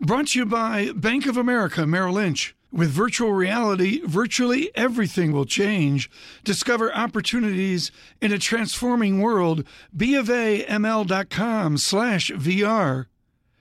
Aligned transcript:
Brought 0.00 0.28
to 0.28 0.40
you 0.40 0.46
by 0.46 0.90
Bank 0.92 1.26
of 1.26 1.36
America 1.36 1.86
Merrill 1.86 2.14
Lynch. 2.14 2.56
With 2.72 2.90
virtual 2.90 3.32
reality, 3.32 4.00
virtually 4.04 4.72
everything 4.74 5.30
will 5.30 5.44
change. 5.44 6.10
Discover 6.42 6.92
opportunities 6.92 7.92
in 8.20 8.32
a 8.32 8.38
transforming 8.38 9.20
world. 9.20 9.64
BofAML.com 9.96 11.78
slash 11.78 12.30
VR. 12.32 13.06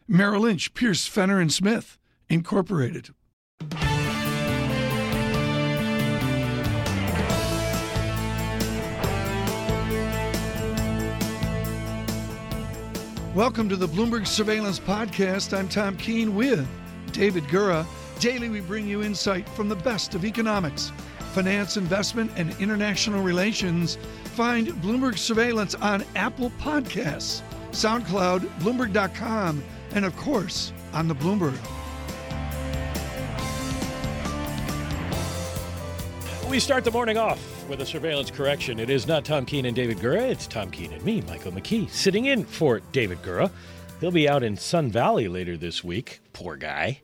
Merrill 0.07 0.41
Lynch, 0.41 0.73
Pierce, 0.73 1.05
Fenner, 1.05 1.39
and 1.39 1.54
Smith, 1.54 1.99
Incorporated. 2.29 3.13
Welcome 13.36 13.68
to 13.70 13.76
the 13.76 13.88
Bloomberg 13.88 14.28
Surveillance 14.28 14.79
Podcast. 14.79 15.58
I'm 15.58 15.68
Tom 15.68 15.97
Keene 15.97 16.36
with 16.36 16.68
David 17.13 17.45
Gura. 17.45 17.84
Daily, 18.20 18.48
we 18.48 18.60
bring 18.60 18.88
you 18.88 19.02
insight 19.02 19.50
from 19.50 19.70
the 19.70 19.76
best 19.76 20.14
of 20.14 20.24
economics, 20.24 20.91
finance, 21.34 21.76
investment, 21.76 22.30
and 22.36 22.55
international 22.62 23.24
relations. 23.24 23.98
Find 24.36 24.68
Bloomberg 24.84 25.18
Surveillance 25.18 25.74
on 25.74 26.05
Apple 26.16 26.52
Podcasts, 26.60 27.41
SoundCloud, 27.72 28.41
Bloomberg.com, 28.60 29.63
and 29.96 30.05
of 30.05 30.16
course, 30.16 30.72
on 30.94 31.08
the 31.08 31.16
Bloomberg. 31.16 31.58
We 36.53 36.59
start 36.59 36.84
the 36.84 36.91
morning 36.91 37.17
off 37.17 37.67
with 37.67 37.81
a 37.81 37.85
surveillance 37.88 38.30
correction. 38.30 38.80
It 38.80 38.91
is 38.91 39.07
not 39.07 39.25
Tom 39.25 39.43
Keene 39.43 39.66
and 39.66 39.75
David 39.75 39.98
Gura. 39.98 40.30
It's 40.30 40.45
Tom 40.45 40.70
Keene 40.70 40.93
and 40.93 41.03
me, 41.03 41.21
Michael 41.21 41.52
McKee, 41.52 41.89
sitting 41.89 42.26
in 42.26 42.45
for 42.45 42.79
David 42.91 43.23
Gura. 43.23 43.49
He'll 43.99 44.12
be 44.12 44.29
out 44.29 44.43
in 44.43 44.55
Sun 44.55 44.91
Valley 44.91 45.27
later 45.27 45.57
this 45.57 45.84
week. 45.84 46.20
Poor 46.31 46.55
guy. 46.55 47.02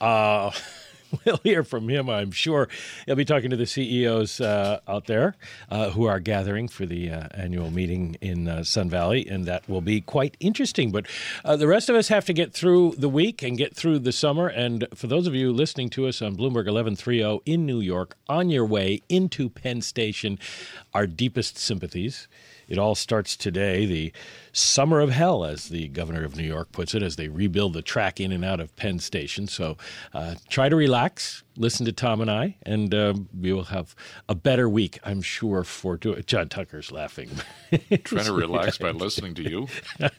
Uh, 0.00 0.52
we'll 1.24 1.40
hear 1.42 1.64
from 1.64 1.88
him, 1.88 2.08
I'm 2.08 2.30
sure. 2.30 2.68
He'll 3.06 3.16
be 3.16 3.24
talking 3.24 3.50
to 3.50 3.56
the 3.56 3.66
CEOs 3.66 4.40
uh, 4.40 4.80
out 4.88 5.06
there 5.06 5.36
uh, 5.70 5.90
who 5.90 6.06
are 6.06 6.20
gathering 6.20 6.68
for 6.68 6.86
the 6.86 7.10
uh, 7.10 7.28
annual 7.32 7.70
meeting 7.70 8.16
in 8.20 8.48
uh, 8.48 8.64
Sun 8.64 8.90
Valley, 8.90 9.26
and 9.28 9.44
that 9.46 9.68
will 9.68 9.80
be 9.80 10.00
quite 10.00 10.36
interesting. 10.40 10.90
But 10.90 11.06
uh, 11.44 11.56
the 11.56 11.66
rest 11.66 11.88
of 11.88 11.96
us 11.96 12.08
have 12.08 12.24
to 12.26 12.32
get 12.32 12.52
through 12.52 12.94
the 12.98 13.08
week 13.08 13.42
and 13.42 13.58
get 13.58 13.74
through 13.74 14.00
the 14.00 14.12
summer. 14.12 14.48
And 14.48 14.86
for 14.94 15.06
those 15.06 15.26
of 15.26 15.34
you 15.34 15.52
listening 15.52 15.90
to 15.90 16.06
us 16.06 16.22
on 16.22 16.36
Bloomberg 16.36 16.66
1130 16.66 17.40
in 17.44 17.66
New 17.66 17.80
York, 17.80 18.16
on 18.28 18.50
your 18.50 18.64
way 18.64 19.02
into 19.08 19.48
Penn 19.48 19.82
Station, 19.82 20.38
our 20.94 21.06
deepest 21.06 21.58
sympathies. 21.58 22.28
It 22.72 22.78
all 22.78 22.94
starts 22.94 23.36
today, 23.36 23.84
the 23.84 24.12
summer 24.54 25.00
of 25.00 25.10
hell, 25.10 25.44
as 25.44 25.68
the 25.68 25.88
governor 25.88 26.24
of 26.24 26.36
New 26.36 26.42
York 26.42 26.72
puts 26.72 26.94
it, 26.94 27.02
as 27.02 27.16
they 27.16 27.28
rebuild 27.28 27.74
the 27.74 27.82
track 27.82 28.18
in 28.18 28.32
and 28.32 28.42
out 28.42 28.60
of 28.60 28.74
Penn 28.76 28.98
Station. 28.98 29.46
So 29.46 29.76
uh, 30.14 30.36
try 30.48 30.70
to 30.70 30.74
relax, 30.74 31.42
listen 31.58 31.84
to 31.84 31.92
Tom 31.92 32.22
and 32.22 32.30
I, 32.30 32.56
and 32.62 32.94
uh, 32.94 33.12
we 33.38 33.52
will 33.52 33.64
have 33.64 33.94
a 34.26 34.34
better 34.34 34.70
week, 34.70 34.98
I'm 35.04 35.20
sure, 35.20 35.64
for 35.64 35.98
doing 35.98 36.22
John 36.24 36.48
Tucker's 36.48 36.90
laughing. 36.90 37.28
Trying 38.04 38.24
to 38.24 38.32
relax 38.32 38.78
by 38.78 38.92
listening 38.92 39.34
to 39.34 39.42
you. 39.42 39.68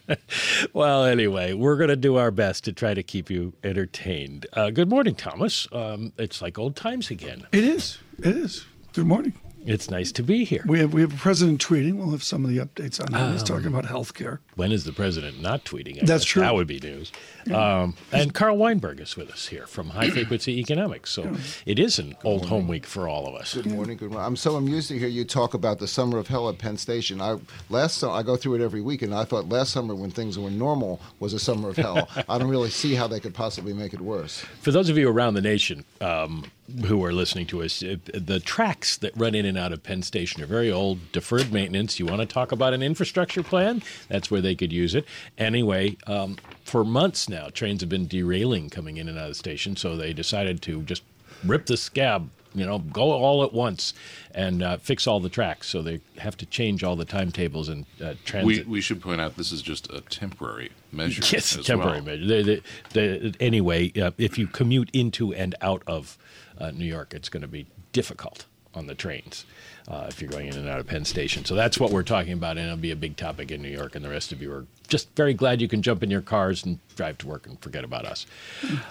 well, 0.74 1.06
anyway, 1.06 1.54
we're 1.54 1.78
going 1.78 1.90
to 1.90 1.96
do 1.96 2.18
our 2.18 2.30
best 2.30 2.66
to 2.66 2.72
try 2.72 2.94
to 2.94 3.02
keep 3.02 3.31
you 3.31 3.54
entertained. 3.64 4.46
Uh, 4.54 4.70
good 4.70 4.92
morning, 4.92 5.16
Thomas. 5.16 5.68
Um, 5.72 6.14
it's 6.20 6.40
like 6.40 6.59
old 6.59 6.76
times 6.76 7.09
again. 7.09 7.48
It 7.52 7.64
is. 7.64 7.98
It 8.20 8.38
is. 8.38 8.64
Good 8.94 9.08
morning. 9.08 9.34
It's 9.66 9.89
nice 9.89 10.11
to 10.14 10.23
be 10.23 10.44
here. 10.44 10.64
We 10.67 10.80
have 10.80 10.94
we 10.94 11.02
have 11.02 11.14
a 11.14 11.17
president 11.17 11.66
tweeting. 11.66 11.95
We'll 11.95 12.11
have 12.11 12.23
some 12.23 12.44
of 12.44 12.52
the 12.52 12.58
updates 12.58 13.00
on 13.00 13.11
that. 13.11 13.31
He's 13.31 13.44
talking 13.44 13.67
about 13.67 13.86
health 13.86 14.14
care. 14.14 14.42
When 14.56 14.72
is 14.72 14.83
the 14.83 14.92
president 14.92 15.42
not 15.42 15.64
tweeting? 15.64 15.97
I 15.97 16.06
That's 16.06 16.23
guess 16.23 16.25
true. 16.25 16.42
That 16.42 16.53
would 16.53 16.67
be 16.67 16.80
news. 16.80 17.11
Um, 17.53 17.95
and 18.11 18.34
Carl 18.34 18.58
Weinberg 18.58 19.00
is 19.00 19.16
with 19.16 19.30
us 19.31 19.47
here 19.47 19.66
from 19.66 19.89
High 19.89 20.09
Frequency 20.09 20.59
Economics. 20.59 21.11
So 21.11 21.36
it 21.66 21.80
is 21.80 22.00
an 22.00 22.16
old 22.23 22.45
home 22.45 22.67
week 22.67 22.86
for 22.86 23.08
all 23.08 23.28
of 23.28 23.36
us. 23.36 23.53
Good 23.53 23.67
morning. 23.67 23.97
Good 23.97 24.11
morning. 24.11 24.25
I'm 24.25 24.36
so 24.36 24.56
amused 24.56 24.89
to 24.89 25.00
hear 25.00 25.08
you 25.08 25.23
talk 25.23 25.53
about 25.53 25.80
the 25.80 25.88
summer 25.88 26.17
of 26.17 26.28
hell 26.28 26.50
at 26.50 26.57
Penn 26.57 26.78
Station. 26.78 27.22
I 27.22 27.38
last 27.69 27.97
su- 27.97 28.09
I 28.09 28.23
go 28.23 28.35
through 28.35 28.56
it 28.56 28.62
every 28.62 28.81
week, 28.81 29.02
and 29.02 29.13
I 29.13 29.23
thought 29.23 29.50
last 29.50 29.72
summer 29.72 29.96
when 29.96 30.12
things 30.12 30.38
were 30.38 30.52
normal 30.52 31.00
was 31.19 31.34
a 31.34 31.40
summer 31.40 31.69
of 31.69 31.78
hell. 31.78 32.09
I 32.29 32.38
don't 32.38 32.50
really 32.50 32.69
see 32.69 32.96
how 32.96 33.07
they 33.07 33.19
could 33.19 33.34
possibly 33.34 33.73
make 33.73 33.94
it 33.94 34.02
worse. 34.02 34.40
For 34.62 34.72
those 34.72 34.90
of 34.90 34.97
you 34.97 35.09
around 35.09 35.35
the 35.35 35.41
nation 35.41 35.85
um, 36.02 36.46
who 36.85 37.03
are 37.03 37.12
listening 37.12 37.46
to 37.47 37.62
us, 37.62 37.79
the 37.79 38.41
tracks 38.44 38.97
that 38.97 39.16
run 39.18 39.35
in 39.35 39.46
and 39.46 39.57
out 39.57 39.74
of 39.74 39.84
Penn 39.84 40.01
Station 40.01 40.41
are 40.41 40.46
very 40.46 40.72
old, 40.72 41.12
deferred 41.12 41.51
maintenance. 41.51 42.00
You 42.00 42.06
want 42.06 42.22
to 42.22 42.25
talk 42.25 42.51
about 42.51 42.74
an 42.74 42.81
infrastructure 42.81 43.44
plan? 43.44 43.84
That's 44.07 44.31
where 44.31 44.41
they 44.41 44.56
could 44.56 44.72
use 44.72 44.96
it. 44.96 45.06
Anyway, 45.38 45.97
um, 46.07 46.38
for 46.63 46.84
months 46.84 47.28
now, 47.28 47.50
trains 47.50 47.81
have 47.81 47.90
been 47.90 48.07
derailing 48.07 48.69
coming 48.69 48.97
in 48.97 49.09
and 49.09 49.18
out 49.18 49.25
of 49.25 49.29
the 49.31 49.35
station, 49.35 49.75
so 49.75 49.97
they 49.97 50.13
decided 50.13 50.62
to 50.63 50.81
just 50.84 51.03
rip 51.44 51.66
the 51.66 51.78
scab. 51.78 52.29
You 52.56 52.66
know, 52.66 52.80
go 52.80 53.12
all 53.12 53.44
at 53.44 53.53
once 53.53 53.94
and 54.34 54.62
uh, 54.62 54.78
fix 54.78 55.08
all 55.08 55.19
the 55.19 55.30
tracks. 55.30 55.68
So 55.68 55.81
they 55.81 56.02
have 56.18 56.38
to 56.38 56.46
change 56.46 56.84
all 56.84 56.96
the 56.96 57.06
timetables 57.06 57.69
and 57.69 57.86
uh, 58.02 58.09
We, 58.09 58.16
transit. 58.25 58.68
we 58.68 58.81
should 58.81 59.02
point 59.02 59.22
out 59.22 59.36
this 59.38 59.52
is 59.52 59.62
just 59.62 59.91
a 59.91 60.02
temporary 60.02 60.72
measure. 60.91 61.22
Yes, 61.34 61.58
as 61.58 61.66
temporary 61.66 62.02
well. 62.02 62.18
measure. 62.18 62.44
They, 62.44 62.62
they, 62.94 63.19
they, 63.19 63.34
anyway, 63.40 63.91
uh, 64.00 64.12
if 64.18 64.38
you 64.38 64.47
commute 64.47 64.90
into 64.94 65.34
and 65.34 65.56
out 65.62 65.84
of 65.88 66.18
uh, 66.59 66.72
New 66.72 66.86
York, 66.86 67.14
it's 67.14 67.30
going 67.30 67.41
to 67.41 67.47
be 67.47 67.66
difficult 67.91 68.46
on 68.75 68.88
the 68.88 68.96
trains 68.96 69.46
uh, 69.88 70.06
if 70.09 70.20
you're 70.20 70.31
going 70.31 70.47
in 70.47 70.56
and 70.56 70.68
out 70.68 70.80
of 70.80 70.88
Penn 70.88 71.06
Station. 71.06 71.46
So 71.46 71.53
that's 71.53 71.80
what 71.80 71.91
we're 71.91 72.02
talking 72.03 72.34
about, 72.34 72.58
and 72.58 72.66
it'll 72.66 72.78
be 72.78 72.91
a 72.91 72.96
big 72.96 73.18
topic 73.18 73.52
in 73.52 73.62
New 73.62 73.70
York. 73.70 73.96
And 73.96 74.03
the 74.03 74.09
rest 74.09 74.31
of 74.31 74.41
you 74.41 74.52
are 74.52 74.66
just 74.88 75.09
very 75.16 75.34
glad 75.34 75.62
you 75.62 75.68
can 75.68 75.81
jump 75.81 76.02
in 76.03 76.09
your 76.09 76.22
cars 76.22 76.64
and 76.66 76.80
drive 76.96 77.18
to 77.20 77.28
work 77.28 77.46
and 77.46 77.59
forget 77.59 77.84
about 77.84 78.06
us. 78.06 78.25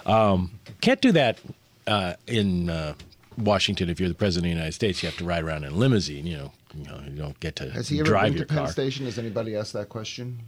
Um, 0.05 0.51
can't 0.81 1.01
do 1.01 1.11
that 1.13 1.39
uh, 1.87 2.13
in 2.27 2.69
uh, 2.69 2.93
Washington 3.37 3.89
if 3.89 3.99
you're 3.99 4.09
the 4.09 4.15
president 4.15 4.51
of 4.51 4.55
the 4.55 4.57
United 4.59 4.73
States. 4.73 5.03
You 5.03 5.09
have 5.09 5.17
to 5.17 5.25
ride 5.25 5.43
around 5.43 5.63
in 5.63 5.73
a 5.73 5.75
limousine. 5.75 6.25
You 6.27 6.37
know, 6.37 6.51
you, 6.75 6.83
know, 6.85 7.01
you 7.07 7.15
don't 7.17 7.39
get 7.39 7.55
to 7.57 7.69
Has 7.71 7.89
he 7.89 7.99
ever 7.99 8.05
drive 8.09 8.25
been 8.31 8.33
your 8.37 8.45
to 8.45 8.53
Penn 8.53 8.63
car. 8.63 8.67
Station? 8.71 9.05
Has 9.05 9.17
anybody 9.19 9.55
asked 9.55 9.73
that 9.73 9.89
question? 9.89 10.39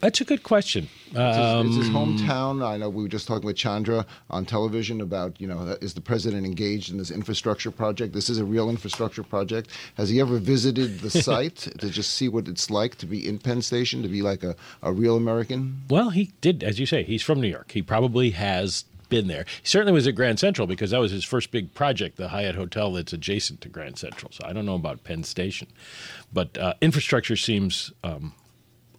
That's 0.00 0.20
a 0.20 0.24
good 0.24 0.42
question. 0.42 0.88
It's 1.12 1.36
his, 1.38 1.66
it's 1.66 1.86
his 1.86 1.88
Um, 1.88 2.18
hometown. 2.18 2.62
I 2.66 2.76
know 2.76 2.90
we 2.90 3.02
were 3.04 3.08
just 3.08 3.26
talking 3.26 3.46
with 3.46 3.56
Chandra 3.56 4.04
on 4.28 4.44
television 4.44 5.00
about, 5.00 5.40
you 5.40 5.46
know, 5.46 5.78
is 5.80 5.94
the 5.94 6.02
president 6.02 6.44
engaged 6.44 6.90
in 6.90 6.98
this 6.98 7.10
infrastructure 7.10 7.70
project? 7.70 8.12
This 8.12 8.28
is 8.28 8.36
a 8.36 8.44
real 8.44 8.68
infrastructure 8.68 9.22
project. 9.22 9.70
Has 9.96 10.10
he 10.10 10.20
ever 10.20 10.36
visited 10.36 11.00
the 11.00 11.08
site 11.22 11.56
to 11.78 11.88
just 11.88 12.10
see 12.14 12.28
what 12.28 12.48
it's 12.48 12.68
like 12.70 12.96
to 12.96 13.06
be 13.06 13.26
in 13.26 13.38
Penn 13.38 13.62
Station, 13.62 14.02
to 14.02 14.08
be 14.08 14.20
like 14.20 14.42
a, 14.42 14.54
a 14.82 14.92
real 14.92 15.16
American? 15.16 15.80
Well, 15.88 16.10
he 16.10 16.32
did, 16.42 16.62
as 16.62 16.78
you 16.78 16.84
say, 16.84 17.02
he's 17.04 17.22
from 17.22 17.40
New 17.40 17.48
York. 17.48 17.70
He 17.72 17.80
probably 17.80 18.30
has 18.32 18.84
been 19.08 19.28
there. 19.28 19.44
He 19.62 19.66
certainly 19.66 19.92
was 19.92 20.06
at 20.06 20.14
Grand 20.14 20.38
Central 20.38 20.66
because 20.66 20.90
that 20.90 21.00
was 21.00 21.12
his 21.12 21.24
first 21.24 21.50
big 21.50 21.74
project, 21.74 22.16
the 22.16 22.28
Hyatt 22.28 22.54
Hotel 22.54 22.92
that's 22.92 23.12
adjacent 23.12 23.60
to 23.62 23.68
Grand 23.68 23.98
Central. 23.98 24.32
So 24.32 24.44
I 24.46 24.52
don't 24.52 24.66
know 24.66 24.74
about 24.74 25.04
Penn 25.04 25.24
Station, 25.24 25.68
but 26.32 26.56
uh, 26.58 26.74
infrastructure 26.80 27.36
seems 27.36 27.92
um, 28.02 28.34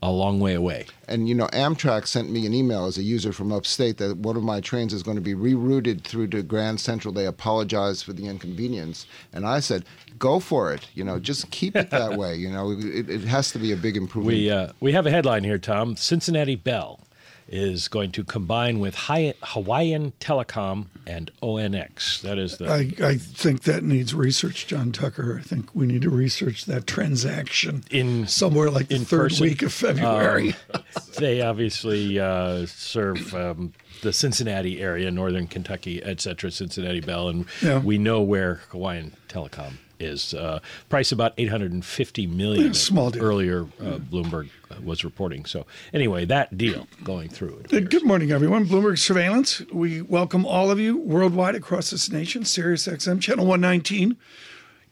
a 0.01 0.11
long 0.11 0.39
way 0.39 0.53
away. 0.53 0.85
And 1.07 1.27
you 1.27 1.35
know, 1.35 1.47
Amtrak 1.47 2.07
sent 2.07 2.29
me 2.29 2.45
an 2.45 2.53
email 2.53 2.85
as 2.85 2.97
a 2.97 3.03
user 3.03 3.31
from 3.31 3.51
upstate 3.51 3.97
that 3.97 4.17
one 4.17 4.37
of 4.37 4.43
my 4.43 4.61
trains 4.61 4.93
is 4.93 5.03
going 5.03 5.15
to 5.15 5.21
be 5.21 5.33
rerouted 5.33 6.03
through 6.03 6.27
to 6.27 6.43
Grand 6.43 6.79
Central. 6.79 7.13
They 7.13 7.25
apologize 7.25 8.03
for 8.03 8.13
the 8.13 8.27
inconvenience, 8.27 9.05
and 9.33 9.45
I 9.45 9.59
said, 9.59 9.85
"Go 10.19 10.39
for 10.39 10.73
it. 10.73 10.87
You 10.93 11.03
know, 11.03 11.19
just 11.19 11.49
keep 11.51 11.75
it 11.75 11.89
that 11.89 12.13
way. 12.17 12.35
You 12.35 12.51
know, 12.51 12.71
it, 12.71 13.09
it 13.09 13.21
has 13.21 13.51
to 13.51 13.59
be 13.59 13.71
a 13.71 13.77
big 13.77 13.97
improvement." 13.97 14.37
We 14.37 14.49
uh, 14.49 14.69
we 14.79 14.91
have 14.91 15.05
a 15.07 15.11
headline 15.11 15.43
here, 15.43 15.57
Tom. 15.57 15.95
Cincinnati 15.95 16.55
Bell 16.55 16.99
is 17.47 17.87
going 17.87 18.11
to 18.11 18.23
combine 18.23 18.79
with 18.79 18.95
Hawaiian 18.95 20.13
Telecom 20.19 20.87
and 21.05 21.31
ONX. 21.43 22.21
That 22.21 22.39
is 22.39 22.57
the 22.57 22.67
I, 22.67 22.91
I 23.05 23.17
think 23.17 23.63
that 23.63 23.83
needs 23.83 24.13
research, 24.15 24.65
John 24.67 24.91
Tucker. 24.91 25.37
I 25.39 25.43
think 25.43 25.73
we 25.75 25.85
need 25.85 26.01
to 26.01 26.09
research 26.09 26.65
that 26.65 26.87
transaction 26.87 27.83
In- 27.91 28.25
somewhere 28.27 28.69
like 28.71 28.87
the 28.87 28.95
in 28.95 29.05
third 29.05 29.29
person? 29.29 29.43
week 29.45 29.61
of 29.61 29.71
February. 29.73 30.55
they 31.19 31.41
obviously 31.41 32.19
uh, 32.19 32.65
serve 32.65 33.33
um, 33.35 33.73
the 34.01 34.11
Cincinnati 34.11 34.81
area, 34.81 35.11
northern 35.11 35.47
Kentucky, 35.47 36.01
et 36.03 36.21
cetera, 36.21 36.49
Cincinnati 36.51 37.01
Bell, 37.01 37.29
and 37.29 37.45
Yeah. 37.61 37.79
we 37.79 37.97
know 37.99 38.21
where 38.21 38.55
Hawaiian 38.69 39.15
Telecom 39.29 39.73
is. 39.99 40.33
Uh, 40.33 40.59
price 40.89 41.11
about 41.11 41.33
850 41.37 42.27
million. 42.27 42.73
Small 42.85 43.11
deal. 43.11 43.23
Earlier, 43.23 43.63
uh, 43.79 43.97
Bloomberg 43.97 44.49
uh, 44.69 44.75
was 44.83 45.03
reporting. 45.03 45.45
So 45.45 45.65
anyway, 45.93 46.25
that 46.25 46.57
deal 46.57 46.87
going 47.03 47.29
through. 47.29 47.63
Good 47.69 48.05
morning, 48.05 48.31
everyone. 48.31 48.65
Bloomberg 48.65 48.99
Surveillance. 48.99 49.61
We 49.71 50.01
welcome 50.01 50.45
all 50.45 50.71
of 50.71 50.79
you 50.79 50.97
worldwide 50.97 51.55
across 51.55 51.91
this 51.91 52.11
nation. 52.11 52.45
Sirius 52.45 52.87
XM, 52.87 53.21
Channel 53.21 53.45
119. 53.45 54.17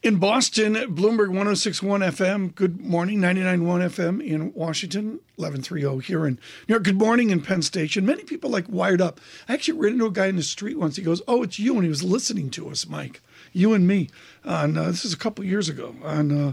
In 0.04 0.16
Boston, 0.16 0.74
Bloomberg 0.74 1.28
1061 1.28 2.02
FM. 2.02 2.54
Good 2.54 2.78
morning, 2.78 3.22
991 3.22 3.80
FM 3.80 4.22
in 4.22 4.52
Washington, 4.52 5.20
1130 5.36 6.06
here 6.06 6.26
in 6.26 6.34
New 6.34 6.74
York. 6.74 6.82
Good 6.82 6.98
morning 6.98 7.30
in 7.30 7.40
Penn 7.40 7.62
Station. 7.62 8.04
Many 8.04 8.22
people 8.22 8.50
like 8.50 8.66
wired 8.68 9.00
up. 9.00 9.18
I 9.48 9.54
actually 9.54 9.78
ran 9.78 9.94
into 9.94 10.04
a 10.04 10.10
guy 10.10 10.26
in 10.26 10.36
the 10.36 10.42
street 10.42 10.78
once. 10.78 10.96
He 10.96 11.02
goes, 11.02 11.22
Oh, 11.26 11.42
it's 11.42 11.58
you. 11.58 11.72
And 11.76 11.84
he 11.84 11.88
was 11.88 12.04
listening 12.04 12.50
to 12.50 12.68
us, 12.68 12.86
Mike. 12.86 13.22
You 13.54 13.72
and 13.72 13.86
me. 13.86 14.10
On 14.44 14.76
uh, 14.76 14.88
This 14.88 15.04
is 15.06 15.14
a 15.14 15.16
couple 15.16 15.44
years 15.44 15.70
ago 15.70 15.94
on, 16.02 16.30
uh, 16.30 16.52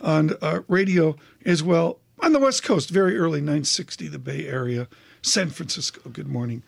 on 0.00 0.30
uh, 0.40 0.60
radio 0.68 1.16
as 1.44 1.62
well. 1.62 1.98
On 2.20 2.32
the 2.32 2.38
West 2.38 2.62
Coast, 2.62 2.88
very 2.88 3.18
early, 3.18 3.40
960, 3.40 4.08
the 4.08 4.18
Bay 4.18 4.46
Area, 4.46 4.88
San 5.20 5.50
Francisco. 5.50 6.08
Good 6.08 6.28
morning. 6.28 6.62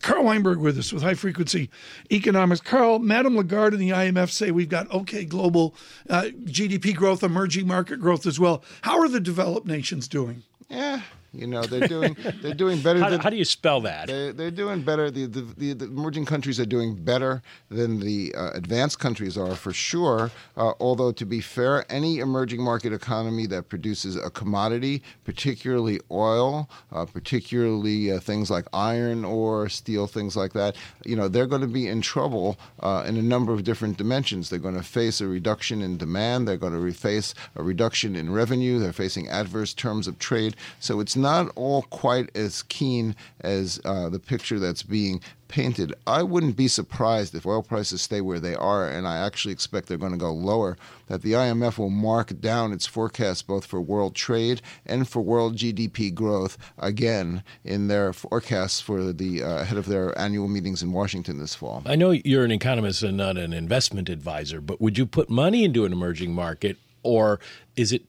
Carl 0.00 0.24
Weinberg 0.24 0.58
with 0.58 0.78
us 0.78 0.92
with 0.92 1.02
high 1.02 1.14
frequency 1.14 1.70
economics. 2.10 2.60
Carl, 2.60 2.98
Madame 2.98 3.36
Lagarde 3.36 3.74
and 3.74 3.82
the 3.82 3.90
IMF 3.90 4.30
say 4.30 4.50
we've 4.50 4.68
got 4.68 4.90
okay 4.90 5.24
global 5.24 5.74
uh, 6.10 6.24
GDP 6.44 6.94
growth, 6.94 7.22
emerging 7.22 7.66
market 7.66 8.00
growth 8.00 8.26
as 8.26 8.38
well. 8.38 8.62
How 8.82 9.00
are 9.00 9.08
the 9.08 9.20
developed 9.20 9.66
nations 9.66 10.08
doing? 10.08 10.42
Yeah, 10.68 11.02
you 11.32 11.46
know 11.46 11.62
they're 11.62 11.88
doing 11.88 12.16
they're 12.42 12.54
doing 12.54 12.80
better. 12.80 13.00
How, 13.00 13.10
than, 13.10 13.20
how 13.20 13.30
do 13.30 13.36
you 13.36 13.44
spell 13.44 13.80
that? 13.82 14.08
They, 14.08 14.32
they're 14.32 14.50
doing 14.50 14.82
better. 14.82 15.10
The, 15.10 15.26
the, 15.26 15.40
the, 15.40 15.72
the 15.72 15.84
emerging 15.86 16.26
countries 16.26 16.60
are 16.60 16.66
doing 16.66 16.94
better 16.94 17.42
than 17.70 18.00
the 18.00 18.34
uh, 18.34 18.50
advanced 18.52 18.98
countries 18.98 19.38
are 19.38 19.54
for 19.54 19.72
sure. 19.72 20.30
Uh, 20.56 20.72
although, 20.80 21.12
to 21.12 21.24
be 21.24 21.40
fair, 21.40 21.84
any 21.90 22.18
emerging 22.18 22.62
market 22.62 22.92
economy 22.92 23.46
that 23.46 23.68
produces 23.68 24.16
a 24.16 24.30
commodity, 24.30 25.02
particularly 25.24 26.00
oil, 26.10 26.68
uh, 26.92 27.04
particularly 27.06 28.12
uh, 28.12 28.20
things 28.20 28.50
like 28.50 28.66
iron 28.72 29.24
ore, 29.24 29.68
steel, 29.68 30.06
things 30.06 30.36
like 30.36 30.52
that, 30.52 30.76
you 31.04 31.16
know, 31.16 31.28
they're 31.28 31.46
going 31.46 31.62
to 31.62 31.66
be 31.66 31.88
in 31.88 32.00
trouble 32.00 32.58
uh, 32.80 33.04
in 33.06 33.16
a 33.16 33.22
number 33.22 33.52
of 33.52 33.64
different 33.64 33.96
dimensions. 33.96 34.50
They're 34.50 34.58
going 34.58 34.76
to 34.76 34.82
face 34.82 35.20
a 35.20 35.26
reduction 35.26 35.82
in 35.82 35.96
demand. 35.96 36.46
They're 36.46 36.56
going 36.56 36.72
to 36.72 36.92
face 36.92 37.34
a 37.56 37.62
reduction 37.62 38.16
in 38.16 38.32
revenue. 38.32 38.78
They're 38.78 38.92
facing 38.92 39.28
adverse 39.28 39.72
terms 39.74 40.06
of 40.06 40.18
trade. 40.18 40.56
So 40.80 41.00
it's 41.00 41.16
not 41.22 41.50
all 41.54 41.82
quite 41.82 42.34
as 42.36 42.62
keen 42.64 43.16
as 43.40 43.80
uh, 43.84 44.08
the 44.08 44.18
picture 44.18 44.58
that's 44.58 44.82
being 44.82 45.20
painted. 45.52 45.94
I 46.06 46.22
wouldn't 46.22 46.56
be 46.56 46.66
surprised 46.66 47.34
if 47.34 47.44
oil 47.44 47.62
prices 47.62 48.00
stay 48.00 48.22
where 48.22 48.40
they 48.40 48.54
are, 48.54 48.88
and 48.88 49.06
I 49.06 49.18
actually 49.18 49.52
expect 49.52 49.86
they're 49.86 49.98
going 49.98 50.12
to 50.12 50.18
go 50.18 50.32
lower, 50.32 50.78
that 51.08 51.20
the 51.20 51.32
IMF 51.32 51.76
will 51.76 51.90
mark 51.90 52.40
down 52.40 52.72
its 52.72 52.86
forecast 52.86 53.46
both 53.46 53.66
for 53.66 53.78
world 53.80 54.14
trade 54.14 54.62
and 54.86 55.06
for 55.06 55.20
world 55.20 55.56
GDP 55.56 56.12
growth 56.12 56.56
again 56.78 57.44
in 57.64 57.88
their 57.88 58.14
forecasts 58.14 58.80
for 58.80 59.12
the 59.12 59.42
uh, 59.42 59.60
ahead 59.60 59.76
of 59.76 59.86
their 59.86 60.18
annual 60.18 60.48
meetings 60.48 60.82
in 60.82 60.90
Washington 60.90 61.38
this 61.38 61.54
fall. 61.54 61.82
I 61.84 61.96
know 61.96 62.12
you're 62.12 62.44
an 62.44 62.50
economist 62.50 63.02
and 63.02 63.18
not 63.18 63.36
an 63.36 63.52
investment 63.52 64.08
advisor, 64.08 64.62
but 64.62 64.80
would 64.80 64.96
you 64.96 65.04
put 65.04 65.28
money 65.28 65.64
into 65.64 65.84
an 65.84 65.92
emerging 65.92 66.34
market, 66.34 66.78
or 67.02 67.40
is 67.76 67.92
it 67.92 68.04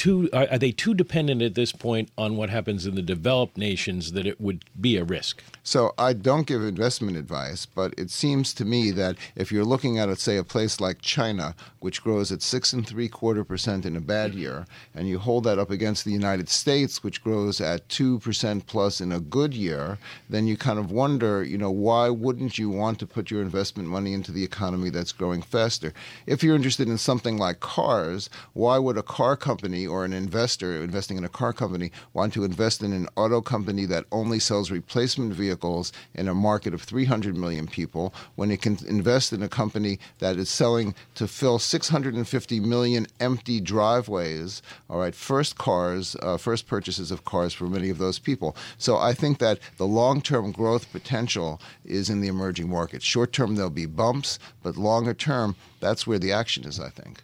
too 0.00 0.30
are, 0.32 0.56
they 0.56 0.72
too 0.72 0.94
dependent 0.94 1.42
at 1.42 1.54
this 1.54 1.72
point 1.72 2.08
on 2.16 2.34
what 2.34 2.48
happens 2.48 2.86
in 2.86 2.94
the 2.94 3.02
developed 3.02 3.58
nations 3.58 4.12
that 4.12 4.26
it 4.26 4.40
would 4.40 4.64
be 4.80 4.96
a 4.96 5.04
risk? 5.04 5.42
So 5.62 5.92
I 5.98 6.14
don't 6.14 6.46
give 6.46 6.62
investment 6.62 7.18
advice, 7.18 7.66
but 7.66 7.92
it 7.98 8.10
seems 8.10 8.54
to 8.54 8.64
me 8.64 8.92
that 8.92 9.16
if 9.36 9.52
you're 9.52 9.62
looking 9.62 9.98
at, 9.98 10.18
say, 10.18 10.38
a 10.38 10.42
place 10.42 10.80
like 10.80 11.02
China, 11.02 11.54
which 11.80 12.02
grows 12.02 12.32
at 12.32 12.40
six 12.40 12.72
and 12.72 12.88
three 12.88 13.08
quarter 13.08 13.44
percent 13.44 13.84
in 13.84 13.94
a 13.94 14.00
bad 14.00 14.34
year, 14.34 14.66
and 14.94 15.06
you 15.06 15.18
hold 15.18 15.44
that 15.44 15.58
up 15.58 15.70
against 15.70 16.06
the 16.06 16.12
United 16.12 16.48
States, 16.48 17.04
which 17.04 17.22
grows 17.22 17.60
at 17.60 17.86
two 17.90 18.20
percent 18.20 18.66
plus 18.66 19.02
in 19.02 19.12
a 19.12 19.20
good 19.20 19.52
year, 19.52 19.98
then 20.30 20.46
you 20.46 20.56
kind 20.56 20.78
of 20.78 20.90
wonder, 20.90 21.44
you 21.44 21.58
know, 21.58 21.70
why 21.70 22.08
wouldn't 22.08 22.58
you 22.58 22.70
want 22.70 22.98
to 23.00 23.06
put 23.06 23.30
your 23.30 23.42
investment 23.42 23.86
money 23.86 24.14
into 24.14 24.32
the 24.32 24.44
economy 24.44 24.88
that's 24.88 25.12
growing 25.12 25.42
faster? 25.42 25.92
If 26.24 26.42
you're 26.42 26.56
interested 26.56 26.88
in 26.88 26.96
something 26.96 27.36
like 27.36 27.60
cars, 27.60 28.30
why 28.54 28.78
would 28.78 28.96
a 28.96 29.02
car 29.02 29.36
company 29.36 29.89
or 29.90 30.04
an 30.04 30.12
investor 30.12 30.82
investing 30.82 31.18
in 31.18 31.24
a 31.24 31.28
car 31.28 31.52
company 31.52 31.90
want 32.12 32.32
to 32.32 32.44
invest 32.44 32.82
in 32.82 32.92
an 32.92 33.08
auto 33.16 33.40
company 33.40 33.84
that 33.86 34.04
only 34.12 34.38
sells 34.38 34.70
replacement 34.70 35.32
vehicles 35.34 35.92
in 36.14 36.28
a 36.28 36.34
market 36.34 36.72
of 36.72 36.82
300 36.82 37.36
million 37.36 37.66
people 37.66 38.14
when 38.36 38.50
it 38.50 38.62
can 38.62 38.78
invest 38.86 39.32
in 39.32 39.42
a 39.42 39.48
company 39.48 39.98
that 40.20 40.36
is 40.36 40.48
selling 40.48 40.94
to 41.14 41.26
fill 41.26 41.58
650 41.58 42.60
million 42.60 43.06
empty 43.18 43.60
driveways, 43.60 44.62
all 44.88 44.98
right, 44.98 45.14
first 45.14 45.58
cars, 45.58 46.16
uh, 46.22 46.36
first 46.36 46.66
purchases 46.66 47.10
of 47.10 47.24
cars 47.24 47.52
for 47.52 47.64
many 47.64 47.90
of 47.90 47.98
those 47.98 48.18
people. 48.18 48.56
So 48.78 48.96
I 48.96 49.12
think 49.12 49.38
that 49.38 49.58
the 49.76 49.86
long 49.86 50.20
term 50.22 50.52
growth 50.52 50.90
potential 50.92 51.60
is 51.84 52.08
in 52.08 52.20
the 52.20 52.28
emerging 52.28 52.68
markets. 52.68 53.04
Short 53.04 53.32
term, 53.32 53.56
there'll 53.56 53.70
be 53.70 53.86
bumps, 53.86 54.38
but 54.62 54.76
longer 54.76 55.14
term, 55.14 55.56
that's 55.80 56.06
where 56.06 56.18
the 56.18 56.32
action 56.32 56.64
is, 56.64 56.78
I 56.78 56.90
think. 56.90 57.22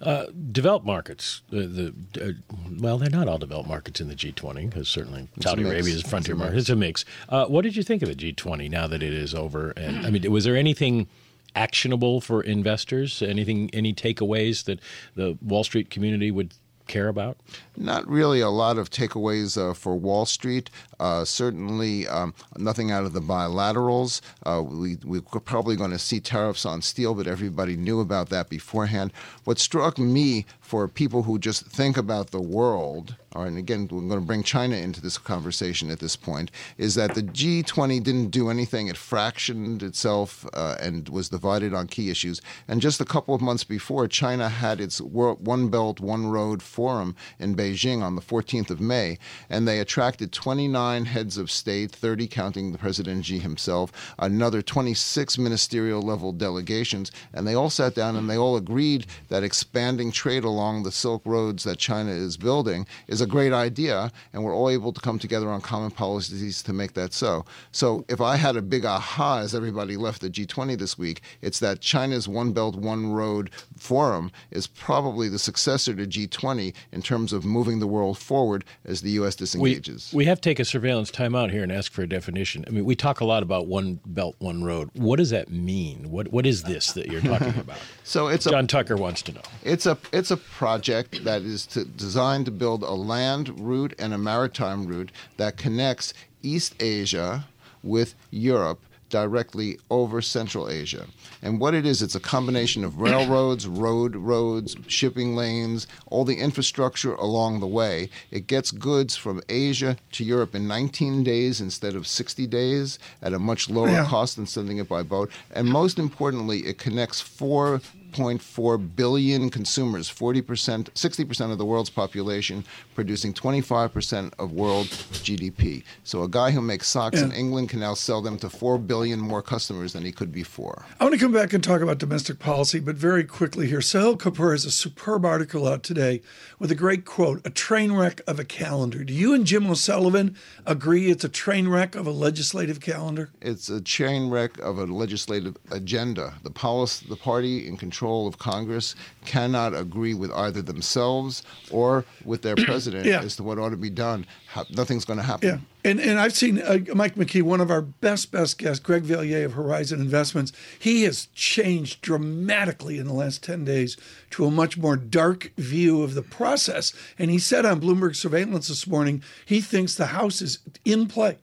Uh, 0.00 0.26
developed 0.52 0.86
markets, 0.86 1.42
the, 1.50 1.66
the 1.66 2.28
uh, 2.28 2.32
well, 2.78 2.98
they're 2.98 3.10
not 3.10 3.26
all 3.26 3.38
developed 3.38 3.68
markets 3.68 4.00
in 4.00 4.08
the 4.08 4.14
G20 4.14 4.70
because 4.70 4.88
certainly 4.88 5.28
it's 5.36 5.44
Saudi 5.44 5.64
Arabia 5.64 5.94
is 5.94 6.02
frontier 6.02 6.36
market. 6.36 6.56
It's 6.56 6.68
a 6.68 6.76
mix. 6.76 7.04
Uh, 7.28 7.46
what 7.46 7.62
did 7.62 7.74
you 7.76 7.82
think 7.82 8.02
of 8.02 8.08
the 8.08 8.14
G20 8.14 8.70
now 8.70 8.86
that 8.86 9.02
it 9.02 9.12
is 9.12 9.34
over? 9.34 9.70
And 9.70 10.06
I 10.06 10.10
mean, 10.10 10.30
was 10.30 10.44
there 10.44 10.56
anything 10.56 11.08
actionable 11.56 12.20
for 12.20 12.42
investors? 12.42 13.22
Anything, 13.22 13.70
any 13.72 13.92
takeaways 13.92 14.64
that 14.64 14.80
the 15.16 15.36
Wall 15.42 15.64
Street 15.64 15.90
community 15.90 16.30
would 16.30 16.54
care 16.88 17.08
about? 17.08 17.36
Not 17.76 18.08
really 18.08 18.40
a 18.40 18.50
lot 18.50 18.78
of 18.78 18.90
takeaways 18.90 19.56
uh, 19.56 19.74
for 19.74 19.94
Wall 19.94 20.26
Street. 20.26 20.70
Uh, 20.98 21.24
certainly 21.24 22.08
um, 22.08 22.34
nothing 22.56 22.90
out 22.90 23.04
of 23.04 23.12
the 23.12 23.20
bilaterals. 23.20 24.20
Uh, 24.44 24.62
we, 24.62 24.96
we're 25.04 25.20
probably 25.20 25.76
going 25.76 25.92
to 25.92 25.98
see 25.98 26.18
tariffs 26.18 26.66
on 26.66 26.82
steel, 26.82 27.14
but 27.14 27.26
everybody 27.26 27.76
knew 27.76 28.00
about 28.00 28.30
that 28.30 28.48
beforehand. 28.48 29.12
What 29.44 29.58
struck 29.58 29.98
me 29.98 30.46
for 30.60 30.88
people 30.88 31.22
who 31.22 31.38
just 31.38 31.66
think 31.66 31.96
about 31.96 32.30
the 32.30 32.40
world, 32.40 33.14
and 33.34 33.58
again, 33.58 33.88
we're 33.90 34.00
going 34.00 34.20
to 34.20 34.20
bring 34.20 34.42
China 34.42 34.76
into 34.76 35.00
this 35.00 35.18
conversation 35.18 35.90
at 35.90 36.00
this 36.00 36.16
point, 36.16 36.50
is 36.76 36.94
that 36.94 37.14
the 37.14 37.22
G20 37.22 38.02
didn't 38.02 38.30
do 38.30 38.48
anything. 38.48 38.88
It 38.88 38.96
fractioned 38.96 39.82
itself 39.82 40.46
uh, 40.54 40.76
and 40.80 41.08
was 41.08 41.28
divided 41.28 41.74
on 41.74 41.86
key 41.86 42.10
issues. 42.10 42.40
And 42.66 42.80
just 42.80 43.00
a 43.00 43.04
couple 43.04 43.34
of 43.34 43.40
months 43.40 43.64
before, 43.64 44.08
China 44.08 44.48
had 44.48 44.80
its 44.80 45.00
One 45.00 45.68
Belt, 45.68 46.00
One 46.00 46.28
Road 46.28 46.62
forum 46.62 47.14
in 47.38 47.54
Beijing 47.54 48.02
on 48.02 48.16
the 48.16 48.22
14th 48.22 48.70
of 48.70 48.80
May, 48.80 49.18
and 49.50 49.68
they 49.68 49.78
attracted 49.78 50.32
29 50.32 51.04
heads 51.04 51.36
of 51.36 51.50
state, 51.50 51.92
30 51.92 52.26
counting 52.28 52.72
the 52.72 52.78
President 52.78 53.24
Xi 53.24 53.38
himself, 53.38 54.14
another 54.18 54.62
26 54.62 55.38
ministerial 55.38 56.02
level 56.02 56.32
delegations, 56.32 57.10
and 57.34 57.46
they 57.46 57.54
all 57.54 57.70
sat 57.70 57.94
down 57.94 58.16
and 58.16 58.28
they 58.28 58.36
all 58.36 58.56
agreed 58.56 59.06
that 59.28 59.42
expanding 59.42 60.10
trade 60.10 60.44
along 60.44 60.82
the 60.82 60.92
Silk 60.92 61.22
Roads 61.24 61.64
that 61.64 61.78
China 61.78 62.10
is 62.10 62.36
building 62.36 62.86
is 63.06 63.17
a 63.20 63.26
great 63.26 63.52
idea, 63.52 64.12
and 64.32 64.44
we're 64.44 64.54
all 64.54 64.70
able 64.70 64.92
to 64.92 65.00
come 65.00 65.18
together 65.18 65.48
on 65.48 65.60
common 65.60 65.90
policies 65.90 66.62
to 66.62 66.72
make 66.72 66.94
that 66.94 67.12
so. 67.12 67.44
So 67.72 68.04
if 68.08 68.20
I 68.20 68.36
had 68.36 68.56
a 68.56 68.62
big 68.62 68.84
aha 68.84 69.40
as 69.40 69.54
everybody 69.54 69.96
left 69.96 70.22
the 70.22 70.30
G20 70.30 70.78
this 70.78 70.98
week, 70.98 71.22
it's 71.42 71.60
that 71.60 71.80
China's 71.80 72.28
One 72.28 72.52
Belt, 72.52 72.76
One 72.76 73.12
Road 73.12 73.50
forum 73.76 74.30
is 74.50 74.66
probably 74.66 75.28
the 75.28 75.38
successor 75.38 75.94
to 75.94 76.06
G20 76.06 76.74
in 76.92 77.02
terms 77.02 77.32
of 77.32 77.44
moving 77.44 77.80
the 77.80 77.86
world 77.86 78.18
forward 78.18 78.64
as 78.84 79.02
the 79.02 79.10
U.S. 79.10 79.36
disengages. 79.36 80.10
We, 80.12 80.18
we 80.18 80.24
have 80.26 80.40
to 80.40 80.48
take 80.48 80.58
a 80.58 80.64
surveillance 80.64 81.10
timeout 81.10 81.50
here 81.50 81.62
and 81.62 81.72
ask 81.72 81.92
for 81.92 82.02
a 82.02 82.08
definition. 82.08 82.64
I 82.66 82.70
mean, 82.70 82.84
we 82.84 82.94
talk 82.94 83.20
a 83.20 83.24
lot 83.24 83.42
about 83.42 83.66
one 83.66 84.00
belt, 84.06 84.36
one 84.38 84.64
road. 84.64 84.90
What 84.94 85.16
does 85.16 85.30
that 85.30 85.50
mean? 85.50 86.10
What 86.10 86.28
What 86.28 86.46
is 86.46 86.62
this 86.62 86.92
that 86.92 87.06
you're 87.08 87.20
talking 87.20 87.48
about? 87.60 87.78
so 88.04 88.28
it's 88.28 88.44
John 88.44 88.64
a, 88.64 88.66
Tucker 88.66 88.96
wants 88.96 89.22
to 89.22 89.32
know. 89.32 89.42
It's 89.62 89.86
a 89.86 89.98
it's 90.12 90.30
a 90.30 90.36
project 90.36 91.24
that 91.24 91.42
is 91.42 91.66
to, 91.68 91.84
designed 91.84 92.46
to 92.46 92.50
build 92.50 92.82
a 92.82 92.92
land 93.08 93.58
route 93.58 93.94
and 93.98 94.14
a 94.14 94.18
maritime 94.18 94.86
route 94.86 95.10
that 95.38 95.56
connects 95.56 96.14
East 96.42 96.80
Asia 96.80 97.46
with 97.82 98.14
Europe 98.30 98.80
directly 99.08 99.78
over 99.90 100.20
Central 100.20 100.68
Asia. 100.68 101.06
And 101.42 101.60
what 101.60 101.74
it 101.74 101.86
is, 101.86 102.02
it's 102.02 102.14
a 102.14 102.20
combination 102.20 102.84
of 102.84 103.00
railroads, 103.00 103.66
road 103.66 104.16
roads, 104.16 104.76
shipping 104.86 105.34
lanes, 105.34 105.86
all 106.06 106.24
the 106.24 106.38
infrastructure 106.38 107.14
along 107.14 107.60
the 107.60 107.66
way. 107.66 108.10
It 108.30 108.46
gets 108.46 108.70
goods 108.70 109.16
from 109.16 109.42
Asia 109.48 109.96
to 110.12 110.24
Europe 110.24 110.54
in 110.54 110.68
19 110.68 111.24
days 111.24 111.60
instead 111.60 111.94
of 111.94 112.06
60 112.06 112.46
days 112.46 112.98
at 113.22 113.32
a 113.32 113.38
much 113.38 113.70
lower 113.70 113.88
yeah. 113.88 114.06
cost 114.06 114.36
than 114.36 114.46
sending 114.46 114.78
it 114.78 114.88
by 114.88 115.02
boat. 115.02 115.30
And 115.50 115.68
most 115.68 115.98
importantly, 115.98 116.66
it 116.66 116.78
connects 116.78 117.20
four 117.20 117.80
6.4 118.12 118.96
billion 118.96 119.50
consumers, 119.50 120.10
40%, 120.10 120.90
60% 120.90 121.52
of 121.52 121.58
the 121.58 121.64
world's 121.64 121.90
population, 121.90 122.64
producing 122.94 123.32
25% 123.32 124.32
of 124.38 124.52
world 124.52 124.86
GDP. 124.86 125.84
So 126.04 126.22
a 126.22 126.28
guy 126.28 126.50
who 126.50 126.60
makes 126.60 126.88
socks 126.88 127.18
yeah. 127.18 127.26
in 127.26 127.32
England 127.32 127.68
can 127.68 127.80
now 127.80 127.94
sell 127.94 128.22
them 128.22 128.38
to 128.38 128.50
4 128.50 128.78
billion 128.78 129.20
more 129.20 129.42
customers 129.42 129.92
than 129.92 130.04
he 130.04 130.12
could 130.12 130.32
before. 130.32 130.84
I 131.00 131.04
want 131.04 131.14
to 131.14 131.20
come 131.20 131.32
back 131.32 131.52
and 131.52 131.62
talk 131.62 131.80
about 131.80 131.98
domestic 131.98 132.38
policy, 132.38 132.80
but 132.80 132.96
very 132.96 133.24
quickly 133.24 133.66
here. 133.66 133.80
Sahil 133.80 134.16
Kapur 134.18 134.52
has 134.52 134.64
a 134.64 134.70
superb 134.70 135.24
article 135.24 135.66
out 135.66 135.82
today 135.82 136.22
with 136.58 136.70
a 136.70 136.74
great 136.74 137.04
quote, 137.04 137.46
a 137.46 137.50
train 137.50 137.92
wreck 137.92 138.20
of 138.26 138.38
a 138.38 138.44
calendar. 138.44 139.04
Do 139.04 139.12
you 139.12 139.34
and 139.34 139.46
Jim 139.46 139.70
O'Sullivan 139.70 140.36
agree 140.66 141.10
it's 141.10 141.24
a 141.24 141.28
train 141.28 141.68
wreck 141.68 141.94
of 141.94 142.06
a 142.06 142.10
legislative 142.10 142.80
calendar? 142.80 143.30
It's 143.40 143.68
a 143.68 143.80
train 143.80 144.30
wreck 144.30 144.58
of 144.58 144.78
a 144.78 144.84
legislative 144.84 145.56
agenda. 145.70 146.34
The 146.42 146.50
policy, 146.50 147.06
the 147.08 147.16
party 147.16 147.66
in 147.66 147.76
control 147.76 147.97
control 147.98 148.28
of 148.28 148.38
Congress 148.38 148.94
cannot 149.24 149.74
agree 149.74 150.14
with 150.14 150.30
either 150.30 150.62
themselves 150.62 151.42
or 151.72 152.04
with 152.24 152.42
their 152.42 152.54
president 152.64 153.04
yeah. 153.04 153.20
as 153.20 153.34
to 153.34 153.42
what 153.42 153.58
ought 153.58 153.70
to 153.70 153.76
be 153.76 153.90
done. 153.90 154.24
Nothing's 154.70 155.04
going 155.04 155.16
to 155.16 155.24
happen. 155.24 155.48
Yeah. 155.48 155.58
And, 155.90 156.00
and 156.00 156.20
I've 156.20 156.32
seen 156.32 156.60
uh, 156.60 156.78
Mike 156.94 157.16
McKee, 157.16 157.42
one 157.42 157.60
of 157.60 157.72
our 157.72 157.82
best, 157.82 158.30
best 158.30 158.58
guests, 158.58 158.78
Greg 158.78 159.02
Valliere 159.02 159.46
of 159.46 159.54
Horizon 159.54 160.00
Investments. 160.00 160.52
He 160.78 161.02
has 161.02 161.26
changed 161.34 162.00
dramatically 162.02 162.98
in 162.98 163.06
the 163.06 163.12
last 163.12 163.42
10 163.42 163.64
days 163.64 163.96
to 164.30 164.44
a 164.44 164.50
much 164.50 164.78
more 164.78 164.96
dark 164.96 165.50
view 165.56 166.02
of 166.02 166.14
the 166.14 166.22
process. 166.22 166.92
And 167.18 167.32
he 167.32 167.40
said 167.40 167.66
on 167.66 167.80
Bloomberg 167.80 168.14
Surveillance 168.14 168.68
this 168.68 168.86
morning, 168.86 169.24
he 169.44 169.60
thinks 169.60 169.94
the 169.94 170.06
House 170.06 170.40
is 170.40 170.60
in 170.84 171.08
play 171.08 171.38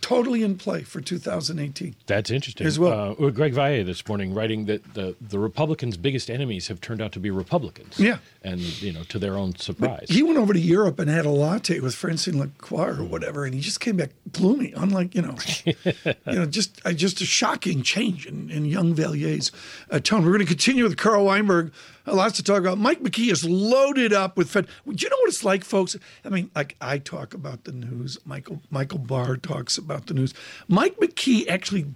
totally 0.00 0.42
in 0.42 0.56
play 0.56 0.82
for 0.82 1.00
2018. 1.00 1.94
That's 2.06 2.30
interesting. 2.30 2.66
As 2.66 2.78
well. 2.78 3.16
Uh, 3.18 3.30
Greg 3.30 3.54
Valliere 3.54 3.84
this 3.84 4.06
morning 4.08 4.34
writing 4.34 4.66
that 4.66 4.94
the, 4.94 5.16
the 5.20 5.38
Republicans' 5.38 5.96
biggest 5.96 6.30
enemies 6.30 6.68
have 6.68 6.80
turned 6.80 7.00
out 7.00 7.12
to 7.12 7.20
be 7.20 7.30
Republicans. 7.30 7.98
Yeah. 7.98 8.18
And, 8.42 8.60
you 8.82 8.92
know, 8.92 9.02
to 9.04 9.18
their 9.18 9.36
own 9.36 9.54
surprise. 9.56 10.06
He 10.08 10.22
went 10.22 10.38
over 10.38 10.52
to 10.52 10.60
Europe 10.60 10.98
and 10.98 11.10
had 11.10 11.26
a 11.26 11.30
latte 11.30 11.80
with 11.80 11.94
Francine 11.94 12.34
Lacqua 12.34 12.98
or 12.98 13.04
whatever, 13.04 13.44
and 13.44 13.54
he 13.54 13.60
just 13.60 13.80
came 13.80 13.96
back 13.96 14.10
gloomy. 14.32 14.72
Unlike 14.76 15.14
you 15.14 15.22
know, 15.22 15.36
you 15.64 16.38
know, 16.38 16.46
just 16.46 16.80
uh, 16.84 16.92
just 16.92 17.20
a 17.20 17.26
shocking 17.26 17.82
change 17.82 18.26
in, 18.26 18.50
in 18.50 18.64
young 18.64 18.94
Valliere's 18.94 19.52
uh, 19.90 20.00
tone. 20.00 20.24
We're 20.24 20.30
going 20.30 20.40
to 20.40 20.46
continue 20.46 20.84
with 20.84 20.96
Carl 20.96 21.24
Weinberg. 21.24 21.72
Lots 22.06 22.36
to 22.36 22.42
talk 22.42 22.60
about. 22.60 22.78
Mike 22.78 23.02
McKee 23.02 23.30
is 23.30 23.44
loaded 23.44 24.12
up 24.12 24.36
with 24.36 24.50
Fed. 24.50 24.66
Do 24.86 24.94
you 24.96 25.10
know 25.10 25.16
what 25.16 25.28
it's 25.28 25.44
like, 25.44 25.64
folks? 25.64 25.96
I 26.24 26.28
mean, 26.28 26.50
like 26.54 26.76
I 26.80 26.98
talk 26.98 27.34
about 27.34 27.64
the 27.64 27.72
news. 27.72 28.18
Michael 28.24 28.62
Michael 28.70 28.98
Barr 28.98 29.36
talks 29.36 29.78
about 29.78 30.06
the 30.06 30.14
news. 30.14 30.34
Mike 30.66 30.96
McKee 30.96 31.48
actually, 31.48 31.86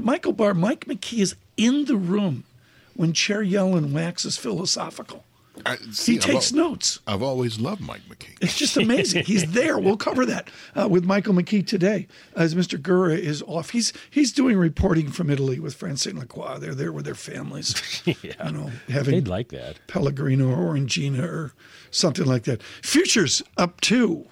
Michael 0.00 0.32
Barr, 0.32 0.54
Mike 0.54 0.86
McKee 0.86 1.20
is 1.20 1.36
in 1.56 1.86
the 1.86 1.96
room 1.96 2.44
when 2.94 3.12
Chair 3.12 3.42
Yellen 3.42 3.92
waxes 3.92 4.36
philosophical. 4.36 5.24
I, 5.66 5.76
see, 5.92 6.12
He 6.12 6.18
I've 6.18 6.24
takes 6.24 6.52
al- 6.52 6.58
notes. 6.58 7.00
I've 7.06 7.22
always 7.22 7.58
loved 7.60 7.80
Mike 7.80 8.02
McKee. 8.08 8.36
It's 8.40 8.56
just 8.56 8.76
amazing. 8.76 9.24
He's 9.24 9.50
there. 9.52 9.78
We'll 9.78 9.96
cover 9.96 10.24
that 10.26 10.50
uh, 10.74 10.88
with 10.88 11.04
Michael 11.04 11.34
McKee 11.34 11.66
today, 11.66 12.06
as 12.36 12.54
Mr. 12.54 12.78
Gura 12.80 13.18
is 13.18 13.42
off. 13.42 13.70
He's 13.70 13.92
he's 14.10 14.32
doing 14.32 14.56
reporting 14.58 15.10
from 15.10 15.30
Italy 15.30 15.58
with 15.60 15.74
Francine 15.74 16.16
Lacqua. 16.16 16.60
They're 16.60 16.74
there 16.74 16.92
with 16.92 17.04
their 17.04 17.14
families. 17.14 18.02
yeah. 18.22 18.46
You 18.46 18.52
know, 18.52 18.70
having 18.88 19.14
They'd 19.14 19.28
like 19.28 19.48
that. 19.48 19.78
Pellegrino 19.86 20.48
or 20.50 20.74
Orangina 20.74 21.22
or 21.22 21.52
something 21.90 22.26
like 22.26 22.44
that. 22.44 22.62
Futures 22.62 23.42
up 23.56 23.80
two. 23.80 24.26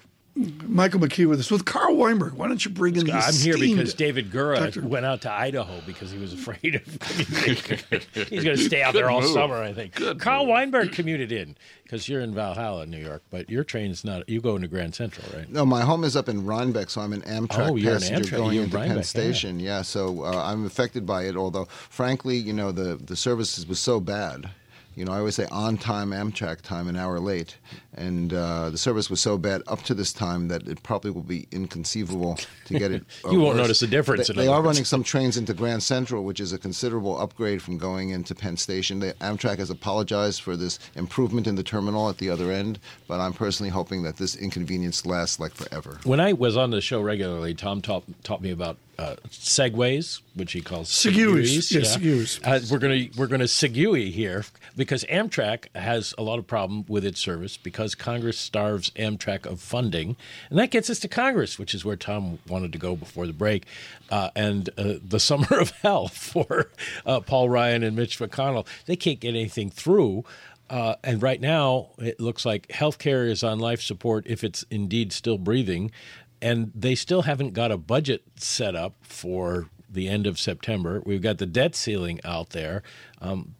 Michael 0.67 0.99
McKee 0.99 1.27
with 1.27 1.39
us 1.39 1.49
with 1.49 1.65
Carl 1.65 1.95
Weinberg. 1.95 2.33
Why 2.33 2.47
don't 2.47 2.63
you 2.63 2.69
bring 2.71 2.95
in 2.95 3.05
the 3.05 3.13
I'm 3.13 3.33
here 3.33 3.57
because 3.57 3.93
David 3.93 4.31
Gura 4.31 4.57
Doctor- 4.57 4.87
went 4.87 5.05
out 5.05 5.21
to 5.21 5.31
Idaho 5.31 5.81
because 5.85 6.11
he 6.11 6.19
was 6.19 6.33
afraid 6.33 6.75
of 6.75 6.99
commuting. 6.99 8.01
He's 8.13 8.43
going 8.43 8.57
to 8.57 8.63
stay 8.63 8.83
out 8.83 8.93
Good 8.93 8.99
there 9.03 9.09
all 9.09 9.21
move. 9.21 9.31
summer, 9.31 9.55
I 9.55 9.73
think. 9.73 9.95
Good 9.95 10.19
Carl 10.19 10.43
move. 10.45 10.49
Weinberg 10.53 10.91
commuted 10.91 11.31
in 11.31 11.55
because 11.83 12.07
you're 12.07 12.21
in 12.21 12.33
Valhalla, 12.35 12.85
New 12.85 12.97
York, 13.03 13.23
but 13.31 13.49
your 13.49 13.63
train's 13.63 14.05
not. 14.05 14.27
You 14.29 14.39
go 14.41 14.55
into 14.55 14.67
Grand 14.67 14.93
Central, 14.93 15.25
right? 15.35 15.49
No, 15.49 15.65
my 15.65 15.81
home 15.81 16.03
is 16.03 16.15
up 16.15 16.29
in 16.29 16.45
Rhinebeck, 16.45 16.89
so 16.89 17.01
I'm 17.01 17.13
an 17.13 17.21
Amtrak 17.21 17.69
Oh, 17.71 17.75
you're 17.75 17.93
an 17.93 17.99
passenger 18.01 18.23
Amtrak- 18.35 18.37
going 18.37 18.53
you're 18.55 18.63
into 18.65 18.75
Rhinebeck, 18.75 18.89
Penn 18.89 18.97
yeah. 18.97 19.03
Station. 19.03 19.59
Yeah, 19.59 19.81
so 19.81 20.23
uh, 20.23 20.43
I'm 20.45 20.65
affected 20.65 21.05
by 21.05 21.23
it. 21.23 21.35
Although, 21.35 21.65
frankly, 21.65 22.37
you 22.37 22.53
know, 22.53 22.71
the 22.71 22.95
the 22.97 23.15
services 23.15 23.65
was 23.65 23.79
so 23.79 23.99
bad. 23.99 24.49
You 24.97 25.05
know, 25.05 25.11
I 25.11 25.19
always 25.19 25.35
say 25.35 25.45
on 25.51 25.77
time 25.77 26.09
Amtrak 26.09 26.61
time, 26.61 26.87
an 26.87 26.95
hour 26.95 27.19
late, 27.19 27.55
and 27.93 28.33
uh, 28.33 28.71
the 28.71 28.79
service 28.79 29.11
was 29.11 29.21
so 29.21 29.37
bad 29.37 29.61
up 29.67 29.83
to 29.83 29.93
this 29.93 30.11
time 30.11 30.47
that 30.47 30.67
it 30.67 30.81
probably 30.81 31.11
will 31.11 31.21
be 31.21 31.47
inconceivable 31.51 32.39
to 32.65 32.79
get 32.79 32.89
it. 32.89 33.03
uh, 33.25 33.29
You 33.29 33.39
won't 33.39 33.57
worse. 33.57 33.63
notice 33.63 33.79
the 33.81 33.85
difference, 33.85 34.27
They, 34.27 34.33
in 34.33 34.39
they 34.39 34.47
are 34.47 34.59
running 34.59 34.85
some 34.85 35.03
trains 35.03 35.37
into 35.37 35.53
Grand 35.53 35.83
Central, 35.83 36.23
which 36.23 36.39
is 36.39 36.51
a 36.51 36.57
considerable 36.57 37.21
upgrade 37.21 37.61
from 37.61 37.77
going 37.77 38.09
into 38.09 38.33
Penn 38.33 38.57
Station. 38.57 38.97
The 38.97 39.13
Amtrak 39.21 39.59
has 39.59 39.69
apologized 39.69 40.41
for 40.41 40.57
this 40.57 40.79
improvement 40.95 41.45
in 41.45 41.53
the 41.53 41.63
terminal 41.63 42.09
at 42.09 42.17
the 42.17 42.31
other 42.31 42.51
end, 42.51 42.79
but 43.07 43.19
I'm 43.19 43.33
personally 43.33 43.69
hoping 43.69 44.01
that 44.01 44.17
this 44.17 44.35
inconvenience 44.35 45.05
lasts 45.05 45.39
like 45.39 45.53
forever. 45.53 45.99
When 46.05 46.19
I 46.19 46.33
was 46.33 46.57
on 46.57 46.71
the 46.71 46.81
show 46.81 47.01
regularly, 47.01 47.53
Tom 47.53 47.83
taught, 47.83 48.03
taught 48.23 48.41
me 48.41 48.49
about 48.49 48.77
uh, 48.97 49.15
segways, 49.29 50.21
which 50.33 50.53
he 50.53 50.61
calls 50.61 50.89
Segues. 50.89 51.43
segues. 51.43 51.71
Yes, 51.71 51.97
segues. 51.97 52.39
Uh, 52.43 52.59
we're 52.71 52.79
gonna 52.79 53.05
we're 53.15 53.27
gonna 53.27 53.43
segue 53.45 54.11
here 54.11 54.45
because 54.75 55.03
Amtrak 55.05 55.73
has 55.75 56.13
a 56.17 56.23
lot 56.23 56.39
of 56.39 56.47
problem 56.47 56.85
with 56.87 57.05
its 57.05 57.19
service 57.19 57.57
because 57.57 57.95
Congress 57.95 58.37
starves 58.37 58.89
Amtrak 58.91 59.45
of 59.45 59.59
funding, 59.59 60.15
and 60.49 60.57
that 60.57 60.71
gets 60.71 60.89
us 60.89 60.99
to 60.99 61.07
Congress, 61.07 61.59
which 61.59 61.75
is 61.75 61.85
where 61.85 61.95
Tom 61.95 62.39
wanted 62.47 62.71
to 62.73 62.79
go 62.79 62.95
before 62.95 63.27
the 63.27 63.33
break, 63.33 63.65
uh, 64.09 64.29
and 64.35 64.69
uh, 64.77 64.95
the 65.07 65.19
summer 65.27 65.59
of 65.59 65.71
hell 65.81 66.07
for 66.07 66.69
uh, 67.05 67.19
Paul 67.19 67.49
Ryan 67.49 67.83
and 67.83 67.95
Mitch 67.95 68.19
McConnell. 68.19 68.65
They 68.85 68.95
can't 68.95 69.19
get 69.19 69.29
anything 69.29 69.69
through. 69.69 70.25
Uh, 70.69 70.95
and 71.01 71.21
right 71.21 71.39
now, 71.39 71.87
it 71.97 72.19
looks 72.19 72.45
like 72.45 72.67
healthcare 72.67 73.29
is 73.29 73.41
on 73.41 73.57
life 73.57 73.81
support 73.81 74.25
if 74.27 74.43
it's 74.43 74.65
indeed 74.69 75.13
still 75.13 75.37
breathing. 75.37 75.91
And 76.41 76.71
they 76.75 76.95
still 76.95 77.23
haven't 77.23 77.53
got 77.53 77.71
a 77.71 77.77
budget 77.77 78.23
set 78.35 78.75
up 78.75 78.95
for 79.01 79.69
the 79.89 80.07
end 80.07 80.27
of 80.27 80.39
September. 80.39 81.01
We've 81.05 81.21
got 81.21 81.37
the 81.37 81.45
debt 81.45 81.75
ceiling 81.75 82.19
out 82.23 82.51
there. 82.51 82.83
Um, 83.21 83.55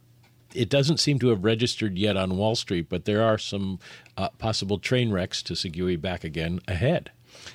it 0.53 0.69
doesn't 0.69 0.99
seem 0.99 1.19
to 1.19 1.29
have 1.29 1.43
registered 1.43 1.97
yet 1.97 2.17
on 2.17 2.37
Wall 2.37 2.55
Street, 2.55 2.87
but 2.89 3.05
there 3.05 3.23
are 3.23 3.37
some 3.37 3.79
uh, 4.15 4.29
possible 4.37 4.79
train 4.79 5.11
wrecks 5.11 5.43
to 5.43 5.53
Segui 5.53 5.99
back 5.99 6.23
again 6.23 6.59
ahead. 6.67 7.11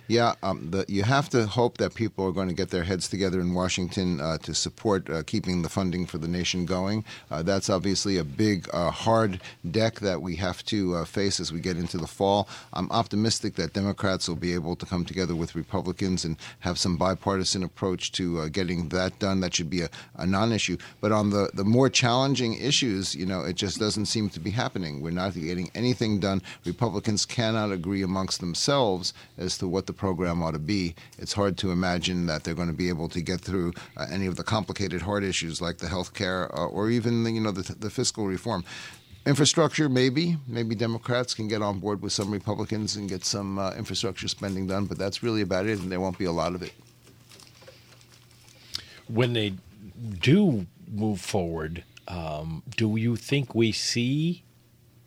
Yeah, 0.09 0.35
um, 0.43 0.71
the, 0.71 0.85
you 0.89 1.03
have 1.03 1.29
to 1.31 1.47
hope 1.47 1.79
that 1.79 1.95
people 1.95 2.27
are 2.27 2.33
going 2.33 2.49
to 2.49 2.55
get 2.55 2.71
their 2.71 2.85
heads 2.85 3.09
together 3.09 3.41
in 3.41 3.55
Washington 3.55 4.21
uh, 4.21 4.39
to 4.39 4.55
support 4.55 5.09
uh, 5.09 5.23
keeping 5.23 5.63
the 5.63 5.69
funding 5.69 6.07
for 6.07 6.19
the 6.19 6.29
nation 6.29 6.67
going. 6.67 7.05
Uh, 7.31 7.43
that's 7.43 7.71
obviously 7.71 8.19
a 8.19 8.25
big, 8.25 8.69
uh, 8.73 8.91
hard 8.91 9.41
deck 9.71 10.01
that 10.01 10.23
we 10.23 10.37
have 10.37 10.65
to 10.67 10.97
uh, 10.97 11.05
face 11.05 11.41
as 11.41 11.53
we 11.53 11.61
get 11.61 11.77
into 11.77 11.99
the 11.99 12.07
fall. 12.07 12.49
I'm 12.73 12.91
optimistic 12.91 13.55
that 13.57 13.73
Democrats 13.73 14.29
will 14.29 14.37
be 14.37 14.55
able 14.55 14.77
to 14.77 14.87
come 14.87 15.05
together 15.05 15.35
with 15.35 15.55
Republicans 15.55 16.25
and 16.25 16.37
have 16.61 16.79
some 16.79 16.97
bipartisan 16.97 17.63
approach 17.63 18.13
to 18.13 18.41
uh, 18.41 18.49
getting 18.49 18.89
that 18.91 19.19
done. 19.19 19.41
That 19.41 19.55
should 19.55 19.71
be 19.71 19.83
a, 19.83 19.91
a 20.17 20.27
non-issue. 20.27 20.77
But 21.01 21.13
on 21.13 21.31
the, 21.31 21.51
the 21.55 21.65
more 21.65 21.89
challenging 21.89 22.55
issues, 22.55 23.15
you 23.15 23.27
know, 23.27 23.43
it 23.43 23.57
just 23.57 23.79
doesn't 23.79 24.07
seem 24.07 24.29
to 24.31 24.41
be 24.41 24.51
happening. 24.51 25.01
We're 25.01 25.11
not 25.11 25.35
getting 25.35 25.71
anything 25.75 26.21
done. 26.21 26.43
Republicans 26.65 27.25
cannot 27.25 27.73
agree 27.73 28.03
amongst 28.03 28.41
themselves 28.41 29.13
as 29.39 29.59
to 29.59 29.69
what 29.69 29.82
the 29.87 29.93
program 29.93 30.43
ought 30.43 30.53
to 30.53 30.59
be. 30.59 30.95
It's 31.19 31.33
hard 31.33 31.57
to 31.59 31.71
imagine 31.71 32.27
that 32.27 32.45
they're 32.45 32.55
going 32.55 32.69
to 32.69 32.75
be 32.75 32.89
able 32.89 33.09
to 33.11 33.21
get 33.21 33.41
through 33.41 33.73
uh, 33.97 34.07
any 34.11 34.27
of 34.27 34.37
the 34.37 34.43
complicated 34.43 35.03
hard 35.03 35.25
issues 35.25 35.61
like 35.61 35.79
the 35.79 35.89
health 35.89 36.15
care 36.15 36.55
uh, 36.57 36.67
or 36.67 36.91
even 36.91 37.25
the, 37.25 37.33
you 37.33 37.41
know 37.41 37.51
the, 37.51 37.75
the 37.75 37.91
fiscal 37.91 38.27
reform. 38.27 38.65
Infrastructure, 39.25 39.89
maybe. 39.89 40.37
Maybe 40.49 40.75
Democrats 40.75 41.33
can 41.33 41.47
get 41.47 41.63
on 41.63 41.79
board 41.79 42.03
with 42.03 42.13
some 42.13 42.31
Republicans 42.33 42.97
and 42.97 43.09
get 43.09 43.25
some 43.25 43.59
uh, 43.59 43.73
infrastructure 43.75 44.27
spending 44.27 44.67
done, 44.67 44.87
but 44.87 44.99
that's 44.99 45.23
really 45.23 45.43
about 45.43 45.67
it, 45.67 45.79
and 45.79 45.93
there 45.93 46.01
won't 46.01 46.19
be 46.19 46.25
a 46.25 46.33
lot 46.33 46.55
of 46.55 46.63
it. 46.63 46.73
When 49.07 49.33
they 49.33 49.55
do 50.19 50.67
move 50.91 51.21
forward, 51.21 51.85
um, 52.09 52.65
do 52.77 52.97
you 52.97 53.15
think 53.15 53.55
we 53.55 53.71
see 53.71 54.43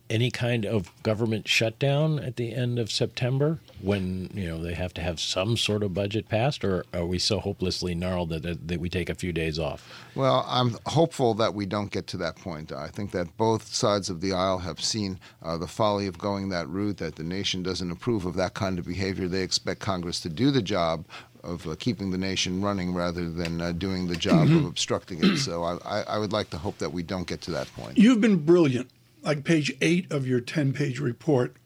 any 0.08 0.30
kind 0.30 0.64
of 0.64 0.90
government 1.02 1.48
shutdown 1.48 2.18
at 2.18 2.36
the 2.36 2.54
end 2.54 2.78
of 2.78 2.90
September 2.90 3.58
when 3.80 4.30
you 4.34 4.46
know 4.46 4.62
they 4.62 4.74
have 4.74 4.94
to 4.94 5.00
have 5.00 5.20
some 5.20 5.56
sort 5.56 5.82
of 5.82 5.92
budget 5.92 6.28
passed, 6.28 6.64
or 6.64 6.84
are 6.94 7.04
we 7.04 7.18
so 7.18 7.40
hopelessly 7.40 7.94
gnarled 7.94 8.30
that 8.30 8.68
that 8.68 8.80
we 8.80 8.88
take 8.88 9.10
a 9.10 9.14
few 9.14 9.32
days 9.32 9.58
off? 9.58 9.88
Well, 10.14 10.44
I'm 10.48 10.76
hopeful 10.86 11.34
that 11.34 11.54
we 11.54 11.66
don't 11.66 11.90
get 11.90 12.06
to 12.08 12.16
that 12.18 12.36
point. 12.36 12.72
I 12.72 12.88
think 12.88 13.10
that 13.12 13.36
both 13.36 13.74
sides 13.74 14.08
of 14.08 14.20
the 14.20 14.32
aisle 14.32 14.58
have 14.58 14.80
seen 14.80 15.18
uh, 15.42 15.58
the 15.58 15.66
folly 15.66 16.06
of 16.06 16.18
going 16.18 16.48
that 16.50 16.68
route, 16.68 16.98
that 16.98 17.16
the 17.16 17.24
nation 17.24 17.62
doesn't 17.62 17.90
approve 17.90 18.24
of 18.24 18.34
that 18.36 18.54
kind 18.54 18.78
of 18.78 18.86
behavior. 18.86 19.28
They 19.28 19.42
expect 19.42 19.80
Congress 19.80 20.20
to 20.20 20.28
do 20.28 20.50
the 20.50 20.62
job 20.62 21.04
of 21.46 21.66
uh, 21.66 21.76
keeping 21.78 22.10
the 22.10 22.18
nation 22.18 22.60
running 22.60 22.92
rather 22.92 23.30
than 23.30 23.60
uh, 23.60 23.72
doing 23.72 24.08
the 24.08 24.16
job 24.16 24.50
of 24.50 24.64
obstructing 24.66 25.22
it. 25.22 25.36
So 25.38 25.62
I, 25.62 25.76
I, 25.84 26.02
I 26.02 26.18
would 26.18 26.32
like 26.32 26.50
to 26.50 26.58
hope 26.58 26.78
that 26.78 26.92
we 26.92 27.02
don't 27.02 27.26
get 27.26 27.40
to 27.42 27.52
that 27.52 27.72
point. 27.74 27.96
You've 27.96 28.20
been 28.20 28.44
brilliant, 28.44 28.90
like 29.26 29.44
page 29.44 29.74
eight 29.80 30.10
of 30.10 30.26
your 30.26 30.40
10 30.40 30.72
page 30.72 31.00
report, 31.00 31.56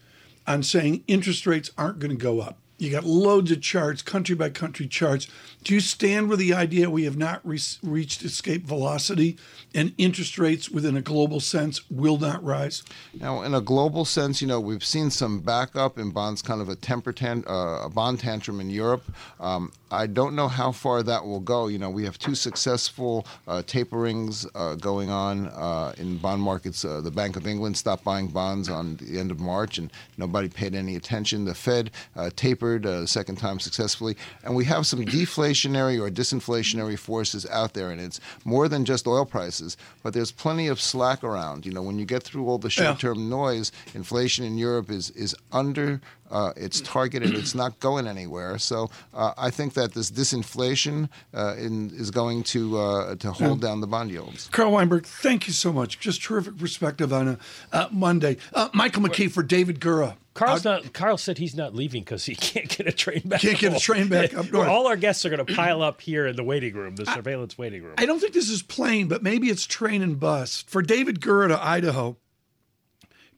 on 0.46 0.62
saying 0.62 1.04
interest 1.06 1.46
rates 1.46 1.70
aren't 1.76 1.98
going 1.98 2.10
to 2.10 2.16
go 2.16 2.40
up. 2.40 2.59
You 2.80 2.90
got 2.90 3.04
loads 3.04 3.50
of 3.50 3.60
charts, 3.60 4.00
country 4.00 4.34
by 4.34 4.48
country 4.48 4.86
charts. 4.86 5.26
Do 5.62 5.74
you 5.74 5.80
stand 5.80 6.30
with 6.30 6.38
the 6.38 6.54
idea 6.54 6.88
we 6.88 7.04
have 7.04 7.18
not 7.18 7.46
re- 7.46 7.60
reached 7.82 8.24
escape 8.24 8.64
velocity 8.64 9.36
and 9.74 9.92
interest 9.98 10.38
rates 10.38 10.70
within 10.70 10.96
a 10.96 11.02
global 11.02 11.40
sense 11.40 11.82
will 11.90 12.16
not 12.16 12.42
rise? 12.42 12.82
Now, 13.12 13.42
in 13.42 13.52
a 13.52 13.60
global 13.60 14.06
sense, 14.06 14.40
you 14.40 14.48
know, 14.48 14.58
we've 14.58 14.84
seen 14.84 15.10
some 15.10 15.40
backup 15.40 15.98
in 15.98 16.10
bonds, 16.10 16.40
kind 16.40 16.62
of 16.62 16.70
a 16.70 16.74
temper 16.74 17.12
tan- 17.12 17.44
uh, 17.46 17.82
a 17.84 17.90
bond 17.90 18.20
tantrum 18.20 18.60
in 18.60 18.70
Europe. 18.70 19.04
Um, 19.38 19.72
I 19.92 20.06
don't 20.06 20.36
know 20.36 20.48
how 20.48 20.72
far 20.72 21.02
that 21.02 21.24
will 21.24 21.40
go. 21.40 21.66
You 21.66 21.78
know, 21.78 21.90
we 21.90 22.04
have 22.04 22.16
two 22.16 22.34
successful 22.34 23.26
uh, 23.46 23.62
taperings 23.66 24.46
uh, 24.54 24.76
going 24.76 25.10
on 25.10 25.48
uh, 25.48 25.92
in 25.98 26.16
bond 26.16 26.40
markets. 26.42 26.84
Uh, 26.84 27.00
the 27.00 27.10
Bank 27.10 27.36
of 27.36 27.46
England 27.46 27.76
stopped 27.76 28.04
buying 28.04 28.28
bonds 28.28 28.68
on 28.68 28.96
the 28.96 29.18
end 29.18 29.30
of 29.30 29.40
March, 29.40 29.78
and 29.78 29.92
nobody 30.16 30.48
paid 30.48 30.74
any 30.74 30.96
attention. 30.96 31.44
The 31.44 31.54
Fed 31.54 31.90
uh, 32.16 32.30
tapered 32.78 32.86
a 32.86 33.02
uh, 33.02 33.06
second 33.06 33.36
time 33.36 33.58
successfully, 33.58 34.16
and 34.44 34.54
we 34.54 34.64
have 34.64 34.86
some 34.86 35.04
deflationary 35.04 36.00
or 36.00 36.10
disinflationary 36.10 36.98
forces 36.98 37.46
out 37.46 37.74
there, 37.74 37.90
and 37.90 38.00
it's 38.00 38.20
more 38.44 38.68
than 38.68 38.84
just 38.84 39.06
oil 39.06 39.24
prices, 39.24 39.76
but 40.02 40.14
there's 40.14 40.32
plenty 40.32 40.68
of 40.68 40.80
slack 40.80 41.24
around. 41.24 41.66
You 41.66 41.72
know, 41.72 41.82
when 41.82 41.98
you 41.98 42.04
get 42.04 42.22
through 42.22 42.46
all 42.46 42.58
the 42.58 42.70
short-term 42.70 43.28
noise, 43.28 43.72
inflation 43.94 44.44
in 44.44 44.58
Europe 44.58 44.90
is 44.90 45.10
is 45.10 45.34
under 45.52 46.00
Uh, 46.30 46.52
it's 46.56 46.80
targeted. 46.80 47.34
it's 47.34 47.54
not 47.54 47.78
going 47.80 48.06
anywhere. 48.06 48.58
So 48.58 48.90
uh, 49.12 49.32
I 49.36 49.50
think 49.50 49.74
that 49.74 49.94
this 49.94 50.10
disinflation 50.10 51.08
uh, 51.34 51.56
in, 51.56 51.90
is 51.90 52.10
going 52.10 52.42
to 52.44 52.78
uh, 52.78 53.14
to 53.16 53.32
hold 53.32 53.60
down 53.60 53.80
the 53.80 53.86
bond 53.86 54.10
yields. 54.10 54.48
Carl 54.52 54.72
Weinberg, 54.72 55.06
thank 55.06 55.46
you 55.46 55.52
so 55.52 55.72
much. 55.72 55.98
Just 55.98 56.22
terrific 56.22 56.56
perspective 56.58 57.12
on 57.12 57.28
a 57.28 57.38
uh, 57.72 57.88
Monday. 57.90 58.36
Uh, 58.54 58.68
Michael 58.72 59.02
McKee 59.02 59.30
for 59.30 59.42
David 59.42 59.80
Gura. 59.80 60.16
Carl's 60.34 60.64
not. 60.64 60.92
Carl 60.92 61.18
said 61.18 61.38
he's 61.38 61.54
not 61.56 61.74
leaving 61.74 62.02
because 62.02 62.24
he 62.24 62.34
can't 62.36 62.68
get 62.68 62.86
a 62.86 62.92
train 62.92 63.22
back. 63.24 63.40
Can't 63.40 63.58
get 63.58 63.74
a 63.74 63.80
train 63.80 64.08
back 64.08 64.32
up 64.36 64.50
north. 64.52 64.68
All 64.68 64.86
our 64.86 64.96
guests 64.96 65.24
are 65.26 65.30
going 65.30 65.44
to 65.44 65.54
pile 65.54 65.82
up 65.82 66.00
here 66.00 66.26
in 66.26 66.36
the 66.36 66.44
waiting 66.44 66.74
room, 66.74 66.96
the 66.96 67.06
surveillance 67.06 67.58
waiting 67.58 67.82
room. 67.82 67.94
I 67.98 68.06
don't 68.06 68.20
think 68.20 68.32
this 68.32 68.48
is 68.48 68.62
plane, 68.62 69.08
but 69.08 69.22
maybe 69.22 69.48
it's 69.48 69.66
train 69.66 70.02
and 70.02 70.18
bus. 70.18 70.64
For 70.68 70.82
David 70.82 71.20
Gura 71.20 71.48
to 71.48 71.62
Idaho, 71.62 72.16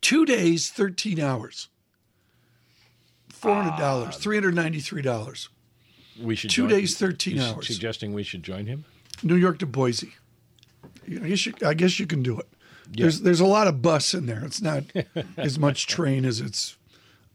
two 0.00 0.26
days, 0.26 0.68
13 0.70 1.18
hours. 1.18 1.68
$400, 3.42 3.76
$393. 4.08 5.48
we 6.20 6.36
should 6.36 6.50
two 6.50 6.68
days, 6.68 6.96
13 6.96 7.36
you 7.36 7.42
hours. 7.42 7.66
Suggesting 7.66 8.12
we 8.12 8.22
should 8.22 8.42
join 8.42 8.66
him. 8.66 8.84
New 9.22 9.36
York 9.36 9.58
to 9.58 9.66
Boise. 9.66 10.14
I 11.08 11.28
guess 11.28 11.46
you, 11.46 11.54
I 11.64 11.74
guess 11.74 11.98
you 11.98 12.06
can 12.06 12.22
do 12.22 12.38
it. 12.38 12.48
There's 12.88 13.20
there's 13.20 13.40
a 13.40 13.46
lot 13.46 13.66
of 13.66 13.80
bus 13.80 14.14
in 14.14 14.26
there. 14.26 14.44
It's 14.44 14.60
not 14.60 14.84
as 15.36 15.58
much 15.58 15.86
train 15.86 16.24
as 16.24 16.40
it's 16.40 16.76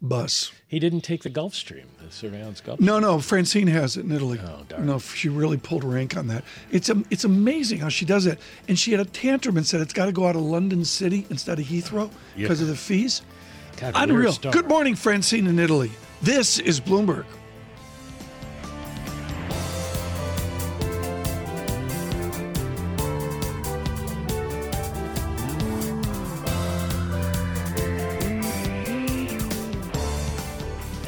bus. 0.00 0.52
He 0.66 0.78
didn't 0.78 1.00
take 1.00 1.22
the 1.22 1.30
Gulfstream, 1.30 1.84
the 2.02 2.10
surveillance 2.10 2.60
Gulf. 2.60 2.80
No, 2.80 2.98
no, 2.98 3.18
Francine 3.18 3.66
has 3.68 3.96
it 3.96 4.04
in 4.04 4.12
Italy. 4.12 4.38
Oh, 4.44 4.64
darn. 4.68 4.86
No, 4.86 4.98
she 4.98 5.28
really 5.28 5.56
pulled 5.56 5.82
rank 5.84 6.16
on 6.16 6.28
that. 6.28 6.44
It's 6.70 6.88
um, 6.90 7.04
it's 7.10 7.24
amazing 7.24 7.80
how 7.80 7.88
she 7.88 8.04
does 8.04 8.26
it. 8.26 8.38
And 8.68 8.78
she 8.78 8.92
had 8.92 9.00
a 9.00 9.04
tantrum 9.04 9.56
and 9.56 9.66
said 9.66 9.80
it's 9.80 9.92
got 9.92 10.06
to 10.06 10.12
go 10.12 10.26
out 10.26 10.36
of 10.36 10.42
London 10.42 10.84
City 10.84 11.26
instead 11.30 11.58
of 11.58 11.66
Heathrow 11.66 12.10
because 12.36 12.60
of 12.60 12.68
the 12.68 12.76
fees. 12.76 13.22
God, 13.78 13.92
Unreal. 13.96 14.34
Good 14.34 14.66
morning, 14.66 14.96
Francine 14.96 15.46
in 15.46 15.58
Italy. 15.58 15.92
This 16.20 16.58
is 16.58 16.80
Bloomberg. 16.80 17.26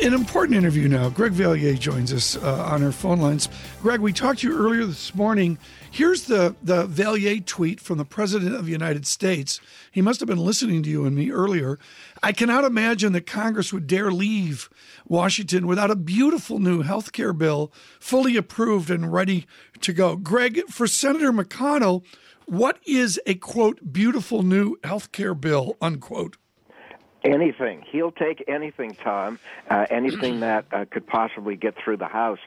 An 0.03 0.15
important 0.15 0.57
interview 0.57 0.89
now. 0.89 1.11
Greg 1.11 1.33
Valliere 1.33 1.75
joins 1.75 2.13
us 2.13 2.35
uh, 2.37 2.65
on 2.65 2.83
our 2.83 2.91
phone 2.91 3.21
lines. 3.21 3.51
Greg, 3.83 4.01
we 4.01 4.15
talked 4.15 4.41
to 4.41 4.49
you 4.49 4.59
earlier 4.59 4.87
this 4.87 5.15
morning. 5.15 5.59
Here's 5.91 6.25
the, 6.25 6.57
the 6.63 6.87
Valier 6.87 7.45
tweet 7.45 7.81
from 7.81 7.99
the 7.99 8.07
President 8.07 8.55
of 8.55 8.65
the 8.65 8.73
United 8.73 9.07
States. 9.07 9.61
He 9.91 10.01
must 10.01 10.21
have 10.21 10.27
been 10.27 10.39
listening 10.39 10.83
to 10.85 10.89
you 10.91 11.05
and 11.05 11.15
me 11.15 11.31
earlier. 11.31 11.79
I 12.23 12.33
cannot 12.33 12.65
imagine 12.65 13.13
that 13.15 13.27
Congress 13.27 13.73
would 13.73 13.87
dare 13.87 14.11
leave 14.11 14.69
Washington 15.07 15.67
without 15.67 15.91
a 15.91 15.97
beautiful 15.97 16.59
new 16.59 16.83
health 16.83 17.13
care 17.13 17.33
bill 17.33 17.73
fully 17.99 18.37
approved 18.37 18.91
and 18.91 19.11
ready 19.11 19.47
to 19.81 19.93
go. 19.95 20.17
Greg, 20.17 20.63
for 20.69 20.87
Senator 20.87 21.33
McConnell, 21.33 22.05
what 22.45 22.79
is 22.85 23.19
a 23.27 23.35
quote, 23.37 23.93
beautiful 23.93 24.43
new 24.43 24.77
health 24.85 25.13
care 25.13 25.35
bill, 25.35 25.77
unquote? 25.81 26.37
Anything. 27.25 27.85
He'll 27.91 28.13
take 28.13 28.45
anything, 28.49 28.97
Tom, 29.03 29.39
uh, 29.71 29.87
anything 29.91 30.41
that 30.41 30.67
uh, 30.73 30.85
could 30.91 31.07
possibly 31.07 31.57
get 31.57 31.75
through 31.83 31.99
the 31.99 32.07
House. 32.09 32.39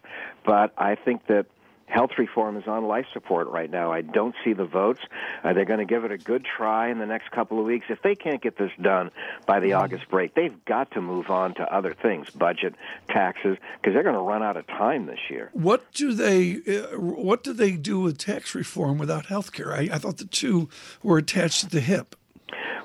But 0.46 0.74
I 0.78 0.96
think 0.96 1.26
that 1.28 1.48
health 1.88 2.12
reform 2.18 2.58
is 2.58 2.68
on 2.68 2.86
life 2.86 3.06
support 3.14 3.48
right 3.48 3.70
now. 3.70 3.92
I 3.92 4.02
don't 4.02 4.36
see 4.44 4.54
the 4.54 4.66
votes. 4.66 5.02
Uh, 5.44 5.54
they're 5.54 5.66
going 5.66 5.80
to 5.80 5.86
give 5.86 6.06
it 6.06 6.12
a 6.12 6.18
good 6.18 6.46
try 6.46 6.90
in 6.90 7.00
the 7.00 7.06
next 7.06 7.32
couple 7.32 7.60
of 7.60 7.66
weeks. 7.66 7.86
If 7.90 8.02
they 8.02 8.16
can't 8.16 8.42
get 8.42 8.58
this 8.58 8.72
done 8.82 9.12
by 9.46 9.60
the 9.60 9.74
August 9.74 10.10
break, 10.10 10.34
they've 10.34 10.64
got 10.66 10.92
to 10.92 11.02
move 11.02 11.30
on 11.30 11.54
to 11.56 11.64
other 11.74 11.94
things, 11.94 12.30
budget, 12.30 12.76
taxes, 13.10 13.58
because 13.80 13.94
they're 13.94 14.04
going 14.04 14.16
to 14.16 14.22
run 14.22 14.44
out 14.44 14.58
of 14.58 14.66
time 14.68 15.06
this 15.06 15.20
year. 15.30 15.50
What 15.54 15.92
do 15.94 16.14
they 16.14 16.62
uh, 16.68 17.00
What 17.00 17.44
do 17.44 17.54
they 17.54 17.74
do 17.74 18.00
with 18.00 18.18
tax 18.18 18.56
reform 18.56 18.98
without 18.98 19.28
health 19.28 19.52
care? 19.52 19.74
I, 19.74 19.90
I 19.92 19.98
thought 19.98 20.18
the 20.18 20.26
two 20.26 20.70
were 21.02 21.18
attached 21.18 21.64
at 21.64 21.72
the 21.72 21.82
hip. 21.82 22.16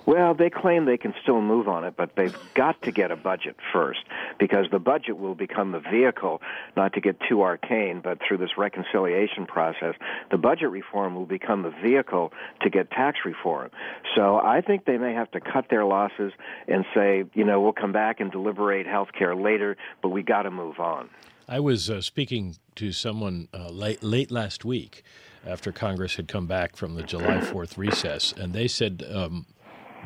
Well, 0.08 0.32
they 0.32 0.48
claim 0.48 0.86
they 0.86 0.96
can 0.96 1.12
still 1.22 1.42
move 1.42 1.68
on 1.68 1.84
it, 1.84 1.94
but 1.94 2.16
they've 2.16 2.34
got 2.54 2.80
to 2.84 2.90
get 2.90 3.10
a 3.10 3.16
budget 3.16 3.56
first 3.74 4.00
because 4.38 4.64
the 4.72 4.78
budget 4.78 5.18
will 5.18 5.34
become 5.34 5.72
the 5.72 5.80
vehicle, 5.80 6.40
not 6.78 6.94
to 6.94 7.02
get 7.02 7.18
too 7.28 7.42
arcane, 7.42 8.00
but 8.02 8.18
through 8.26 8.38
this 8.38 8.56
reconciliation 8.56 9.44
process, 9.44 9.96
the 10.30 10.38
budget 10.38 10.70
reform 10.70 11.14
will 11.14 11.26
become 11.26 11.62
the 11.62 11.74
vehicle 11.84 12.32
to 12.62 12.70
get 12.70 12.90
tax 12.90 13.18
reform. 13.26 13.68
So 14.16 14.38
I 14.38 14.62
think 14.62 14.86
they 14.86 14.96
may 14.96 15.12
have 15.12 15.30
to 15.32 15.40
cut 15.40 15.66
their 15.68 15.84
losses 15.84 16.32
and 16.66 16.86
say, 16.94 17.24
you 17.34 17.44
know, 17.44 17.60
we'll 17.60 17.74
come 17.74 17.92
back 17.92 18.18
and 18.18 18.32
deliberate 18.32 18.86
health 18.86 19.10
care 19.12 19.36
later, 19.36 19.76
but 20.00 20.08
we 20.08 20.22
got 20.22 20.44
to 20.44 20.50
move 20.50 20.80
on. 20.80 21.10
I 21.46 21.60
was 21.60 21.90
uh, 21.90 22.00
speaking 22.00 22.56
to 22.76 22.92
someone 22.92 23.48
uh, 23.52 23.68
late 23.68 24.02
late 24.02 24.30
last 24.30 24.64
week 24.64 25.02
after 25.46 25.70
Congress 25.70 26.16
had 26.16 26.28
come 26.28 26.46
back 26.46 26.76
from 26.76 26.94
the 26.94 27.02
July 27.02 27.38
4th 27.40 27.76
recess, 27.76 28.32
and 28.32 28.54
they 28.54 28.68
said 28.68 29.04
um, 29.10 29.46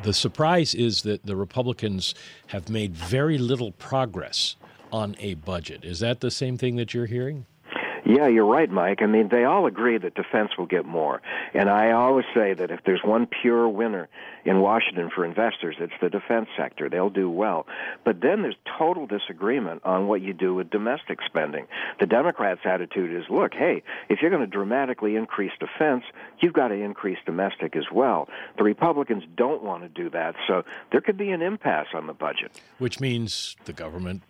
the 0.01 0.13
surprise 0.13 0.73
is 0.73 1.03
that 1.03 1.25
the 1.25 1.35
Republicans 1.35 2.15
have 2.47 2.69
made 2.69 2.95
very 2.95 3.37
little 3.37 3.71
progress 3.71 4.55
on 4.91 5.15
a 5.19 5.35
budget. 5.35 5.83
Is 5.83 5.99
that 5.99 6.19
the 6.19 6.31
same 6.31 6.57
thing 6.57 6.75
that 6.75 6.93
you're 6.93 7.05
hearing? 7.05 7.45
Yeah, 8.05 8.27
you're 8.27 8.45
right, 8.45 8.69
Mike. 8.69 9.01
I 9.01 9.05
mean, 9.05 9.29
they 9.29 9.45
all 9.45 9.65
agree 9.65 9.97
that 9.97 10.15
defense 10.15 10.51
will 10.57 10.65
get 10.65 10.85
more. 10.85 11.21
And 11.53 11.69
I 11.69 11.91
always 11.91 12.25
say 12.33 12.53
that 12.53 12.69
if 12.69 12.81
there's 12.85 13.01
one 13.03 13.27
pure 13.27 13.69
winner 13.69 14.09
in 14.43 14.59
Washington 14.59 15.09
for 15.09 15.23
investors, 15.23 15.77
it's 15.79 15.93
the 16.01 16.09
defense 16.09 16.49
sector. 16.57 16.89
They'll 16.89 17.09
do 17.09 17.29
well. 17.29 17.65
But 18.03 18.19
then 18.19 18.41
there's 18.41 18.57
total 18.77 19.07
disagreement 19.07 19.83
on 19.85 20.07
what 20.07 20.21
you 20.21 20.33
do 20.33 20.53
with 20.53 20.69
domestic 20.69 21.19
spending. 21.25 21.65
The 22.01 22.05
Democrats' 22.05 22.61
attitude 22.65 23.15
is, 23.15 23.29
look, 23.29 23.53
hey, 23.53 23.83
if 24.09 24.21
you're 24.21 24.31
going 24.31 24.43
to 24.43 24.47
dramatically 24.47 25.15
increase 25.15 25.53
defense, 25.59 26.03
you've 26.39 26.53
got 26.53 26.69
to 26.69 26.75
increase 26.75 27.19
domestic 27.25 27.75
as 27.77 27.85
well. 27.91 28.27
The 28.57 28.63
Republicans 28.63 29.23
don't 29.37 29.63
want 29.63 29.83
to 29.83 29.89
do 29.89 30.09
that, 30.09 30.35
so 30.45 30.63
there 30.91 30.99
could 30.99 31.17
be 31.17 31.31
an 31.31 31.41
impasse 31.41 31.87
on 31.93 32.07
the 32.07 32.13
budget. 32.13 32.51
Which 32.79 32.99
means 32.99 33.55
the 33.63 33.73
government 33.73 34.23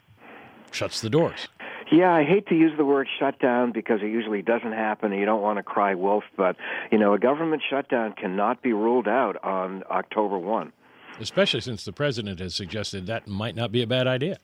shuts 0.71 1.01
the 1.01 1.09
doors. 1.09 1.47
Yeah, 1.91 2.13
I 2.13 2.23
hate 2.23 2.47
to 2.47 2.55
use 2.55 2.71
the 2.77 2.85
word 2.85 3.07
shutdown 3.19 3.71
because 3.71 4.01
it 4.01 4.07
usually 4.07 4.41
doesn't 4.41 4.71
happen 4.71 5.11
and 5.11 5.19
you 5.19 5.25
don't 5.25 5.41
want 5.41 5.57
to 5.57 5.63
cry 5.63 5.95
wolf, 5.95 6.23
but 6.37 6.55
you 6.91 6.97
know, 6.97 7.13
a 7.13 7.19
government 7.19 7.61
shutdown 7.69 8.13
cannot 8.13 8.61
be 8.61 8.73
ruled 8.73 9.07
out 9.07 9.43
on 9.43 9.83
October 9.89 10.37
1. 10.37 10.71
Especially 11.19 11.61
since 11.61 11.85
the 11.85 11.93
president 11.93 12.39
has 12.39 12.55
suggested 12.55 13.05
that 13.07 13.27
might 13.27 13.55
not 13.55 13.71
be 13.71 13.81
a 13.81 13.87
bad 13.87 14.07
idea. 14.07 14.39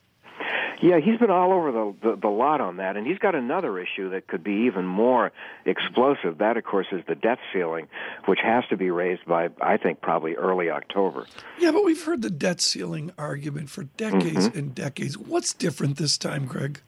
Yeah, 0.82 1.00
he's 1.00 1.18
been 1.20 1.30
all 1.30 1.52
over 1.52 1.72
the, 1.72 1.96
the 2.02 2.16
the 2.16 2.28
lot 2.30 2.62
on 2.62 2.78
that, 2.78 2.96
and 2.96 3.06
he's 3.06 3.18
got 3.18 3.36
another 3.36 3.78
issue 3.80 4.12
that 4.12 4.28
could 4.28 4.44
be 4.44 4.66
even 4.68 4.86
more 4.86 5.32
explosive. 5.66 6.38
That, 6.38 6.56
of 6.56 6.64
course, 6.64 6.88
is 6.94 7.02
the 7.06 7.16
debt 7.16 7.40
ceiling, 7.52 7.88
which 8.26 8.40
has 8.42 8.64
to 8.70 8.78
be 8.78 8.90
raised 8.90 9.26
by, 9.26 9.50
I 9.62 9.76
think, 9.76 10.00
probably 10.00 10.36
early 10.36 10.70
October. 10.70 11.26
Yeah, 11.60 11.72
but 11.72 11.84
we've 11.84 12.02
heard 12.02 12.22
the 12.22 12.30
debt 12.30 12.62
ceiling 12.62 13.12
argument 13.18 13.70
for 13.70 13.84
decades 13.84 14.48
mm-hmm. 14.48 14.58
and 14.58 14.76
decades. 14.76 15.18
What's 15.18 15.54
different 15.54 15.98
this 15.98 16.18
time, 16.18 16.46
Greg? 16.46 16.82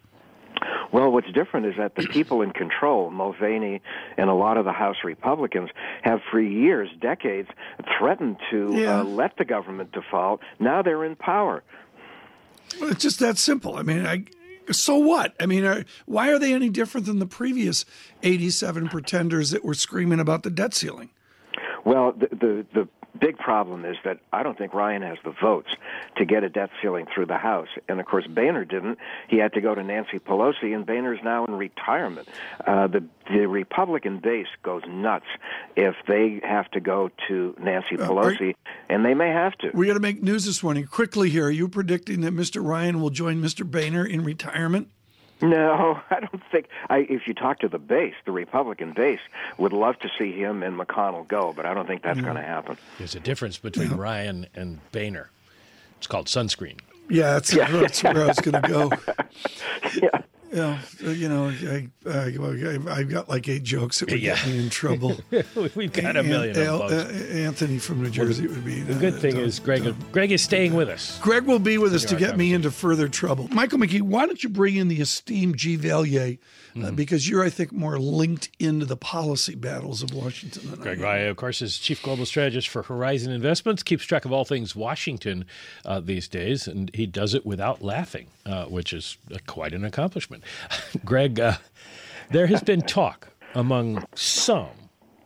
Well, 0.91 1.12
what's 1.12 1.32
different 1.32 1.65
is 1.67 1.73
that 1.77 1.95
the 1.95 2.08
people 2.12 2.41
in 2.41 2.51
control, 2.51 3.10
Mulvaney 3.12 3.82
and 4.17 4.30
a 4.30 4.34
lot 4.34 4.58
of 4.58 4.65
the 4.65 4.71
House 4.73 4.97
Republicans, 5.04 5.69
have 6.04 6.19
for 6.30 6.39
years, 6.41 6.89
decades, 6.99 7.49
threatened 7.97 8.38
to 8.51 8.73
Yeah. 8.75 8.99
uh, 8.99 9.04
let 9.04 9.38
the 9.38 9.45
government 9.45 9.91
default. 9.91 10.41
Now 10.60 10.82
they're 10.82 11.04
in 11.06 11.15
power. 11.15 11.63
Well, 12.80 12.91
it's 12.91 13.01
just 13.04 13.19
that 13.19 13.38
simple. 13.38 13.75
I 13.75 13.84
mean, 13.84 14.06
I, 14.06 14.23
so 14.71 14.95
what? 14.97 15.34
I 15.39 15.45
mean, 15.45 15.65
are, 15.65 15.84
why 16.06 16.30
are 16.32 16.39
they 16.39 16.54
any 16.54 16.69
different 16.69 17.06
than 17.06 17.19
the 17.19 17.25
previous 17.25 17.86
87 18.23 18.88
pretenders 18.89 19.51
that 19.51 19.65
were 19.65 19.73
screaming 19.73 20.19
about 20.19 20.43
the 20.43 20.49
debt 20.49 20.73
ceiling? 20.73 21.10
Well, 21.84 22.13
the, 22.13 22.27
the 22.30 22.65
the 22.73 22.88
big 23.19 23.38
problem 23.38 23.86
is 23.86 23.97
that 24.04 24.19
I 24.32 24.43
don't 24.43 24.58
think 24.58 24.74
Ryan 24.74 25.02
has 25.02 25.17
the 25.24 25.32
votes 25.32 25.69
to 26.17 26.26
get 26.26 26.43
a 26.43 26.50
debt 26.50 26.69
ceiling 26.82 27.08
through 27.13 27.28
the 27.28 27.38
House, 27.38 27.69
and 27.88 28.00
of 28.00 28.06
course 28.06 28.28
Boehner 28.28 28.65
didn't. 28.65 28.97
He 29.28 29.38
had 29.38 29.54
to 29.54 29.62
go 29.62 29.76
to 29.76 29.84
Nancy 29.84 30.19
Pelosi, 30.19 30.76
and 30.76 30.86
Boehner's 30.86 31.19
now 31.24 31.45
in 31.45 31.56
retirement. 31.56 32.28
Uh, 32.65 32.88
the 32.88 33.04
the 33.30 33.47
Republican 33.47 34.19
base 34.19 34.47
goes 34.63 34.82
nuts 34.88 35.26
if 35.76 35.95
they 36.08 36.41
have 36.43 36.69
to 36.71 36.80
go 36.80 37.10
to 37.28 37.56
Nancy 37.60 37.95
Pelosi, 37.95 38.56
and 38.89 39.06
they 39.06 39.13
may 39.13 39.30
have 39.30 39.58
to. 39.60 39.71
We 39.74 39.88
got 39.88 39.93
to 39.93 40.00
make 40.00 40.21
news 40.21 40.45
this 40.45 40.63
morning. 40.63 40.86
Quickly 40.86 41.30
here, 41.30 41.45
are 41.45 41.52
you 41.52 41.67
predicting 41.67 42.21
that 42.21 42.34
Mr. 42.34 42.65
Ryan 42.65 43.02
will 43.02 43.10
join 43.10 43.41
Mr. 43.41 43.69
Boehner 43.69 44.06
in 44.06 44.24
retirement? 44.24 44.89
No, 45.41 45.99
I 46.10 46.19
don't 46.19 46.43
think. 46.51 46.67
I, 46.89 46.99
if 46.99 47.27
you 47.27 47.34
talk 47.34 47.60
to 47.60 47.67
the 47.67 47.80
base, 47.80 48.15
the 48.25 48.32
Republican 48.32 48.93
base 48.93 49.19
would 49.58 49.73
love 49.73 49.99
to 49.99 50.10
see 50.17 50.32
him 50.32 50.63
and 50.63 50.77
McConnell 50.77 51.27
go, 51.27 51.54
but 51.56 51.65
I 51.65 51.73
don't 51.73 51.88
think 51.88 52.04
that's 52.04 52.19
mm. 52.19 52.23
going 52.23 52.36
to 52.36 52.41
happen. 52.41 52.77
There's 52.97 53.15
a 53.15 53.19
difference 53.19 53.58
between 53.58 53.91
Ryan 53.91 54.47
and 54.56 54.80
Boehner. 54.91 55.30
It's 55.97 56.08
called 56.08 56.27
sunscreen. 56.27 56.80
Yeah, 57.10 57.34
that's, 57.34 57.51
that's 57.51 58.04
where 58.04 58.23
I 58.23 58.27
was 58.27 58.39
going 58.39 58.62
to 58.62 58.67
go. 58.67 58.91
Yeah. 60.01 60.21
Yeah, 60.54 60.80
uh, 61.06 61.10
you 61.12 61.30
know, 61.30 61.48
I, 61.50 61.88
I, 62.10 62.78
I've 62.90 63.10
got 63.10 63.30
like 63.30 63.48
eight 63.48 63.64
jokes 63.64 64.00
that 64.00 64.12
would 64.12 64.20
Yeah. 64.22 64.36
get 64.36 64.48
me 64.48 64.60
in 64.60 64.70
trouble. 64.70 65.18
We've 65.76 65.94
got 65.94 66.18
a 66.18 66.24
million 66.24 66.52
of 66.58 66.68
Al- 66.68 66.84
uh. 66.84 67.06
Anthony 67.06 67.80
from 67.80 68.04
New 68.04 68.10
Jersey 68.10 68.48
would 68.48 68.66
be. 68.66 68.82
The 68.82 68.96
good 68.96 69.16
thing 69.16 69.38
is 69.38 69.60
Greg. 69.60 69.94
Greg 70.12 70.32
is 70.32 70.42
staying 70.44 70.74
with 70.74 70.90
us. 70.90 71.20
Greg 71.22 71.46
will 71.46 71.60
be 71.60 71.78
with 71.78 71.94
us 71.96 72.04
to 72.06 72.16
get 72.16 72.38
me 72.38 72.54
into 72.54 72.70
further 72.70 73.08
trouble. 73.08 73.48
Michael 73.50 73.80
McKee, 73.80 74.02
why 74.02 74.26
don't 74.26 74.44
you 74.44 74.50
bring 74.50 74.76
in 74.76 74.90
the 74.90 75.00
esteemed 75.00 75.56
G. 75.58 75.78
Valliere? 75.78 76.38
Mm-hmm. 76.76 76.86
Uh, 76.86 76.92
because 76.92 77.28
you're, 77.28 77.44
I 77.44 77.50
think, 77.50 77.72
more 77.72 78.00
linked 78.00 78.50
into 78.60 78.86
the 78.86 78.96
policy 78.96 79.56
battles 79.56 80.02
of 80.02 80.14
Washington 80.14 80.72
than 80.72 80.80
Greg 80.80 81.02
I 81.02 81.18
am. 81.18 81.26
Raya, 81.26 81.30
of 81.30 81.38
course, 81.38 81.62
is 81.62 81.78
chief 81.78 82.02
global 82.02 82.26
strategist 82.26 82.70
for 82.70 82.84
Horizon 82.84 83.34
Investments, 83.34 83.84
keeps 83.84 84.06
track 84.06 84.24
of 84.24 84.32
all 84.32 84.46
things 84.46 84.76
Washington 84.76 85.46
uh, 85.86 86.00
these 86.00 86.28
days, 86.28 86.68
and 86.68 86.90
he 86.94 87.06
does 87.06 87.34
it 87.34 87.46
without 87.46 87.82
laughing, 87.82 88.28
uh, 88.46 88.66
which 88.66 88.94
is 88.94 89.18
uh, 89.34 89.38
quite 89.48 89.74
an 89.74 89.84
accomplishment. 89.84 90.44
Greg, 91.06 91.40
uh, 91.40 91.58
there 92.30 92.48
has 92.48 92.64
been 92.64 92.82
talk 92.82 93.28
among 93.54 94.06
some 94.16 94.70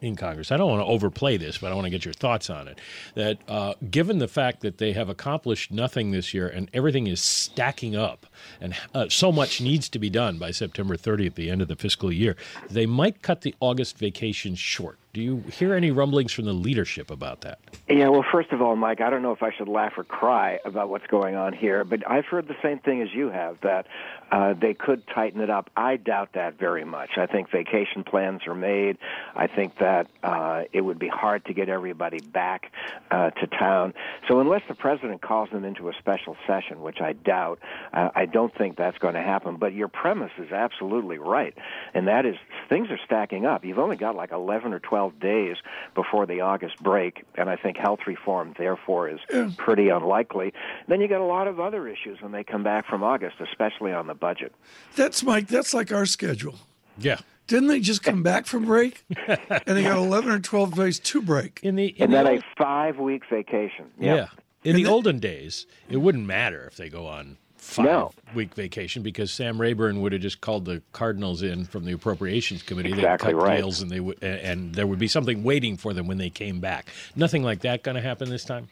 in 0.06 0.16
Congress. 0.16 0.52
I 0.52 0.58
don't 0.58 0.70
want 0.70 0.82
to 0.82 0.86
overplay 0.86 1.38
this, 1.38 1.58
but 1.58 1.72
I 1.72 1.76
want 1.76 1.86
to 1.86 1.90
get 1.90 2.06
your 2.06 2.14
thoughts 2.14 2.50
on 2.50 2.68
it. 2.68 2.80
That 3.16 3.38
uh, 3.48 3.74
given 3.90 4.20
the 4.20 4.28
fact 4.28 4.62
that 4.62 4.78
they 4.78 4.94
have 4.94 5.10
accomplished 5.10 5.72
nothing 5.72 6.12
this 6.12 6.34
year 6.34 6.48
and 6.48 6.70
everything 6.74 7.08
is 7.08 7.22
stacking 7.22 7.96
up, 7.96 8.26
and 8.62 8.76
uh, 8.94 9.10
so 9.10 9.32
much 9.32 9.62
needs 9.62 9.90
to 9.90 10.00
be 10.00 10.10
done 10.10 10.38
by 10.38 10.52
September 10.52 10.96
30th, 10.96 11.36
the 11.36 11.50
end 11.50 11.62
of 11.62 11.68
the 11.68 11.76
fiscal 11.76 12.12
year, 12.12 12.36
they 12.70 12.86
might 12.86 13.22
cut 13.22 13.42
the 13.42 13.56
August 13.60 13.98
vacation 13.98 14.56
short. 14.56 14.98
Do 15.16 15.22
you 15.22 15.46
hear 15.50 15.74
any 15.74 15.92
rumblings 15.92 16.34
from 16.34 16.44
the 16.44 16.52
leadership 16.52 17.10
about 17.10 17.40
that? 17.40 17.60
Yeah, 17.88 18.10
well, 18.10 18.26
first 18.34 18.52
of 18.52 18.62
all, 18.62 18.76
Mike, 18.76 19.00
I 19.00 19.10
don't 19.10 19.22
know 19.22 19.32
if 19.32 19.42
I 19.42 19.54
should 19.54 19.70
laugh 19.70 19.94
or 19.96 20.04
cry 20.04 20.60
about 20.66 20.90
what's 20.90 21.08
going 21.08 21.36
on 21.36 21.54
here, 21.54 21.86
but 21.86 22.04
I've 22.06 22.26
heard 22.26 22.50
the 22.50 22.58
same 22.62 22.80
thing 22.80 23.02
as 23.02 23.14
you 23.14 23.30
have 23.30 23.62
that 23.62 23.88
uh, 24.32 24.54
they 24.54 24.74
could 24.74 25.08
tighten 25.08 25.40
it 25.40 25.50
up. 25.50 25.70
I 25.78 25.96
doubt 25.96 26.34
that 26.34 26.58
very 26.58 26.84
much. 26.84 27.12
I 27.18 27.28
think 27.28 27.50
vacation 27.50 28.04
plans 28.04 28.46
are 28.48 28.56
made. 28.56 28.98
I 29.36 29.48
think 29.48 29.78
that 29.78 30.08
uh, 30.24 30.64
it 30.74 30.82
would 30.82 31.00
be 31.00 31.08
hard 31.08 31.46
to 31.46 31.54
get 31.54 31.70
everybody 31.70 32.20
back 32.20 32.72
uh, 33.12 33.30
to 33.30 33.48
town. 33.48 33.94
So, 34.28 34.40
unless 34.40 34.64
the 34.68 34.76
president 34.76 35.22
calls 35.22 35.50
them 35.50 35.64
into 35.64 35.88
a 35.90 35.94
special 35.94 36.36
session, 36.48 36.82
which 36.82 37.00
I 37.00 37.14
doubt, 37.14 37.60
uh, 37.94 38.10
I 38.16 38.26
don't 38.26 38.54
think 38.54 38.76
that's 38.76 38.98
going 38.98 39.14
to 39.14 39.22
happen. 39.22 39.58
But 39.58 39.74
your 39.74 39.88
premise 39.88 40.32
is 40.40 40.52
absolutely 40.52 41.20
right, 41.20 41.56
and 41.94 42.08
that 42.08 42.26
is 42.26 42.36
things 42.68 42.90
are 42.90 43.00
stacking 43.06 43.46
up. 43.46 43.64
You've 43.64 43.80
only 43.80 43.96
got 43.96 44.16
like 44.16 44.32
11 44.32 44.74
or 44.74 44.80
12 44.80 45.05
days 45.12 45.58
before 45.94 46.26
the 46.26 46.42
August 46.42 46.82
break, 46.82 47.24
and 47.36 47.50
I 47.50 47.56
think 47.56 47.78
health 47.78 48.02
reform, 48.08 48.54
therefore, 48.58 49.10
is 49.10 49.20
pretty 49.58 49.90
unlikely. 49.90 50.54
Then 50.88 51.02
you 51.02 51.08
get 51.08 51.22
a 51.22 51.26
lot 51.26 51.48
of 51.48 51.60
other 51.60 51.88
issues 51.88 52.22
when 52.22 52.32
they 52.32 52.44
come 52.44 52.64
back 52.64 52.88
from 52.88 53.04
August, 53.04 53.36
especially 53.40 53.92
on 53.94 54.08
the 54.08 54.14
budget. 54.14 54.54
That's 54.96 55.24
Mike. 55.24 55.48
That's 55.48 55.74
like 55.74 55.92
our 55.92 56.06
schedule. 56.06 56.56
Yeah. 56.98 57.20
Didn't 57.48 57.68
they 57.68 57.80
just 57.80 58.02
come 58.02 58.24
back 58.24 58.48
from 58.48 58.66
break? 58.66 59.04
and 59.28 59.62
they 59.78 59.84
got 59.84 59.98
11 59.98 60.32
or 60.32 60.40
12 60.40 60.74
days 60.76 61.00
to 61.00 61.22
break. 61.22 61.60
In 61.62 61.76
the 61.76 61.88
in 61.88 62.06
And 62.06 62.14
the 62.14 62.18
then 62.18 62.28
old- 62.28 62.40
a 62.40 62.44
five 62.58 62.98
week 62.98 63.24
vacation. 63.30 63.92
Yeah. 64.00 64.28
In 64.64 64.72
And 64.72 64.78
the 64.80 64.84
the- 64.84 64.90
olden 64.90 65.20
days, 65.20 65.68
it 65.90 65.98
wouldn't 65.98 66.26
matter 66.26 66.66
if 66.66 66.76
they 66.76 66.90
go 66.90 67.06
on 67.06 67.38
five 67.66 67.86
No. 67.86 68.12
week 68.34 68.54
vacation 68.54 69.02
because 69.02 69.32
Sam 69.32 69.60
Rayburn 69.60 70.02
would 70.02 70.12
have 70.14 70.22
just 70.22 70.40
called 70.42 70.66
the 70.66 70.82
Cardinals 70.94 71.42
in 71.42 71.66
from 71.66 71.86
the 71.86 71.92
Appropriations 71.94 72.62
Committee. 72.64 72.90
Exactly 72.94 73.34
They'd 73.34 73.40
cut 73.40 73.44
right. 73.48 73.58
deals 73.58 73.82
and 73.82 73.90
they 73.92 74.00
would, 74.00 74.24
and 74.24 74.74
there 74.76 74.88
would 74.88 75.00
be 75.00 75.08
something 75.08 75.44
waiting 75.44 75.76
for 75.76 75.94
them 75.94 76.08
when 76.08 76.18
they 76.18 76.30
came 76.30 76.60
back. 76.60 76.90
Nothing 77.16 77.44
like 77.44 77.62
that 77.62 77.84
going 77.84 77.96
to 77.96 78.02
happen 78.02 78.30
this 78.30 78.46
time. 78.46 78.68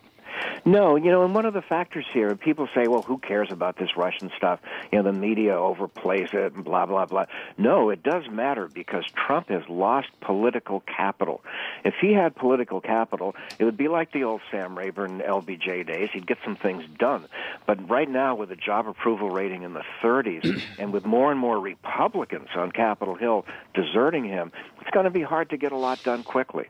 No, 0.66 0.96
you 0.96 1.12
know, 1.12 1.24
and 1.24 1.36
one 1.36 1.46
of 1.46 1.54
the 1.54 1.62
factors 1.62 2.06
here, 2.14 2.36
people 2.36 2.70
say, 2.74 2.88
well, 2.88 3.02
who 3.02 3.18
cares 3.18 3.50
about 3.52 3.78
this 3.78 3.98
Russian 3.98 4.32
stuff? 4.38 4.62
You 4.92 5.00
know, 5.00 5.12
the 5.12 5.18
media 5.18 5.54
overplays 5.54 6.34
it 6.34 6.54
and 6.54 6.64
blah, 6.64 6.86
blah, 6.86 7.06
blah. 7.06 7.26
No, 7.58 7.90
it 7.90 8.02
does 8.02 8.30
matter 8.30 8.70
because 8.74 9.04
Trump 9.14 9.50
has 9.50 9.64
lost 9.68 10.08
political 10.22 10.80
capital. 10.82 11.44
If 11.84 11.96
he 12.00 12.14
had 12.14 12.34
political 12.36 12.80
capital, 12.80 13.36
it 13.60 13.66
would 13.66 13.76
be 13.76 13.90
like 13.90 14.14
the 14.14 14.24
old 14.24 14.40
Sam 14.52 14.78
Rayburn 14.78 15.20
LBJ 15.20 15.86
days. 15.86 16.10
He'd 16.14 16.28
get 16.28 16.38
some 16.46 16.56
things 16.56 16.86
done. 16.98 17.26
But 17.68 17.90
right 17.90 18.10
now, 18.10 18.36
with 18.36 18.50
a 18.52 18.56
job 18.56 18.88
approval 18.88 19.30
rating 19.30 19.64
in 19.64 19.74
the 19.74 19.84
30s 20.02 20.62
and 20.80 20.94
with 20.94 21.06
more 21.06 21.30
and 21.30 21.40
more 21.40 21.60
Republicans 21.60 22.50
on 22.56 22.72
Capitol 22.72 23.16
Hill 23.16 23.46
deserting 23.74 24.24
him, 24.24 24.54
it's 24.80 24.92
going 24.92 25.06
to 25.06 25.12
be 25.12 25.24
hard 25.24 25.50
to 25.50 25.58
get 25.58 25.74
a 25.74 25.78
lot 25.78 26.02
done 26.04 26.24
quickly. 26.24 26.68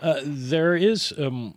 Uh, 0.00 0.20
there 0.24 0.74
is 0.74 1.12
um, 1.18 1.54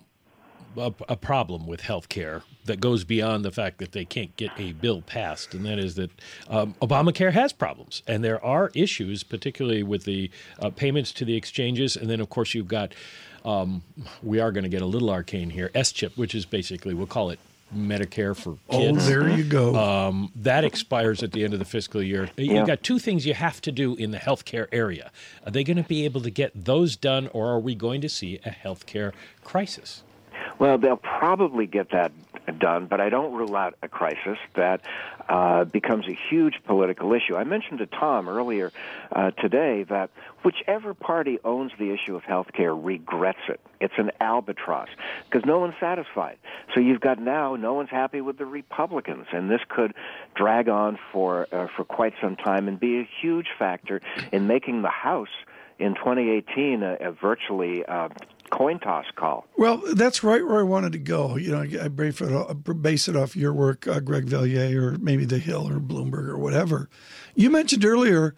a, 0.78 0.94
a 1.10 1.16
problem 1.16 1.66
with 1.68 1.82
health 1.82 2.10
care 2.10 2.44
that 2.66 2.80
goes 2.80 3.04
beyond 3.04 3.44
the 3.46 3.52
fact 3.52 3.78
that 3.80 3.92
they 3.94 4.06
can't 4.06 4.36
get 4.36 4.52
a 4.58 4.74
bill 4.74 5.02
passed, 5.02 5.54
and 5.54 5.66
that 5.66 5.80
is 5.80 5.96
that 5.96 6.12
um, 6.50 6.76
Obamacare 6.82 7.32
has 7.32 7.54
problems, 7.54 8.04
and 8.08 8.24
there 8.24 8.44
are 8.44 8.72
issues, 8.74 9.24
particularly 9.24 9.84
with 9.84 10.04
the 10.04 10.30
uh, 10.60 10.70
payments 10.70 11.12
to 11.14 11.26
the 11.26 11.36
exchanges, 11.36 11.96
and 11.96 12.10
then 12.10 12.20
of 12.20 12.30
course 12.30 12.54
you've 12.54 12.68
got. 12.68 12.94
Um, 13.46 13.82
we 14.22 14.42
are 14.42 14.52
going 14.52 14.64
to 14.66 14.70
get 14.70 14.82
a 14.82 14.86
little 14.86 15.10
arcane 15.10 15.50
here. 15.52 15.72
S 15.74 15.94
chip, 15.94 16.18
which 16.18 16.36
is 16.36 16.46
basically 16.46 16.94
we'll 16.94 17.08
call 17.08 17.30
it 17.30 17.40
Medicare 17.74 18.36
for 18.36 18.58
kids. 18.70 18.70
Oh, 18.70 18.80
kids. 18.94 19.08
there 19.08 19.30
you 19.30 19.44
go. 19.46 19.74
Um, 19.76 20.32
that 20.36 20.66
expires 20.66 21.24
at 21.24 21.32
the 21.32 21.46
end 21.46 21.54
of 21.54 21.60
the 21.60 21.66
fiscal 21.66 22.02
year. 22.04 22.30
You 22.36 22.56
Yeah. 22.56 22.66
got 22.66 22.84
two 22.84 23.00
things 23.00 23.26
you 23.26 23.34
have 23.36 23.62
to 23.62 23.72
do 23.72 23.96
in 23.96 24.12
the 24.12 24.18
healthcare 24.18 24.68
area. 24.74 25.12
Are 25.46 25.52
they 25.52 25.64
going 25.64 25.78
to 25.78 25.84
be 25.84 26.04
able 26.04 26.22
to 26.22 26.30
get 26.30 26.52
those 26.66 26.98
done, 26.98 27.30
or 27.32 27.48
are 27.48 27.60
we 27.60 27.74
going 27.74 28.02
to 28.02 28.10
see 28.10 28.40
a 28.46 28.50
healthcare 28.50 29.14
crisis? 29.46 30.04
Well, 30.60 30.78
they'll 30.78 30.98
probably 30.98 31.68
get 31.68 31.92
that 31.92 32.12
done, 32.60 32.88
but 32.88 33.02
I 33.02 33.10
don't 33.10 33.34
rule 33.34 33.56
out 33.56 33.76
a 33.82 33.88
crisis 33.88 34.38
that 34.56 34.82
uh, 35.28 35.66
becomes 35.66 36.08
a 36.08 36.18
huge 36.30 36.56
political 36.66 37.14
issue. 37.14 37.36
I 37.36 37.44
mentioned 37.44 37.80
to 37.80 37.86
Tom 37.86 38.30
earlier 38.30 38.72
uh, 39.12 39.32
today 39.32 39.84
that 39.84 40.10
whichever 40.44 40.94
party 40.94 41.40
owns 41.44 41.72
the 41.78 41.92
issue 41.92 42.16
of 42.16 42.24
health 42.24 42.54
care 42.54 42.74
regrets 42.74 43.40
it. 43.50 43.60
It's 43.80 43.94
an 43.98 44.12
albatross 44.22 44.88
because 45.30 45.46
no 45.46 45.60
one's 45.60 45.76
satisfied. 45.80 46.38
So 46.74 46.80
you've 46.80 47.02
got 47.02 47.20
now 47.20 47.56
no 47.56 47.74
one's 47.74 47.90
happy 47.90 48.22
with 48.22 48.38
the 48.38 48.46
Republicans, 48.46 49.28
and 49.32 49.50
this 49.50 49.62
could 49.68 49.94
drag 50.34 50.70
on 50.70 50.98
for 51.12 51.48
uh, 51.52 51.68
for 51.76 51.84
quite 51.84 52.14
some 52.22 52.36
time 52.36 52.68
and 52.68 52.80
be 52.80 53.00
a 53.00 53.10
huge 53.22 53.48
factor 53.60 54.02
in 54.32 54.48
making 54.48 54.82
the 54.82 54.90
House 54.90 55.28
in 55.80 55.94
2018 55.96 56.82
a, 56.82 56.98
a 57.00 57.12
virtually 57.12 57.86
uh, 57.86 58.10
coin 58.50 58.80
toss 58.80 59.06
call. 59.16 59.46
Well, 59.58 59.82
that's 59.94 60.24
right 60.24 60.46
where 60.46 60.60
I 60.60 60.64
wanted 60.64 60.92
to 60.94 61.00
go. 61.00 61.36
You 61.38 61.52
know, 61.52 61.82
I 61.82 61.88
base 61.88 62.22
it 62.22 62.32
off, 62.32 62.56
base 62.82 63.08
it 63.08 63.16
off 63.16 63.36
your 63.36 63.54
work, 63.54 63.88
uh, 63.88 64.00
Greg 64.00 64.26
Valliere, 64.26 64.94
or 64.94 64.98
maybe 64.98 65.26
The 65.26 65.40
Hill 65.40 65.68
or 65.68 65.80
Bloomberg 65.80 66.28
or 66.28 66.38
whatever. 66.38 66.90
You 67.36 67.50
mentioned 67.50 67.86
earlier 67.86 68.36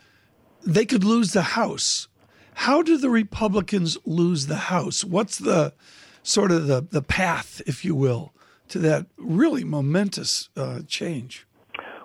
they 0.64 0.86
could 0.86 1.04
lose 1.04 1.34
the 1.34 1.42
House. 1.42 2.08
How 2.54 2.82
do 2.82 2.98
the 2.98 3.10
Republicans 3.10 3.98
lose 4.06 4.48
the 4.48 4.56
House? 4.56 5.06
What's 5.06 5.38
the 5.38 5.74
sort 6.24 6.52
of 6.52 6.68
the, 6.68 6.82
the 6.82 7.02
path, 7.02 7.62
if 7.66 7.86
you 7.86 7.96
will, 7.96 8.34
to 8.68 8.80
that 8.80 9.08
really 9.18 9.64
momentous 9.64 10.50
uh, 10.58 10.82
change? 10.86 11.48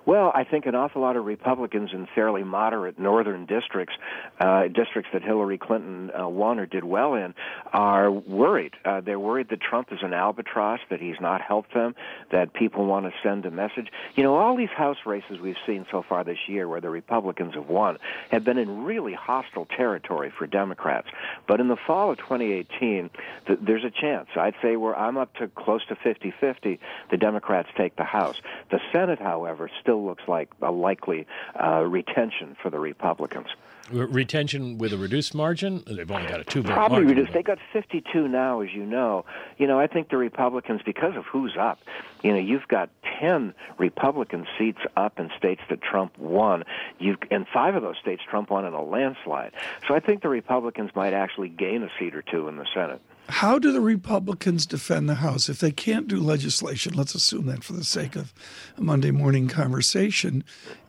Well, 0.07 0.31
I 0.35 0.45
think 0.45 0.67
an 0.67 0.75
awful 0.75 1.01
lot 1.01 1.17
of 1.17 1.25
Republicans 1.25 1.91
in 1.93 2.07
fairly 2.15 2.45
moderate 2.45 2.99
northern 2.99 3.47
districts, 3.47 3.95
uh, 4.39 4.69
districts 4.69 5.11
that 5.15 5.23
Hillary 5.23 5.57
Clinton 5.57 6.11
uh, 6.11 6.29
won 6.29 6.59
or 6.59 6.67
did 6.67 6.85
well 6.85 7.15
in, 7.15 7.35
are 7.73 8.11
worried. 8.11 8.73
Uh, 8.85 9.01
they're 9.01 9.19
worried 9.19 9.49
that 9.49 9.63
Trump 9.63 9.93
is 9.93 10.01
an 10.03 10.13
albatross, 10.13 10.81
that 10.91 11.01
he's 11.01 11.19
not 11.21 11.41
helped 11.41 11.73
them, 11.73 11.95
that 12.33 12.53
people 12.53 12.85
want 12.85 13.07
to 13.07 13.13
send 13.23 13.47
a 13.47 13.51
message. 13.51 13.89
You 14.15 14.25
know, 14.25 14.37
all 14.37 14.57
these 14.57 14.69
House 14.69 14.99
races 15.07 15.41
we've 15.41 15.57
seen 15.67 15.87
so 15.91 16.05
far 16.07 16.23
this 16.23 16.49
year 16.49 16.69
where 16.69 16.83
the 16.83 16.91
Republicans 16.91 17.55
have 17.55 17.69
won 17.69 17.97
have 18.31 18.45
been 18.45 18.59
in 18.59 18.85
really 18.85 19.15
hostile 19.15 19.67
territory 19.67 20.31
for 20.37 20.47
Democrats. 20.47 21.09
But 21.47 21.61
in 21.61 21.69
the 21.69 21.77
fall 21.87 22.11
of 22.11 22.19
2018, 22.19 23.09
th- 23.47 23.59
there's 23.63 23.85
a 23.85 23.91
chance. 23.91 24.29
I'd 24.37 24.55
say 24.61 24.77
where 24.77 24.97
I'm 24.97 25.17
up 25.17 25.35
to 25.37 25.49
close 25.49 25.85
to 25.87 25.97
50-50, 25.97 26.79
the 27.11 27.17
Democrats 27.17 27.69
take 27.77 27.97
the 27.97 28.05
House. 28.05 28.37
The 28.71 28.81
Senate, 28.93 29.19
however, 29.19 29.71
still 29.81 29.94
looks 29.97 30.25
like 30.29 30.51
a 30.63 30.71
likely 30.71 31.27
uh, 31.63 31.85
retention 31.85 32.57
for 32.63 32.71
the 32.71 32.79
Republicans. 32.79 33.49
Retention 33.93 34.79
with 34.79 34.95
a 34.95 34.97
reduced 34.97 35.35
margin? 35.35 35.85
They've 35.87 36.11
only 36.11 36.27
got 36.27 36.41
a 36.41 36.45
two 36.45 36.63
vote 36.63 36.73
Probably 36.73 37.01
margin. 37.01 37.17
reduced. 37.17 37.35
They 37.35 37.43
got 37.43 37.59
52 37.75 38.29
now, 38.29 38.63
as 38.63 38.73
you 38.73 38.87
know. 38.87 39.27
You 39.59 39.67
know, 39.67 39.79
I 39.79 39.87
think 39.89 40.09
the 40.09 40.17
Republicans, 40.17 40.81
because 40.87 41.17
of 41.17 41.27
who's 41.27 41.55
up, 41.59 41.79
you 42.23 42.33
know, 42.33 42.39
you've 42.39 42.67
got 42.67 42.89
10 43.21 43.53
Republican 43.77 44.47
seats 44.59 44.81
up 44.97 45.21
in 45.21 45.31
states 45.37 45.61
that 45.69 45.83
Trump 45.83 46.17
won. 46.19 46.65
You've, 46.99 47.19
in 47.31 47.45
five 47.53 47.75
of 47.75 47.83
those 47.83 47.99
states, 47.99 48.23
Trump 48.29 48.49
won 48.49 48.65
in 48.65 48.73
a 48.73 48.83
landslide. 48.83 49.53
So 49.87 49.95
I 49.95 50.01
think 50.01 50.23
the 50.23 50.31
Republicans 50.31 50.91
might 50.95 51.13
actually 51.13 51.51
gain 51.51 51.83
a 51.83 51.91
seat 51.99 52.15
or 52.15 52.23
two 52.23 52.49
in 52.49 52.57
the 52.57 52.67
Senate. 52.73 53.03
How 53.29 53.59
do 53.59 53.73
the 53.73 53.81
Republicans 53.81 54.67
defend 54.67 55.09
the 55.09 55.17
House 55.17 55.49
if 55.49 55.59
they 55.59 55.71
can't 55.71 56.07
do 56.09 56.21
legislation? 56.21 56.93
Let's 56.95 57.15
assume 57.15 57.47
that 57.47 57.65
for 57.65 57.73
the 57.73 57.85
sake 57.85 58.17
of 58.17 58.35
a 58.77 58.83
Monday 58.83 59.11
morning 59.11 59.49
conversation. 59.49 60.45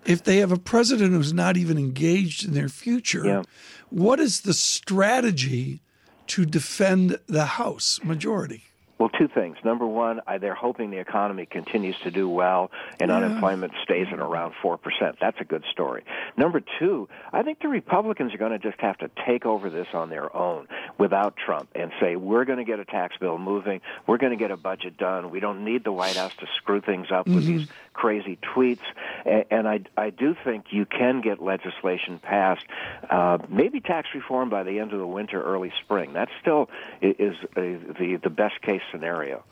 If 0.06 0.24
they 0.24 0.38
have 0.38 0.52
a 0.52 0.60
president 0.60 1.14
who's 1.14 1.34
not 1.34 1.56
even 1.58 1.78
engaged 1.78 2.46
in 2.46 2.54
their 2.54 2.70
future, 2.70 3.26
Yeah. 3.26 3.44
what 3.90 4.20
is 4.20 4.42
the 4.42 4.54
strategy 4.54 5.82
to 6.28 6.46
defend 6.46 7.18
the 7.28 7.46
House 7.46 8.00
majority? 8.04 8.66
Well, 8.98 9.10
two 9.10 9.28
things. 9.28 9.58
Number 9.64 9.86
one, 9.86 10.22
I, 10.26 10.38
they're 10.38 10.56
hoping 10.56 10.90
the 10.90 11.00
economy 11.00 11.46
continues 11.46 11.98
to 12.04 12.12
do 12.12 12.30
well 12.30 12.72
and 13.00 13.12
unemployment 13.12 13.74
stays 13.84 14.08
at 14.12 14.20
around 14.20 14.54
4%. 14.64 14.80
That's 15.20 15.40
a 15.42 15.44
good 15.44 15.66
story. 15.70 16.06
Number 16.38 16.62
two, 16.80 17.10
I 17.34 17.44
think 17.44 17.60
the 17.60 17.68
Republicans 17.68 18.34
are 18.34 18.38
going 18.38 18.54
to 18.54 18.60
just 18.60 18.80
have 18.80 18.98
to 19.00 19.10
take 19.26 19.46
over 19.46 19.70
this 19.70 19.88
on 19.94 20.10
their 20.10 20.34
own 20.34 20.68
without 20.98 21.36
Trump 21.36 21.70
and 21.76 21.92
say, 22.00 22.16
we're 22.16 22.46
going 22.46 22.60
to 22.60 22.64
get 22.64 22.80
a 22.80 22.86
tax 22.86 23.18
bill 23.18 23.38
moving. 23.38 23.82
We're 24.08 24.18
going 24.18 24.32
to 24.32 24.38
get 24.38 24.52
a 24.52 24.58
budget 24.58 24.98
done. 24.98 25.30
We 25.30 25.42
don't 25.42 25.66
need 25.66 25.84
the 25.84 25.92
White 25.92 26.16
House 26.16 26.34
to 26.40 26.48
screw 26.58 26.80
things 26.80 27.08
up 27.12 27.28
with 27.28 27.46
these 27.46 27.68
crazy 27.94 28.38
tweets. 28.56 28.84
And, 29.26 29.46
and 29.52 29.68
I, 29.68 29.82
I 29.98 30.10
do 30.10 30.36
think 30.44 30.68
you 30.70 30.86
can 30.86 31.20
get 31.20 31.42
legislation 31.42 32.20
passed, 32.20 32.66
uh, 33.10 33.40
maybe 33.50 33.82
tax 33.82 34.10
reform 34.16 34.50
by 34.50 34.64
the 34.64 34.80
end 34.80 34.94
of 34.94 35.00
the 35.00 35.08
winter, 35.08 35.42
early 35.42 35.74
spring. 35.84 36.14
That 36.14 36.30
still 36.42 36.70
is 37.02 37.36
uh, 37.44 37.50
the, 37.56 38.20
the 38.24 38.30
best 38.30 38.62
case 38.62 38.82
scenario. 38.92 39.44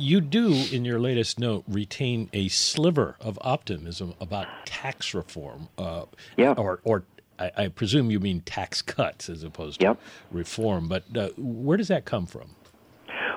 You 0.00 0.20
do, 0.20 0.52
in 0.70 0.84
your 0.84 1.00
latest 1.00 1.40
note, 1.40 1.64
retain 1.66 2.30
a 2.32 2.46
sliver 2.48 3.16
of 3.20 3.36
optimism 3.42 4.14
about 4.20 4.46
tax 4.64 5.12
reform. 5.12 5.68
Uh, 5.76 6.04
Yeah. 6.36 6.52
Or, 6.56 6.78
or 6.84 7.02
I, 7.36 7.50
I 7.56 7.68
presume 7.68 8.08
you 8.10 8.20
mean 8.20 8.42
tax 8.42 8.80
cuts 8.80 9.28
as 9.28 9.42
opposed 9.42 9.80
to 9.80 9.86
Yep. 9.86 10.00
reform. 10.30 10.86
But 10.88 11.04
uh, 11.16 11.30
where 11.36 11.76
does 11.76 11.88
that 11.88 12.04
come 12.04 12.26
from? 12.26 12.50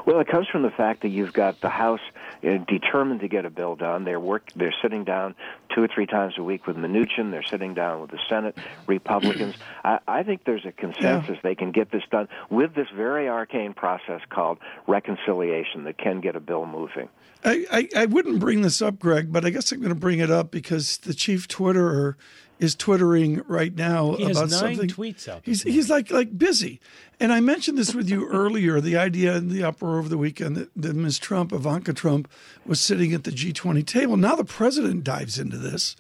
Well, 0.06 0.20
it 0.20 0.28
comes 0.28 0.48
from 0.48 0.64
the 0.64 0.72
fact 0.72 1.02
that 1.02 1.10
you've 1.10 1.34
got 1.34 1.62
the 1.62 1.70
House 1.70 2.00
uh, 2.44 2.58
determined 2.68 3.22
to 3.22 3.28
get 3.28 3.46
a 3.46 3.50
bill 3.50 3.76
done. 3.76 4.04
They're 4.04 4.20
work. 4.20 4.52
They're 4.56 4.74
sitting 4.82 5.04
down 5.04 5.36
two 5.74 5.84
or 5.84 5.88
three 5.88 6.06
times 6.06 6.34
a 6.38 6.44
week 6.44 6.68
with 6.68 6.76
Mnuchin. 6.76 7.32
They're 7.32 7.44
sitting 7.44 7.74
down 7.74 8.02
with 8.02 8.12
the 8.12 8.20
Senate 8.28 8.58
Republicans. 8.88 9.56
I, 9.84 10.00
I 10.08 10.24
think 10.24 10.44
there's 10.46 10.66
a 10.66 10.72
consensus 10.72 11.38
they 11.44 11.56
can 11.56 11.72
get 11.72 11.92
this 11.92 12.04
done 12.12 12.28
with 12.50 12.74
this 12.74 12.88
very 12.96 13.30
arcane 13.30 13.74
process 13.74 14.22
called 14.30 14.58
reconciliation 14.88 15.84
that 15.86 15.98
can 15.98 16.22
get 16.22 16.36
a 16.36 16.40
bill 16.40 16.66
moving. 16.66 17.10
I, 17.44 17.66
I, 17.72 18.02
I 18.02 18.06
wouldn't 18.06 18.40
bring 18.40 18.62
this 18.62 18.82
up, 18.82 19.00
Greg, 19.00 19.32
but 19.32 19.46
I 19.46 19.50
guess 19.50 19.72
I'm 19.72 19.80
going 19.80 19.90
to 19.90 19.96
bring 19.96 20.20
it 20.20 20.30
up 20.30 20.52
because 20.52 20.98
the 20.98 21.14
chief 21.14 21.48
Twitterer 21.48 22.16
is 22.62 22.76
twittering 22.76 23.41
right 23.47 23.76
now 23.76 24.13
He 24.15 24.24
has 24.24 24.38
about 24.38 24.50
nine 24.52 24.76
something. 24.78 24.89
tweets 24.89 25.28
out 25.28 25.41
He's 25.43 25.63
he's 25.63 25.89
like 25.89 26.10
like 26.12 26.38
busy, 26.38 26.80
and 27.19 27.34
I 27.34 27.41
mentioned 27.41 27.78
this 27.78 27.93
with 27.93 28.10
you 28.10 28.28
earlier. 28.32 28.80
The 28.80 28.95
idea 28.95 29.36
in 29.36 29.50
the 29.50 29.63
uproar 29.63 29.97
over 30.00 30.08
the 30.08 30.17
weekend 30.17 30.56
that, 30.56 30.69
that 30.76 30.95
Ms. 30.95 31.19
Trump, 31.19 31.52
Ivanka 31.52 31.91
Trump, 31.91 32.30
was 32.65 32.80
sitting 32.80 33.12
at 33.13 33.26
the 33.26 33.32
G20 33.32 33.86
table. 33.86 34.15
Now 34.15 34.36
the 34.36 34.45
president 34.45 35.04
dives 35.04 35.38
into 35.38 35.58
this. 35.58 35.95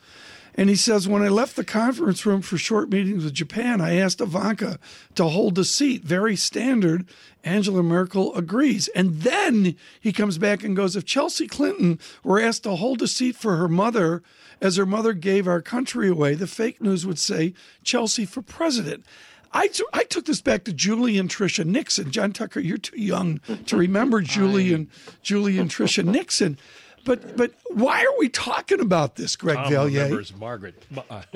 And 0.55 0.69
he 0.69 0.75
says, 0.75 1.07
when 1.07 1.21
I 1.21 1.29
left 1.29 1.55
the 1.55 1.63
conference 1.63 2.25
room 2.25 2.41
for 2.41 2.57
short 2.57 2.89
meetings 2.89 3.23
with 3.23 3.33
Japan, 3.33 3.79
I 3.79 3.95
asked 3.95 4.19
Ivanka 4.19 4.79
to 5.15 5.25
hold 5.25 5.55
the 5.55 5.63
seat. 5.63 6.03
Very 6.03 6.35
standard. 6.35 7.05
Angela 7.43 7.81
Merkel 7.81 8.35
agrees. 8.35 8.87
And 8.89 9.21
then 9.21 9.75
he 9.99 10.11
comes 10.11 10.37
back 10.37 10.63
and 10.63 10.75
goes, 10.75 10.95
if 10.95 11.05
Chelsea 11.05 11.47
Clinton 11.47 11.99
were 12.23 12.39
asked 12.39 12.63
to 12.63 12.75
hold 12.75 13.01
a 13.01 13.07
seat 13.07 13.35
for 13.35 13.55
her 13.55 13.69
mother 13.69 14.21
as 14.59 14.75
her 14.75 14.85
mother 14.85 15.13
gave 15.13 15.47
our 15.47 15.61
country 15.61 16.09
away, 16.09 16.35
the 16.35 16.47
fake 16.47 16.81
news 16.81 17.05
would 17.05 17.19
say 17.19 17.53
Chelsea 17.83 18.25
for 18.25 18.41
president. 18.41 19.05
I, 19.53 19.67
t- 19.67 19.83
I 19.93 20.03
took 20.03 20.25
this 20.25 20.41
back 20.41 20.63
to 20.65 20.73
Julie 20.73 21.17
and 21.17 21.29
Tricia 21.29 21.65
Nixon. 21.65 22.11
John 22.11 22.31
Tucker, 22.31 22.59
you're 22.59 22.77
too 22.77 22.99
young 22.99 23.39
to 23.65 23.75
remember 23.75 24.21
Julie 24.21 24.73
and 24.73 24.87
Julie 25.21 25.59
and 25.59 25.69
Tricia 25.69 26.05
Nixon. 26.05 26.57
But 27.05 27.35
but 27.37 27.51
why 27.69 28.01
are 28.01 28.17
we 28.19 28.29
talking 28.29 28.79
about 28.79 29.15
this, 29.15 29.35
Greg 29.35 29.55
Tom 29.57 29.71
Valliere? 29.71 30.03
remembers 30.03 30.33
Margaret 30.35 30.75
uh, 31.09 31.21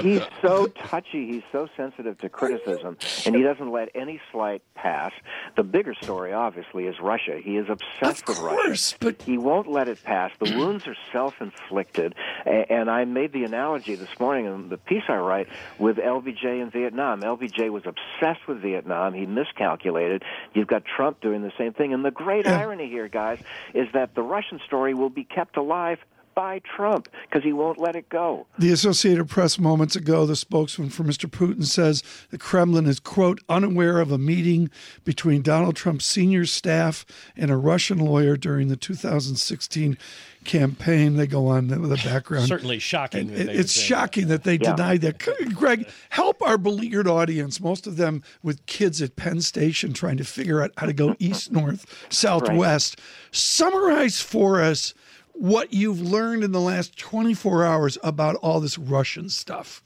He's 0.00 0.22
so 0.42 0.66
touchy. 0.66 1.26
He's 1.26 1.42
so 1.52 1.68
sensitive 1.76 2.18
to 2.18 2.28
criticism, 2.28 2.96
and 3.26 3.34
he 3.34 3.42
doesn't 3.42 3.70
let 3.70 3.88
any 3.94 4.20
slight 4.30 4.62
pass. 4.74 5.12
The 5.56 5.62
bigger 5.62 5.94
story, 6.00 6.32
obviously, 6.32 6.86
is 6.86 6.96
Russia. 7.00 7.38
He 7.42 7.56
is 7.56 7.66
obsessed 7.68 8.22
Of 8.22 8.28
with 8.28 8.38
course, 8.38 8.92
Russia. 8.92 8.96
but- 9.00 9.22
he 9.22 9.38
won't 9.38 9.70
let 9.70 9.88
it 9.88 10.02
pass. 10.02 10.30
The 10.38 10.56
wounds 10.56 10.86
are 10.86 10.96
self-inflicted, 11.12 12.14
and 12.46 12.90
I 12.90 13.04
made 13.04 13.32
the 13.32 13.44
analogy 13.44 13.94
this 13.94 14.08
morning 14.20 14.46
in 14.46 14.68
the 14.68 14.76
piece 14.76 15.04
I 15.08 15.16
write 15.16 15.48
with 15.78 15.96
LBJ 15.96 16.60
in 16.60 16.70
Vietnam. 16.70 17.22
LBJ 17.22 17.70
was 17.70 17.84
obsessed 17.86 18.46
with 18.46 18.60
Vietnam. 18.60 19.14
He 19.14 19.26
miscalculated. 19.26 20.22
You've 20.52 20.66
got 20.68 20.84
Trump 20.84 21.20
doing 21.20 21.42
the 21.42 21.52
same 21.58 21.72
thing, 21.72 21.92
and 21.94 22.04
the 22.04 22.10
great 22.24 22.46
irony 22.46 22.88
here, 22.88 23.08
guys, 23.08 23.38
is 23.74 23.86
that 23.92 24.14
the 24.14 24.22
Russian 24.22 24.60
story 24.66 24.94
will 24.94 25.10
be 25.10 25.24
kept 25.24 25.56
alive 25.56 25.98
by 26.34 26.60
Trump 26.76 27.08
because 27.28 27.42
he 27.44 27.52
won't 27.52 27.78
let 27.78 27.96
it 27.96 28.08
go. 28.08 28.46
The 28.58 28.72
Associated 28.72 29.28
Press 29.28 29.58
moments 29.58 29.96
ago, 29.96 30.26
the 30.26 30.36
spokesman 30.36 30.90
for 30.90 31.04
Mr. 31.04 31.28
Putin 31.30 31.64
says 31.64 32.02
the 32.30 32.38
Kremlin 32.38 32.86
is, 32.86 33.00
quote, 33.00 33.40
unaware 33.48 34.00
of 34.00 34.10
a 34.10 34.18
meeting 34.18 34.70
between 35.04 35.42
Donald 35.42 35.76
Trump's 35.76 36.04
senior 36.04 36.44
staff 36.46 37.04
and 37.36 37.50
a 37.50 37.56
Russian 37.56 37.98
lawyer 37.98 38.36
during 38.36 38.68
the 38.68 38.76
2016 38.76 39.96
campaign. 40.44 41.16
They 41.16 41.26
go 41.26 41.46
on 41.46 41.68
with 41.80 41.92
a 41.92 41.96
background. 42.04 42.48
certainly 42.48 42.78
shocking. 42.78 43.28
that 43.28 43.40
It- 43.40 43.46
they 43.46 43.52
it's 43.52 43.56
would 43.56 43.66
that. 43.82 43.86
shocking 43.86 44.28
that 44.28 44.44
they 44.44 44.58
Yeah. 44.60 44.74
denied 44.76 45.00
that. 45.02 45.18
Greg, 45.54 45.88
help 46.10 46.42
our 46.42 46.58
beleaguered 46.58 47.08
audience, 47.08 47.60
most 47.60 47.86
of 47.86 47.96
them 47.96 48.22
with 48.42 48.64
kids 48.66 49.00
at 49.00 49.16
Penn 49.16 49.40
Station 49.40 49.92
trying 49.94 50.16
to 50.18 50.24
figure 50.24 50.62
out 50.62 50.72
how 50.76 50.86
to 50.86 50.92
go 50.92 51.16
east, 51.18 51.50
north, 51.50 51.86
south, 52.10 52.48
Right. 52.48 52.58
west. 52.58 52.98
Summarize 53.32 54.20
for 54.20 54.60
us 54.60 54.92
what 55.34 55.72
you've 55.72 56.00
learned 56.00 56.44
in 56.44 56.52
the 56.52 56.60
last 56.60 56.96
24 56.96 57.64
hours 57.64 57.98
about 58.02 58.36
all 58.36 58.60
this 58.60 58.78
Russian 58.78 59.28
stuff. 59.28 59.82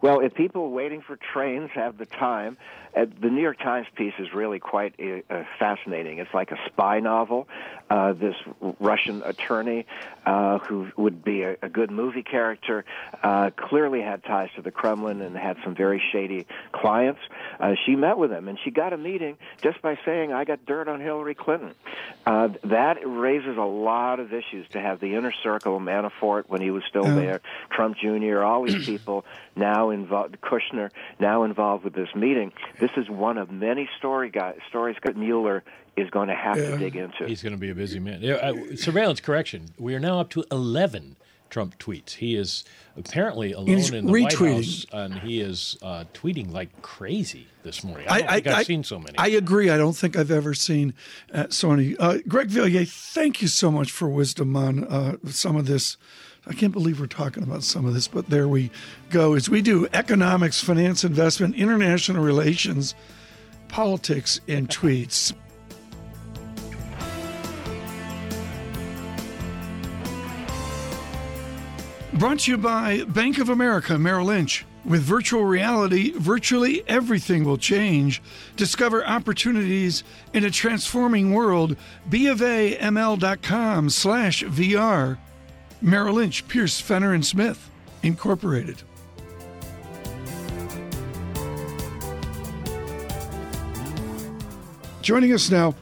Well, 0.00 0.20
if 0.20 0.34
people 0.34 0.70
waiting 0.70 1.02
for 1.02 1.16
trains 1.16 1.70
have 1.74 1.98
the 1.98 2.06
time, 2.06 2.56
uh, 2.96 3.06
the 3.20 3.28
New 3.28 3.42
York 3.42 3.58
Times 3.58 3.86
piece 3.96 4.14
is 4.18 4.32
really 4.32 4.58
quite 4.58 4.94
uh, 5.00 5.32
uh, 5.32 5.44
fascinating. 5.58 6.18
It's 6.18 6.32
like 6.32 6.50
a 6.52 6.58
spy 6.66 7.00
novel. 7.00 7.48
Uh, 7.90 8.12
this 8.12 8.34
Russian 8.80 9.22
attorney, 9.24 9.86
uh, 10.26 10.58
who 10.58 10.88
would 10.96 11.24
be 11.24 11.42
a, 11.42 11.56
a 11.62 11.68
good 11.68 11.90
movie 11.90 12.22
character, 12.22 12.84
uh, 13.22 13.50
clearly 13.56 14.00
had 14.00 14.22
ties 14.24 14.50
to 14.56 14.62
the 14.62 14.70
Kremlin 14.70 15.20
and 15.20 15.36
had 15.36 15.56
some 15.64 15.74
very 15.74 16.02
shady 16.12 16.46
clients. 16.72 17.20
Uh, 17.58 17.74
she 17.84 17.96
met 17.96 18.18
with 18.18 18.30
him, 18.30 18.48
and 18.48 18.58
she 18.64 18.70
got 18.70 18.92
a 18.92 18.96
meeting 18.96 19.36
just 19.62 19.82
by 19.82 19.98
saying, 20.04 20.32
"I 20.32 20.44
got 20.44 20.64
dirt 20.64 20.88
on 20.88 21.00
Hillary 21.00 21.34
Clinton." 21.34 21.74
Uh, 22.26 22.48
that 22.64 22.98
raises 23.04 23.56
a 23.56 23.62
lot 23.62 24.20
of 24.20 24.32
issues 24.32 24.68
to 24.70 24.80
have 24.80 25.00
the 25.00 25.14
inner 25.14 25.32
circle, 25.42 25.80
Manafort 25.80 26.44
when 26.48 26.60
he 26.60 26.70
was 26.70 26.82
still 26.88 27.04
there, 27.04 27.40
Trump 27.70 27.96
Jr., 27.96 28.42
all 28.42 28.64
these 28.64 28.84
people 28.84 29.24
now 29.56 29.87
involved, 29.90 30.36
Kushner 30.40 30.90
now 31.20 31.44
involved 31.44 31.84
with 31.84 31.94
this 31.94 32.08
meeting. 32.14 32.52
This 32.80 32.90
is 32.96 33.08
one 33.08 33.38
of 33.38 33.50
many 33.50 33.88
story 33.98 34.30
guys, 34.30 34.58
stories 34.68 34.96
that 35.04 35.16
Mueller 35.16 35.64
is 35.96 36.10
going 36.10 36.28
to 36.28 36.34
have 36.34 36.56
to 36.56 36.78
dig 36.78 36.96
into. 36.96 37.26
He's 37.26 37.42
going 37.42 37.54
to 37.54 37.58
be 37.58 37.70
a 37.70 37.74
busy 37.74 37.98
man. 37.98 38.20
Yeah, 38.22 38.34
uh, 38.34 38.76
surveillance 38.76 39.20
correction. 39.20 39.66
We 39.78 39.94
are 39.94 40.00
now 40.00 40.20
up 40.20 40.30
to 40.30 40.44
11 40.50 41.16
Trump 41.50 41.78
tweets. 41.78 42.14
He 42.14 42.36
is 42.36 42.64
apparently 42.96 43.52
alone 43.52 43.68
He's 43.68 43.90
in 43.90 44.06
the 44.06 44.12
White. 44.12 44.32
House, 44.34 44.86
and 44.92 45.14
he 45.20 45.40
is 45.40 45.76
uh, 45.82 46.04
tweeting 46.14 46.52
like 46.52 46.82
crazy 46.82 47.46
this 47.62 47.82
morning. 47.82 48.06
I 48.08 48.20
don't 48.20 48.30
think 48.30 48.46
I've 48.48 48.66
seen 48.66 48.84
so 48.84 48.98
many. 48.98 49.16
I 49.18 49.28
agree. 49.28 49.70
I 49.70 49.76
don't 49.76 49.96
think 49.96 50.16
I've 50.16 50.30
ever 50.30 50.54
seen 50.54 50.94
uh, 51.32 51.46
so 51.48 51.70
many. 51.70 51.96
Uh, 51.96 52.18
Greg 52.28 52.48
Valliere, 52.48 52.84
thank 52.84 53.42
you 53.42 53.48
so 53.48 53.70
much 53.70 53.90
for 53.90 54.08
wisdom 54.08 54.56
on 54.56 54.84
uh, 54.84 55.16
some 55.26 55.56
of 55.56 55.66
this. 55.66 55.96
I 56.48 56.54
can't 56.54 56.72
believe 56.72 56.98
we're 56.98 57.06
talking 57.06 57.42
about 57.42 57.62
some 57.62 57.84
of 57.84 57.92
this, 57.92 58.08
but 58.08 58.30
there 58.30 58.48
we 58.48 58.70
go. 59.10 59.34
As 59.34 59.50
we 59.50 59.60
do 59.60 59.86
economics, 59.92 60.62
finance, 60.62 61.04
investment, 61.04 61.54
international 61.56 62.24
relations, 62.24 62.94
politics, 63.68 64.40
and 64.48 64.68
tweets. 64.68 65.34
Brought 72.14 72.40
to 72.40 72.50
you 72.50 72.58
by 72.58 73.04
Bank 73.04 73.38
of 73.38 73.50
America 73.50 73.98
Merrill 73.98 74.26
Lynch. 74.26 74.64
With 74.84 75.02
virtual 75.02 75.44
reality, 75.44 76.12
virtually 76.16 76.82
everything 76.88 77.44
will 77.44 77.58
change. 77.58 78.22
Discover 78.56 79.06
opportunities 79.06 80.02
in 80.32 80.44
a 80.44 80.50
transforming 80.50 81.34
world. 81.34 81.76
BofAML.com 82.08 83.90
slash 83.90 84.42
VR. 84.44 85.18
Merrill 85.80 86.14
Lynch, 86.14 86.46
Pierce, 86.48 86.80
Fenner, 86.80 87.12
and 87.12 87.24
Smith, 87.24 87.70
Incorporated. 88.02 88.82
Joining 95.02 95.32
us 95.32 95.50
now 95.50 95.74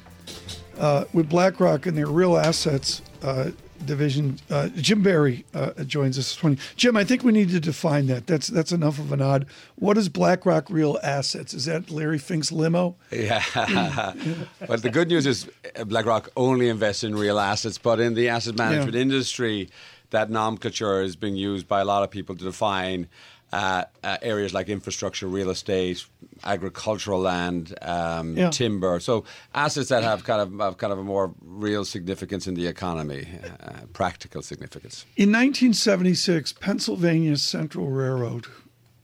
uh, 0.78 1.04
with 1.12 1.28
BlackRock 1.28 1.86
and 1.86 1.96
their 1.96 2.06
real 2.06 2.36
assets 2.36 3.02
uh, 3.22 3.50
division, 3.86 4.38
uh, 4.50 4.68
Jim 4.76 5.02
Barry 5.02 5.44
uh, 5.54 5.72
joins 5.84 6.18
us 6.18 6.28
this 6.34 6.42
morning. 6.42 6.58
Jim, 6.76 6.96
I 6.96 7.04
think 7.04 7.24
we 7.24 7.32
need 7.32 7.48
to 7.50 7.60
define 7.60 8.06
that. 8.08 8.26
That's 8.26 8.48
that's 8.48 8.72
enough 8.72 8.98
of 8.98 9.12
an 9.12 9.22
odd. 9.22 9.46
What 9.76 9.96
is 9.96 10.08
BlackRock 10.08 10.68
Real 10.68 10.98
Assets? 11.02 11.54
Is 11.54 11.64
that 11.64 11.90
Larry 11.90 12.18
Fink's 12.18 12.52
limo? 12.52 12.96
Yeah. 13.10 13.42
but 14.66 14.82
the 14.82 14.90
good 14.90 15.08
news 15.08 15.26
is 15.26 15.48
uh, 15.76 15.84
BlackRock 15.84 16.28
only 16.36 16.68
invests 16.68 17.04
in 17.04 17.14
real 17.16 17.38
assets, 17.38 17.78
but 17.78 18.00
in 18.00 18.14
the 18.14 18.28
asset 18.28 18.56
management 18.56 18.94
Yeah. 18.94 19.00
industry, 19.02 19.70
that 20.10 20.30
nomenclature 20.30 21.02
is 21.02 21.16
being 21.16 21.36
used 21.36 21.66
by 21.66 21.80
a 21.80 21.84
lot 21.84 22.02
of 22.02 22.10
people 22.10 22.36
to 22.36 22.44
define 22.44 23.08
uh, 23.52 23.84
uh, 24.02 24.16
areas 24.22 24.52
like 24.52 24.68
infrastructure, 24.68 25.26
real 25.26 25.50
estate, 25.50 26.04
agricultural 26.44 27.20
land, 27.20 27.74
um, 27.82 28.36
Yeah. 28.36 28.50
timber. 28.50 28.98
So 29.00 29.24
assets 29.54 29.88
that 29.90 30.02
have 30.02 30.24
kind 30.24 30.40
of 30.40 30.58
have 30.60 30.78
kind 30.78 30.92
of 30.92 30.98
a 30.98 31.04
more 31.04 31.32
real 31.42 31.84
significance 31.84 32.46
in 32.46 32.54
the 32.54 32.66
economy, 32.66 33.28
uh, 33.60 33.86
practical 33.92 34.42
significance. 34.42 35.04
In 35.16 35.30
1976, 35.30 36.52
Pennsylvania's 36.54 37.42
Central 37.42 37.88
Railroad 37.88 38.46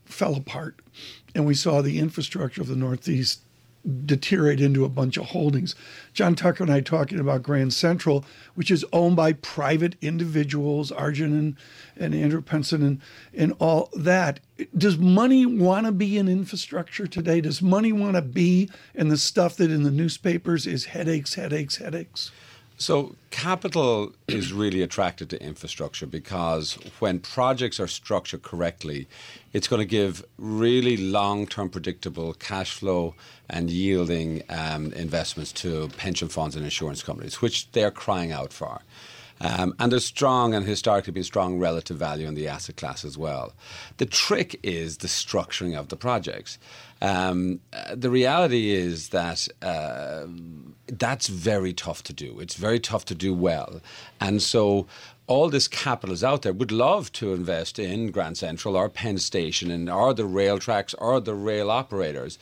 fell 0.05 0.35
apart, 0.35 0.79
and 1.33 1.45
we 1.45 1.55
saw 1.55 1.81
the 1.81 1.99
infrastructure 1.99 2.61
of 2.61 2.67
the 2.67 2.75
Northeast 2.75 3.42
deteriorate 4.05 4.61
into 4.61 4.85
a 4.85 4.89
bunch 4.89 5.17
of 5.17 5.25
holdings. 5.25 5.75
John 6.13 6.35
Tucker 6.35 6.63
and 6.63 6.71
I 6.71 6.79
talking 6.81 7.19
about 7.19 7.43
Grand 7.43 7.73
Central, 7.73 8.23
which 8.55 8.71
is 8.71 8.85
owned 8.93 9.15
by 9.15 9.33
private 9.33 9.95
individuals, 10.01 10.91
Arjun 10.91 11.33
and, 11.37 11.55
and 11.97 12.15
Andrew 12.15 12.41
Penson 12.41 12.81
and, 12.81 13.01
and 13.33 13.53
all 13.59 13.89
that. 13.93 14.39
Does 14.77 14.97
money 14.97 15.45
want 15.45 15.85
to 15.85 15.91
be 15.91 16.17
in 16.17 16.29
infrastructure 16.29 17.07
today? 17.07 17.41
Does 17.41 17.61
money 17.61 17.91
want 17.91 18.15
to 18.15 18.21
be 18.21 18.69
in 18.93 19.09
the 19.09 19.17
stuff 19.17 19.57
that 19.57 19.71
in 19.71 19.83
the 19.83 19.91
newspapers 19.91 20.65
is 20.65 20.85
headaches, 20.85 21.33
headaches, 21.33 21.77
headaches? 21.77 22.31
So, 22.77 23.15
capital 23.29 24.13
is 24.27 24.51
really 24.51 24.81
attracted 24.81 25.29
to 25.29 25.41
infrastructure 25.41 26.07
because 26.07 26.73
when 26.99 27.19
projects 27.19 27.79
are 27.79 27.87
structured 27.87 28.41
correctly, 28.41 29.07
it's 29.53 29.67
going 29.67 29.79
to 29.79 29.85
give 29.85 30.25
really 30.37 30.97
long 30.97 31.45
term 31.45 31.69
predictable 31.69 32.33
cash 32.33 32.71
flow 32.71 33.15
and 33.49 33.69
yielding 33.69 34.41
um, 34.49 34.91
investments 34.93 35.51
to 35.53 35.87
pension 35.97 36.29
funds 36.29 36.55
and 36.55 36.65
insurance 36.65 37.03
companies, 37.03 37.41
which 37.41 37.71
they're 37.71 37.91
crying 37.91 38.31
out 38.31 38.51
for. 38.51 38.81
Um, 39.41 39.75
and 39.77 39.91
there's 39.91 40.05
strong 40.05 40.53
and 40.53 40.65
historically 40.65 41.11
been 41.11 41.23
strong 41.23 41.59
relative 41.59 41.97
value 41.97 42.27
in 42.27 42.33
the 42.33 42.47
asset 42.47 42.77
class 42.77 43.03
as 43.03 43.17
well. 43.17 43.53
The 43.97 44.05
trick 44.05 44.59
is 44.63 44.97
the 44.97 45.07
structuring 45.07 45.77
of 45.77 45.89
the 45.89 45.97
projects. 45.97 46.57
Um, 47.03 47.59
uh, 47.73 47.95
the 47.95 48.09
reality 48.09 48.71
is 48.71 49.09
that 49.09 49.47
uh, 49.61 50.25
that's 50.87 51.27
very 51.27 51.73
tough 51.73 52.01
to 52.03 52.13
do. 52.13 52.39
It's 52.39 52.55
very 52.55 52.79
tough 52.79 53.03
to 53.05 53.15
do 53.15 53.33
well. 53.33 53.81
And 54.21 54.41
so 54.41 54.87
all 55.27 55.49
this 55.49 55.67
capital 55.67 56.13
is 56.13 56.23
out 56.23 56.43
there. 56.43 56.53
Would 56.53 56.71
love 56.71 57.11
to 57.13 57.33
invest 57.33 57.77
in 57.77 58.11
Grand 58.11 58.37
Central 58.37 58.77
or 58.77 58.87
Penn 58.87 59.17
Station 59.17 59.69
and 59.69 59.89
or 59.89 60.13
the 60.13 60.25
rail 60.25 60.59
tracks 60.59 60.93
or 60.95 61.19
the 61.19 61.35
rail 61.35 61.69
operators 61.69 62.39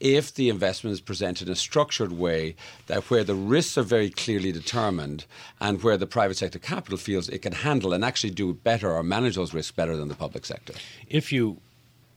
if 0.00 0.34
the 0.34 0.48
investment 0.48 0.94
is 0.94 1.00
presented 1.00 1.46
in 1.46 1.52
a 1.52 1.56
structured 1.56 2.10
way 2.10 2.56
that 2.86 3.10
where 3.10 3.22
the 3.22 3.34
risks 3.34 3.76
are 3.76 3.82
very 3.82 4.08
clearly 4.10 4.50
determined 4.50 5.26
and 5.60 5.82
where 5.82 5.98
the 5.98 6.06
private 6.06 6.38
sector 6.38 6.58
capital 6.58 6.96
feels 6.96 7.28
it 7.28 7.42
can 7.42 7.52
handle 7.52 7.92
and 7.92 8.04
actually 8.04 8.30
do 8.30 8.54
better 8.54 8.90
or 8.90 9.02
manage 9.02 9.36
those 9.36 9.54
risks 9.54 9.72
better 9.72 9.96
than 9.96 10.08
the 10.08 10.14
public 10.14 10.46
sector. 10.46 10.72
If 11.06 11.32
you 11.32 11.58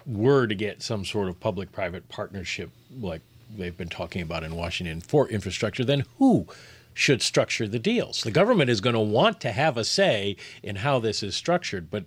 were 0.06 0.48
to 0.48 0.56
get 0.56 0.82
some 0.82 1.06
sort 1.06 1.30
of 1.30 1.40
public 1.40 1.72
private 1.72 2.10
partnership 2.10 2.70
like 3.00 3.22
they've 3.58 3.78
been 3.78 3.90
talking 3.90 4.22
about 4.22 4.44
in 4.44 4.56
Washington 4.56 5.02
for 5.02 5.28
infrastructure, 5.30 5.84
then 5.84 6.06
who 6.18 6.48
should 6.94 7.22
structure 7.22 7.68
the 7.68 7.80
deals? 7.80 8.24
The 8.24 8.32
government 8.32 8.70
is 8.70 8.82
going 8.82 8.96
to 8.96 9.00
want 9.00 9.42
to 9.42 9.52
have 9.52 9.78
a 9.78 9.84
say 9.84 10.36
in 10.62 10.78
how 10.78 11.00
this 11.00 11.24
is 11.24 11.36
structured, 11.36 11.90
but 11.90 12.06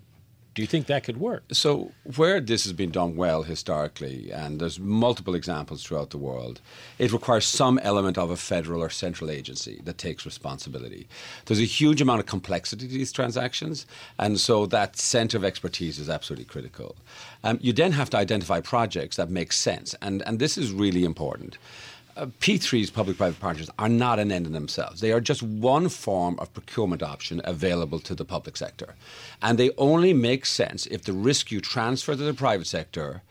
do 0.56 0.62
you 0.62 0.66
think 0.66 0.86
that 0.86 1.04
could 1.04 1.18
work? 1.18 1.44
So, 1.52 1.92
where 2.16 2.40
this 2.40 2.64
has 2.64 2.72
been 2.72 2.90
done 2.90 3.14
well 3.14 3.42
historically, 3.42 4.32
and 4.32 4.58
there's 4.58 4.80
multiple 4.80 5.34
examples 5.34 5.84
throughout 5.84 6.08
the 6.08 6.16
world, 6.16 6.62
it 6.98 7.12
requires 7.12 7.44
some 7.44 7.78
element 7.80 8.16
of 8.16 8.30
a 8.30 8.38
federal 8.38 8.82
or 8.82 8.88
central 8.88 9.30
agency 9.30 9.82
that 9.84 9.98
takes 9.98 10.24
responsibility. 10.24 11.08
There's 11.44 11.60
a 11.60 11.64
huge 11.64 12.00
amount 12.00 12.20
of 12.20 12.26
complexity 12.26 12.88
to 12.88 12.94
these 12.94 13.12
transactions, 13.12 13.84
and 14.18 14.40
so 14.40 14.64
that 14.64 14.96
centre 14.96 15.36
of 15.36 15.44
expertise 15.44 15.98
is 15.98 16.08
absolutely 16.08 16.46
critical. 16.46 16.96
Um, 17.44 17.58
you 17.60 17.74
then 17.74 17.92
have 17.92 18.08
to 18.10 18.16
identify 18.16 18.60
projects 18.60 19.16
that 19.16 19.28
make 19.28 19.52
sense, 19.52 19.94
and, 20.00 20.22
and 20.26 20.38
this 20.38 20.56
is 20.56 20.72
really 20.72 21.04
important. 21.04 21.58
Uh, 22.16 22.26
P3s, 22.40 22.90
public 22.92 23.18
private 23.18 23.38
partnerships, 23.38 23.70
are 23.79 23.90
not 23.90 24.18
an 24.18 24.33
end 24.33 24.46
in 24.46 24.52
themselves. 24.55 25.00
They 25.02 25.12
are 25.12 25.20
just 25.20 25.42
one 25.42 25.88
form 25.90 26.38
of 26.38 26.52
procurement 26.55 27.02
option 27.02 27.42
available 27.44 27.98
to 28.00 28.14
the 28.14 28.24
public 28.24 28.57
sector. 28.57 28.94
And 29.42 29.59
they 29.59 29.70
only 29.76 30.14
make 30.14 30.46
sense 30.46 30.87
if 30.87 31.02
the 31.02 31.12
risk 31.12 31.50
you 31.50 31.61
transfer 31.61 32.12
to 32.12 32.22
the 32.22 32.33
private 32.33 32.66
sector 32.66 33.22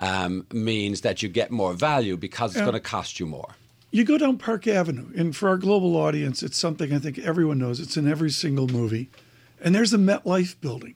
um, 0.00 0.44
means 0.52 1.02
that 1.02 1.22
you 1.22 1.28
get 1.28 1.52
more 1.52 1.72
value 1.74 2.16
because 2.16 2.50
it's 2.52 2.58
Yeah. 2.58 2.64
going 2.64 2.74
to 2.74 2.80
cost 2.80 3.20
you 3.20 3.26
more. 3.26 3.54
You 3.92 4.04
go 4.04 4.18
down 4.18 4.38
Park 4.38 4.66
Avenue, 4.66 5.12
and 5.16 5.36
for 5.36 5.48
our 5.48 5.58
global 5.58 5.96
audience, 5.96 6.42
it's 6.42 6.58
something 6.58 6.92
I 6.92 6.98
think 6.98 7.18
everyone 7.18 7.58
knows. 7.58 7.78
It's 7.78 7.96
in 7.96 8.08
every 8.10 8.30
single 8.30 8.66
movie. 8.66 9.08
And 9.60 9.72
there's 9.74 9.90
the 9.92 9.98
MetLife 9.98 10.60
building. 10.60 10.94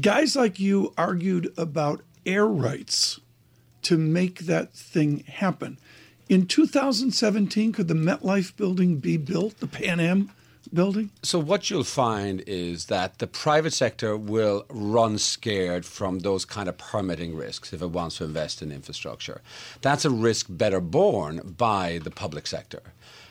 Guys 0.00 0.34
like 0.36 0.58
you 0.58 0.94
argued 0.96 1.52
about 1.58 2.00
air 2.24 2.46
rights 2.46 3.20
to 3.82 3.98
make 3.98 4.40
that 4.46 4.72
thing 4.72 5.24
happen. 5.26 5.78
In 6.32 6.46
2017, 6.46 7.72
could 7.72 7.88
the 7.88 7.94
MetLife 7.94 8.56
building 8.56 8.96
be 8.96 9.18
built, 9.18 9.58
the 9.58 9.66
Pan 9.66 10.00
Am 10.00 10.30
building? 10.72 11.10
So 11.22 11.38
what 11.38 11.68
you'll 11.68 11.84
find 11.84 12.42
is 12.46 12.86
that 12.86 13.18
the 13.18 13.26
private 13.26 13.74
sector 13.74 14.16
will 14.16 14.64
run 14.70 15.18
scared 15.18 15.84
from 15.84 16.20
those 16.20 16.46
kind 16.46 16.70
of 16.70 16.78
permitting 16.78 17.36
risks 17.36 17.74
if 17.74 17.82
it 17.82 17.90
wants 17.90 18.16
to 18.16 18.24
invest 18.24 18.62
in 18.62 18.72
infrastructure. 18.72 19.42
That's 19.82 20.06
a 20.06 20.10
risk 20.10 20.46
better 20.48 20.80
borne 20.80 21.54
by 21.58 22.00
the 22.02 22.10
public 22.10 22.46
sector. 22.46 22.80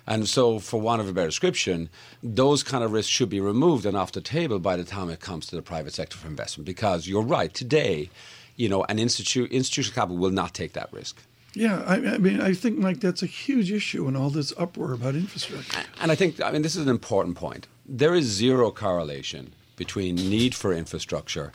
And 0.05 0.29
so, 0.29 0.59
for 0.59 0.79
want 0.79 1.01
of 1.01 1.09
a 1.09 1.13
better 1.13 1.29
description, 1.29 1.89
those 2.21 2.61
kind 2.61 2.83
of 2.83 2.91
risks 2.91 3.11
should 3.11 3.29
be 3.29 3.39
removed 3.39 3.87
and 3.87 3.97
off 3.97 4.11
the 4.11 4.21
table 4.21 4.59
by 4.59 4.75
the 4.75 4.83
time 4.83 5.09
it 5.09 5.19
comes 5.19 5.47
to 5.47 5.55
the 5.55 5.63
private 5.63 5.95
sector 5.95 6.17
for 6.17 6.27
investment. 6.27 6.67
Because 6.67 7.07
you're 7.07 7.23
right, 7.23 7.51
today, 7.51 8.11
you 8.57 8.69
know, 8.69 8.83
an 8.83 8.99
institu- 8.99 9.49
institutional 9.49 9.95
capital 9.95 10.17
will 10.17 10.29
not 10.29 10.53
take 10.53 10.73
that 10.73 10.93
risk. 10.93 11.17
Yeah, 11.53 11.83
I, 11.85 11.95
I 11.95 12.17
mean, 12.17 12.39
I 12.39 12.53
think, 12.53 12.77
Mike, 12.77 13.01
that's 13.01 13.21
a 13.21 13.25
huge 13.25 13.71
issue 13.71 14.07
in 14.07 14.15
all 14.15 14.29
this 14.29 14.53
uproar 14.57 14.93
about 14.93 15.15
infrastructure. 15.15 15.81
And 15.99 16.11
I 16.11 16.15
think, 16.15 16.41
I 16.41 16.51
mean, 16.51 16.61
this 16.61 16.75
is 16.75 16.83
an 16.83 16.89
important 16.89 17.35
point. 17.35 17.67
There 17.85 18.15
is 18.15 18.25
zero 18.25 18.71
correlation 18.71 19.53
between 19.75 20.15
need 20.15 20.55
for 20.55 20.71
infrastructure 20.71 21.51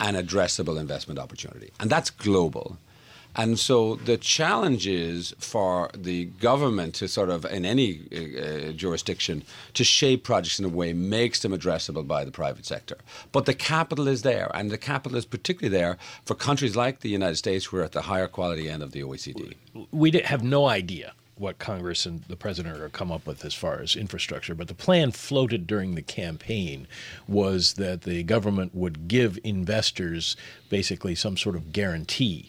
and 0.00 0.16
addressable 0.16 0.78
investment 0.78 1.18
opportunity. 1.18 1.70
And 1.80 1.88
that's 1.88 2.10
global. 2.10 2.78
And 3.38 3.56
so 3.56 3.94
the 3.94 4.16
challenge 4.16 4.88
is 4.88 5.32
for 5.38 5.90
the 5.96 6.24
government 6.24 6.96
to 6.96 7.06
sort 7.06 7.30
of, 7.30 7.44
in 7.44 7.64
any 7.64 8.00
uh, 8.12 8.72
jurisdiction, 8.72 9.44
to 9.74 9.84
shape 9.84 10.24
projects 10.24 10.58
in 10.58 10.64
a 10.64 10.68
way 10.68 10.92
makes 10.92 11.38
them 11.38 11.52
addressable 11.52 12.04
by 12.04 12.24
the 12.24 12.32
private 12.32 12.66
sector. 12.66 12.98
But 13.30 13.46
the 13.46 13.54
capital 13.54 14.08
is 14.08 14.22
there, 14.22 14.50
and 14.54 14.72
the 14.72 14.76
capital 14.76 15.16
is 15.16 15.24
particularly 15.24 15.78
there 15.78 15.98
for 16.24 16.34
countries 16.34 16.74
like 16.74 16.98
the 16.98 17.10
United 17.10 17.36
States, 17.36 17.66
who 17.66 17.76
are 17.76 17.84
at 17.84 17.92
the 17.92 18.02
higher 18.02 18.26
quality 18.26 18.68
end 18.68 18.82
of 18.82 18.90
the 18.90 19.04
OECD. 19.04 19.54
we 19.92 20.10
have 20.10 20.42
no 20.42 20.66
idea 20.66 21.12
what 21.36 21.60
Congress 21.60 22.04
and 22.04 22.24
the 22.24 22.34
president 22.34 22.80
are 22.80 22.88
come 22.88 23.12
up 23.12 23.24
with 23.24 23.44
as 23.44 23.54
far 23.54 23.80
as 23.80 23.94
infrastructure, 23.94 24.56
but 24.56 24.66
the 24.66 24.74
plan 24.74 25.12
floated 25.12 25.66
during 25.68 25.94
the 25.94 26.02
campaign 26.02 26.88
was 27.28 27.74
that 27.74 28.02
the 28.02 28.24
government 28.24 28.74
would 28.74 29.06
give 29.06 29.38
investors 29.44 30.36
basically 30.68 31.14
some 31.14 31.36
sort 31.36 31.54
of 31.54 31.72
guarantee. 31.72 32.48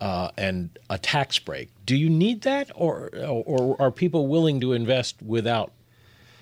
Uh, 0.00 0.30
and 0.36 0.70
a 0.88 0.96
tax 0.96 1.40
break. 1.40 1.70
Do 1.84 1.96
you 1.96 2.08
need 2.08 2.42
that, 2.42 2.70
or, 2.76 3.10
or 3.16 3.76
are 3.80 3.90
people 3.90 4.28
willing 4.28 4.60
to 4.60 4.72
invest 4.72 5.16
without 5.20 5.72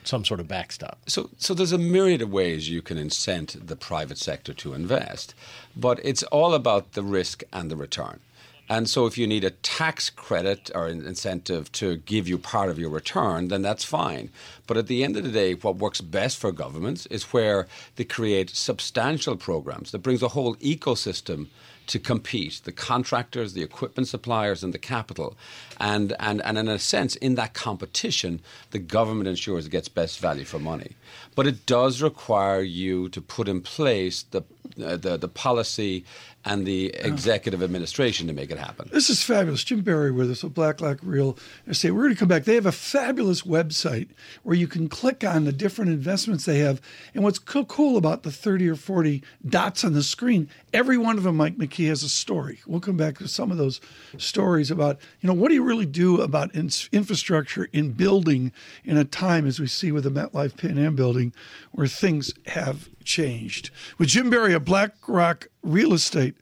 some 0.05 0.25
sort 0.25 0.41
of 0.41 0.49
backstop? 0.49 0.99
So, 1.07 1.31
so 1.39 1.55
there's 1.55 1.73
a 1.73 1.79
myriad 1.79 2.23
of 2.23 2.31
ways 2.31 2.69
you 2.69 2.83
can 2.83 2.99
incent 2.99 3.67
the 3.67 3.77
private 3.77 4.19
sector 4.19 4.53
to 4.55 4.75
invest, 4.75 5.35
but 5.77 6.01
it's 6.05 6.23
all 6.25 6.55
about 6.55 6.93
the 6.93 7.03
risk 7.03 7.43
and 7.53 7.71
the 7.71 7.77
return. 7.77 8.21
And 8.69 8.91
so, 8.91 9.07
if 9.07 9.17
you 9.17 9.29
need 9.29 9.45
a 9.45 9.51
tax 9.51 10.11
credit 10.11 10.73
or 10.75 10.89
an 10.89 11.07
incentive 11.07 11.71
to 11.73 11.97
give 11.99 12.27
you 12.27 12.37
part 12.37 12.69
of 12.69 12.81
your 12.81 12.91
return, 12.91 13.47
then 13.47 13.63
that's 13.63 13.85
fine. 13.85 14.31
But 14.67 14.77
at 14.77 14.89
the 14.89 15.05
end 15.05 15.17
of 15.17 15.23
the 15.23 15.31
day, 15.31 15.55
what 15.55 15.77
works 15.77 16.01
best 16.01 16.37
for 16.39 16.51
governments 16.51 17.07
is 17.07 17.33
where 17.33 17.69
they 17.95 18.03
create 18.03 18.51
substantial 18.51 19.37
programs 19.37 19.93
that 19.93 20.01
brings 20.01 20.23
a 20.23 20.29
whole 20.29 20.57
ecosystem 20.57 21.47
to 21.87 21.99
compete 21.99 22.61
the 22.65 22.73
contractors, 22.73 23.53
the 23.53 23.63
equipment 23.63 24.09
suppliers, 24.09 24.65
and 24.65 24.75
the 24.75 24.79
capital. 24.79 25.37
And, 25.79 26.15
and, 26.19 26.43
and 26.43 26.59
in 26.59 26.69
a 26.69 26.79
sense, 26.79 27.17
in 27.17 27.35
that 27.37 27.55
competition, 27.55 28.41
the 28.71 28.79
government 28.79 29.29
ensures 29.29 29.67
it 29.67 29.71
gets 29.71 29.89
best 29.89 30.19
value 30.19 30.45
for 30.45 30.59
money. 30.59 30.97
But 31.35 31.47
it 31.47 31.67
does 31.67 32.03
require 32.03 32.63
you 32.63 33.09
to 33.11 33.21
put 33.21 33.49
in 33.49 33.61
place 33.61 34.23
the, 34.23 34.43
uh, 34.83 34.97
the, 34.97 35.17
the 35.17 35.29
policy 35.29 36.05
and 36.47 36.65
the 36.65 36.95
executive 37.01 37.61
administration 37.61 38.29
to 38.29 38.33
make 38.33 38.53
it 38.53 38.59
happen. 38.59 38.89
This 38.93 39.11
is 39.11 39.21
fabulous. 39.21 39.65
Jim 39.65 39.81
Barry 39.81 40.13
with 40.13 40.31
us 40.31 40.45
with 40.45 40.55
BlackRock 40.55 40.99
Real 41.03 41.37
Estate. 41.67 41.91
We're 41.91 42.05
going 42.05 42.15
to 42.15 42.19
come 42.19 42.29
back. 42.29 42.45
They 42.45 42.55
have 42.55 42.67
a 42.67 42.73
fabulous 42.73 43.43
website 43.43 44.11
where 44.45 44.55
you 44.55 44.69
can 44.69 44.89
click 44.89 45.25
on 45.25 45.45
the 45.45 45.51
different 45.51 45.91
investments 45.91 46.45
they 46.45 46.61
have. 46.61 46.81
And 47.15 47.25
what's 47.25 47.41
co- 47.41 47.65
cool 47.65 47.97
about 47.97 48.23
the 48.23 48.31
30 48.31 48.69
or 48.69 48.77
40 48.77 49.25
dots 49.45 49.85
on 49.85 49.93
the 49.93 50.05
screen, 50.05 50.49
every 50.73 50.97
one 50.97 51.19
of 51.19 51.25
them, 51.25 51.37
Mike 51.37 51.59
McKee, 51.59 51.89
has 51.89 52.05
a 52.05 52.09
story. 52.09 52.61
We'll 52.65 52.81
come 52.81 52.97
back 52.97 53.19
to 53.19 53.27
some 53.27 53.51
of 53.51 53.59
those 53.59 53.81
stories 54.17 54.71
about, 54.71 55.01
you 55.21 55.27
know, 55.27 55.35
what 55.35 55.49
do 55.49 55.55
you 55.55 55.65
really 55.65 55.85
do 55.85 56.21
about 56.21 56.55
in- 56.55 56.71
infrastructure 56.93 57.69
in 57.73 57.91
building 57.91 58.53
in 58.85 58.97
a 58.97 59.05
time, 59.05 59.49
as 59.49 59.59
we 59.59 59.67
see 59.67 59.91
with 59.91 60.05
the 60.05 60.11
MetLife 60.11 60.57
Pan 60.57 60.79
Am 60.79 60.95
building, 60.95 61.33
where 61.73 61.89
things 61.89 62.33
have 62.47 62.89
changed. 63.07 63.71
With 63.99 64.09
Jim 64.09 64.29
Barry 64.29 64.53
of 64.53 64.65
BlackRock 64.65 65.49
Real 65.63 65.95
Estate, 65.95 66.35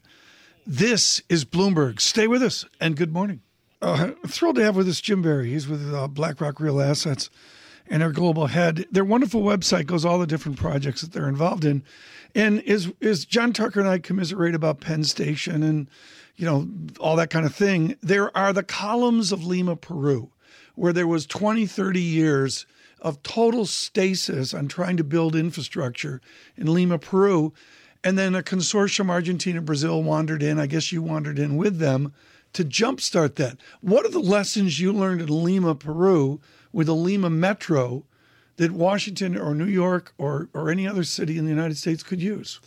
This 0.67 1.21
is 1.29 1.45
Bloomberg. 1.45 2.01
Stay 2.01 2.27
with 2.27 2.41
us 2.41 2.65
and 2.81 2.97
good 2.97 3.13
morning. 3.13 3.41
Uh, 3.83 4.11
thrilled 4.25 4.55
to 4.55 4.63
have 4.63 4.75
with 4.75 4.89
us 4.89 4.99
Jim 4.99 5.21
Barry. 5.21 5.51
He's 5.51 5.67
with 5.67 5.93
uh, 5.93 6.07
BlackRock 6.07 6.59
Real 6.59 6.81
Assets 6.81 7.29
and 7.87 8.01
their 8.01 8.11
global 8.11 8.47
head. 8.47 8.87
Their 8.91 9.05
wonderful 9.05 9.43
website 9.43 9.85
goes 9.85 10.03
all 10.03 10.17
the 10.17 10.25
different 10.25 10.57
projects 10.57 11.01
that 11.01 11.11
they're 11.11 11.29
involved 11.29 11.65
in. 11.65 11.83
And 12.33 12.61
is 12.61 12.91
is 12.99 13.25
John 13.25 13.53
Tucker 13.53 13.79
and 13.79 13.87
I 13.87 13.99
commiserate 13.99 14.55
about 14.55 14.81
Penn 14.81 15.03
Station 15.03 15.61
and 15.61 15.87
you 16.35 16.47
know 16.47 16.67
all 16.99 17.15
that 17.15 17.29
kind 17.29 17.45
of 17.45 17.53
thing. 17.53 17.95
There 18.01 18.35
are 18.35 18.51
the 18.51 18.63
columns 18.63 19.31
of 19.31 19.45
Lima, 19.45 19.75
Peru, 19.75 20.31
where 20.73 20.93
there 20.93 21.07
was 21.07 21.27
20, 21.27 21.67
30 21.67 22.01
years 22.01 22.65
of 23.01 23.21
total 23.21 23.67
stasis 23.67 24.51
on 24.51 24.67
trying 24.67 24.97
to 24.97 25.03
build 25.03 25.35
infrastructure 25.35 26.21
in 26.57 26.73
Lima, 26.73 26.97
Peru. 26.97 27.53
And 28.05 28.19
then 28.19 28.35
a 28.35 28.43
consortium, 28.43 29.09
Argentina, 29.09 29.59
Brazil, 29.61 30.03
wandered 30.03 30.43
in. 30.43 30.59
I 30.59 30.67
guess 30.67 30.91
you 30.91 31.01
wandered 31.01 31.39
in 31.39 31.57
with 31.57 31.79
them 31.79 32.13
to 32.53 32.63
jumpstart 32.63 33.35
that. 33.35 33.57
What 33.81 34.05
are 34.05 34.09
the 34.09 34.19
lessons 34.19 34.79
you 34.79 34.93
learned 34.93 35.21
in 35.21 35.27
Lima, 35.27 35.73
Peru, 35.73 36.39
with 36.71 36.85
the 36.85 36.95
Lima 36.95 37.31
Metro 37.31 38.03
that 38.57 38.71
Washington 38.71 39.35
or 39.35 39.55
New 39.55 39.65
York 39.65 40.13
or, 40.19 40.49
or 40.53 40.69
any 40.69 40.87
other 40.87 41.03
city 41.03 41.39
in 41.39 41.45
the 41.45 41.49
United 41.49 41.77
States 41.77 42.03
could 42.03 42.21
use? 42.21 42.59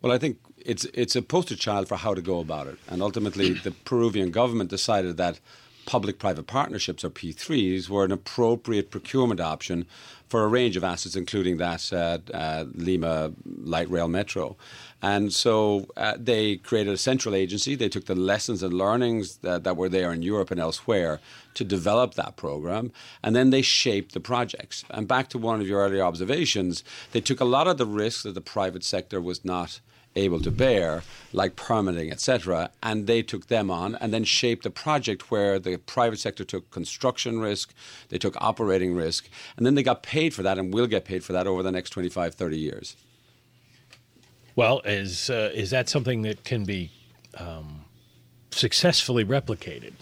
Well, 0.00 0.10
I 0.10 0.18
think 0.18 0.38
it's 0.56 0.86
it's 0.94 1.14
a 1.16 1.22
poster 1.22 1.56
child 1.56 1.86
for 1.86 1.96
how 1.96 2.14
to 2.14 2.22
go 2.22 2.40
about 2.40 2.66
it. 2.66 2.78
And 2.88 3.02
ultimately, 3.02 3.52
the 3.64 3.72
Peruvian 3.72 4.30
government 4.30 4.70
decided 4.70 5.18
that 5.18 5.38
public-private 5.86 6.46
partnerships 6.46 7.04
or 7.04 7.10
P3s 7.10 7.88
were 7.88 8.04
an 8.04 8.12
appropriate 8.12 8.90
procurement 8.90 9.40
option 9.40 9.86
for 10.28 10.44
a 10.44 10.48
range 10.48 10.76
of 10.76 10.84
assets, 10.84 11.16
including 11.16 11.56
that 11.56 11.92
uh, 11.92 12.18
uh, 12.34 12.64
Lima 12.74 13.32
light 13.44 13.90
rail 13.90 14.08
metro. 14.08 14.56
And 15.00 15.32
so 15.32 15.86
uh, 15.96 16.14
they 16.18 16.56
created 16.56 16.92
a 16.92 16.98
central 16.98 17.34
agency. 17.34 17.76
They 17.76 17.88
took 17.88 18.06
the 18.06 18.14
lessons 18.14 18.62
and 18.62 18.74
learnings 18.74 19.36
that, 19.38 19.64
that, 19.64 19.76
were 19.76 19.88
there 19.88 20.12
in 20.12 20.22
Europe 20.22 20.50
and 20.50 20.60
elsewhere 20.60 21.20
to 21.54 21.64
develop 21.64 22.14
that 22.14 22.36
program. 22.36 22.92
And 23.22 23.34
then 23.34 23.50
they 23.50 23.62
shaped 23.62 24.12
the 24.12 24.20
projects. 24.20 24.84
And 24.90 25.06
back 25.06 25.28
to 25.30 25.38
one 25.38 25.60
of 25.60 25.68
your 25.68 25.80
earlier 25.80 26.02
observations, 26.02 26.82
they 27.12 27.20
took 27.20 27.40
a 27.40 27.44
lot 27.44 27.68
of 27.68 27.78
the 27.78 27.86
risks 27.86 28.24
that 28.24 28.34
the 28.34 28.40
private 28.40 28.84
sector 28.84 29.20
was 29.20 29.44
not 29.44 29.80
able 30.16 30.40
to 30.40 30.50
bear, 30.50 31.02
like 31.32 31.56
permitting, 31.56 32.10
etc., 32.10 32.70
and 32.82 33.06
they 33.06 33.22
took 33.22 33.46
them 33.46 33.70
on 33.70 33.94
and 33.96 34.12
then 34.12 34.24
shaped 34.24 34.64
the 34.64 34.70
project 34.70 35.30
where 35.30 35.58
the 35.58 35.76
private 35.78 36.18
sector 36.18 36.44
took 36.44 36.70
construction 36.70 37.40
risk, 37.40 37.72
they 38.08 38.18
took 38.18 38.36
operating 38.40 38.94
risk, 38.94 39.28
and 39.56 39.64
then 39.64 39.74
they 39.74 39.82
got 39.82 40.02
paid 40.02 40.34
for 40.34 40.42
that 40.42 40.58
and 40.58 40.72
will 40.72 40.86
get 40.86 41.04
paid 41.04 41.24
for 41.24 41.32
that 41.32 41.46
over 41.46 41.62
the 41.62 41.72
next 41.72 41.90
25, 41.90 42.34
30 42.34 42.58
years. 42.58 42.96
Well, 44.56 44.80
is 44.84 45.30
uh, 45.30 45.52
is 45.54 45.70
that 45.70 45.88
something 45.88 46.22
that 46.22 46.42
can 46.42 46.64
be 46.64 46.90
um, 47.36 47.84
successfully 48.50 49.24
replicated? 49.24 49.92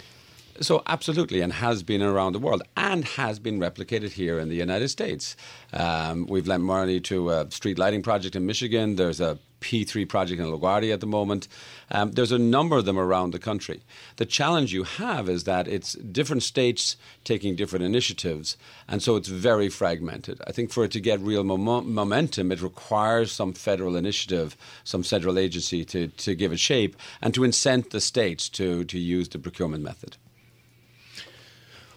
So, 0.60 0.82
absolutely, 0.86 1.42
and 1.42 1.52
has 1.52 1.82
been 1.82 2.00
around 2.00 2.32
the 2.32 2.38
world 2.38 2.62
and 2.74 3.04
has 3.04 3.38
been 3.38 3.58
replicated 3.58 4.12
here 4.12 4.38
in 4.38 4.48
the 4.48 4.56
United 4.56 4.88
States. 4.88 5.36
Um, 5.74 6.26
we've 6.26 6.46
lent 6.46 6.62
money 6.62 7.00
to 7.00 7.28
a 7.28 7.50
street 7.50 7.78
lighting 7.78 8.02
project 8.02 8.34
in 8.34 8.46
Michigan. 8.46 8.96
There's 8.96 9.20
a 9.20 9.38
P3 9.60 10.08
project 10.08 10.40
in 10.40 10.46
LaGuardia 10.46 10.92
at 10.92 11.00
the 11.00 11.06
moment. 11.06 11.48
Um, 11.90 12.12
there's 12.12 12.32
a 12.32 12.38
number 12.38 12.76
of 12.76 12.84
them 12.84 12.98
around 12.98 13.32
the 13.32 13.38
country. 13.38 13.82
The 14.16 14.26
challenge 14.26 14.72
you 14.72 14.84
have 14.84 15.28
is 15.28 15.44
that 15.44 15.68
it's 15.68 15.94
different 15.94 16.42
states 16.42 16.96
taking 17.24 17.56
different 17.56 17.84
initiatives, 17.84 18.56
and 18.88 19.02
so 19.02 19.16
it's 19.16 19.28
very 19.28 19.68
fragmented. 19.68 20.40
I 20.46 20.52
think 20.52 20.70
for 20.70 20.84
it 20.84 20.90
to 20.92 21.00
get 21.00 21.20
real 21.20 21.44
mom- 21.44 21.92
momentum, 21.92 22.52
it 22.52 22.62
requires 22.62 23.32
some 23.32 23.52
federal 23.52 23.96
initiative, 23.96 24.56
some 24.84 25.02
federal 25.02 25.38
agency 25.38 25.84
to, 25.86 26.08
to 26.08 26.34
give 26.34 26.52
it 26.52 26.60
shape, 26.60 26.96
and 27.20 27.32
to 27.34 27.40
incent 27.40 27.90
the 27.90 28.00
states 28.00 28.48
to, 28.50 28.84
to 28.84 28.98
use 28.98 29.28
the 29.28 29.38
procurement 29.38 29.82
method. 29.82 30.16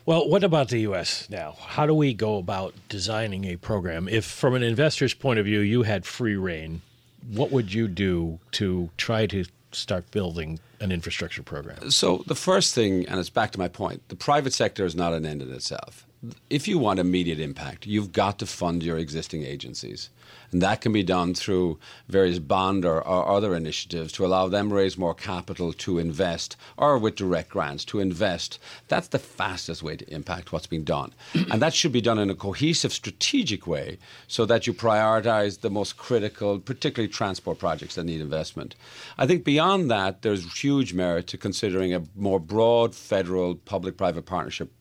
Well, 0.06 0.28
what 0.28 0.44
about 0.44 0.70
the 0.70 0.80
U.S. 0.82 1.30
now? 1.30 1.56
How 1.60 1.86
do 1.86 1.94
we 1.94 2.16
go 2.16 2.38
about 2.38 2.74
designing 2.88 3.46
a 3.46 3.58
program? 3.58 4.10
If, 4.10 4.26
from 4.26 4.56
an 4.56 4.64
investor's 4.64 5.14
point 5.14 5.38
of 5.38 5.46
view, 5.46 5.60
you 5.60 5.84
had 5.84 6.04
free 6.04 6.36
rein 6.36 6.82
what 7.30 7.52
would 7.52 7.74
you 7.74 7.88
do 7.88 8.40
to 8.54 8.90
try 8.98 9.26
to 9.28 9.46
start 9.72 10.10
building 10.12 10.60
an 10.80 10.92
infrastructure 10.92 11.44
program? 11.44 11.92
So, 11.92 12.24
the 12.28 12.36
first 12.36 12.74
thing, 12.74 13.08
and 13.08 13.20
it's 13.20 13.30
back 13.30 13.52
to 13.52 13.60
my 13.60 13.68
point, 13.68 14.02
the 14.10 14.16
private 14.16 14.54
sector 14.54 14.86
is 14.86 14.96
not 14.96 15.14
an 15.14 15.26
end 15.26 15.42
in 15.42 15.52
itself. 15.54 16.06
If 16.50 16.68
you 16.68 16.78
want 16.78 17.00
immediate 17.00 17.40
impact, 17.40 17.86
you've 17.86 18.12
got 18.12 18.40
to 18.40 18.46
fund 18.46 18.84
your 18.84 18.98
existing 18.98 19.44
agencies. 19.44 20.10
And 20.52 20.62
that 20.62 20.82
can 20.82 20.92
be 20.92 21.04
done 21.04 21.34
through 21.34 21.80
various 22.08 22.40
bond 22.40 22.86
or, 22.86 23.06
or, 23.06 23.30
other 23.30 23.56
initiatives 23.56 24.12
to 24.14 24.26
allow 24.26 24.48
them 24.48 24.74
raise 24.74 24.98
more 24.98 25.14
capital 25.14 25.72
to 25.74 26.00
invest 26.00 26.56
or 26.78 26.98
with 26.98 27.16
direct 27.16 27.50
grants 27.50 27.86
to 27.86 28.00
invest. 28.00 28.60
That's 28.88 29.10
the 29.10 29.20
fastest 29.20 29.84
way 29.84 29.96
to 29.98 30.14
impact 30.14 30.52
what's 30.52 30.68
being 30.68 30.84
done. 30.84 31.14
and 31.34 31.62
that 31.62 31.74
should 31.74 31.92
be 31.92 32.02
done 32.02 32.18
in 32.18 32.30
a 32.30 32.36
cohesive, 32.36 32.92
strategic 32.94 33.68
way 33.68 34.00
so 34.28 34.46
that 34.46 34.66
you 34.66 34.74
prioritize 34.74 35.62
the 35.62 35.70
most 35.70 35.98
critical, 35.98 36.60
particularly 36.60 37.12
transport 37.12 37.60
projects 37.60 37.96
that 37.96 38.06
need 38.06 38.22
investment. 38.22 38.76
I 39.18 39.28
think 39.28 39.44
beyond 39.44 39.92
that, 39.92 40.22
there's 40.22 40.60
huge 40.60 40.94
merit 40.94 41.28
to 41.28 41.38
considering 41.38 41.94
a 41.94 42.04
more 42.16 42.40
broad 42.40 42.96
federal 42.96 43.56
public 43.56 43.98
private 43.98 44.26
partnership 44.26 44.72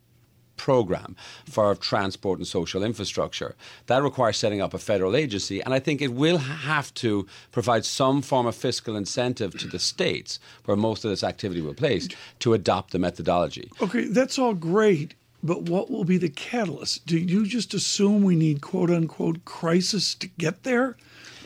program 0.59 1.16
for 1.48 1.74
transport 1.74 2.38
and 2.38 2.46
social 2.46 2.82
infrastructure. 2.82 3.56
That 3.86 4.02
requires 4.02 4.36
setting 4.36 4.61
up 4.61 4.74
a 4.74 4.78
federal 4.78 5.16
agency, 5.16 5.62
and 5.62 5.72
I 5.72 5.78
think 5.78 6.02
it 6.02 6.12
will 6.12 6.38
have 6.38 6.92
to 6.94 7.26
provide 7.50 7.86
some 7.86 8.20
form 8.20 8.46
of 8.46 8.54
fiscal 8.54 8.96
incentive 8.96 9.56
to 9.59 9.68
the 9.68 9.78
states 9.78 10.38
where 10.66 10.76
most 10.76 11.04
of 11.04 11.11
this 11.11 11.24
activity 11.24 11.62
will 11.62 11.74
place 11.74 12.09
to 12.40 12.52
adopt 12.52 12.90
the 12.90 12.98
methodology. 12.98 13.70
Okay, 13.80 14.04
that's 14.04 14.38
all 14.38 14.54
great. 14.54 15.14
But 15.42 15.62
what 15.62 15.88
will 15.88 16.04
be 16.04 16.18
the 16.18 16.28
catalyst? 16.28 17.06
Do 17.06 17.16
you 17.16 17.46
just 17.46 17.72
assume 17.72 18.22
we 18.22 18.34
need 18.34 18.61
quote 18.61 18.90
unquote 18.90 19.44
crisis 19.44 20.14
to 20.16 20.26
get 20.26 20.64
there? 20.64 20.96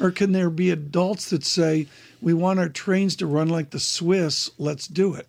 Or 0.00 0.10
can 0.10 0.32
there 0.32 0.50
be 0.50 0.70
adults 0.70 1.30
that 1.30 1.44
say, 1.44 1.86
we 2.20 2.32
want 2.32 2.58
our 2.58 2.70
trains 2.70 3.14
to 3.16 3.26
run 3.26 3.48
like 3.48 3.70
the 3.70 3.78
Swiss, 3.78 4.50
let's 4.58 4.88
do 4.88 5.14
it? 5.14 5.28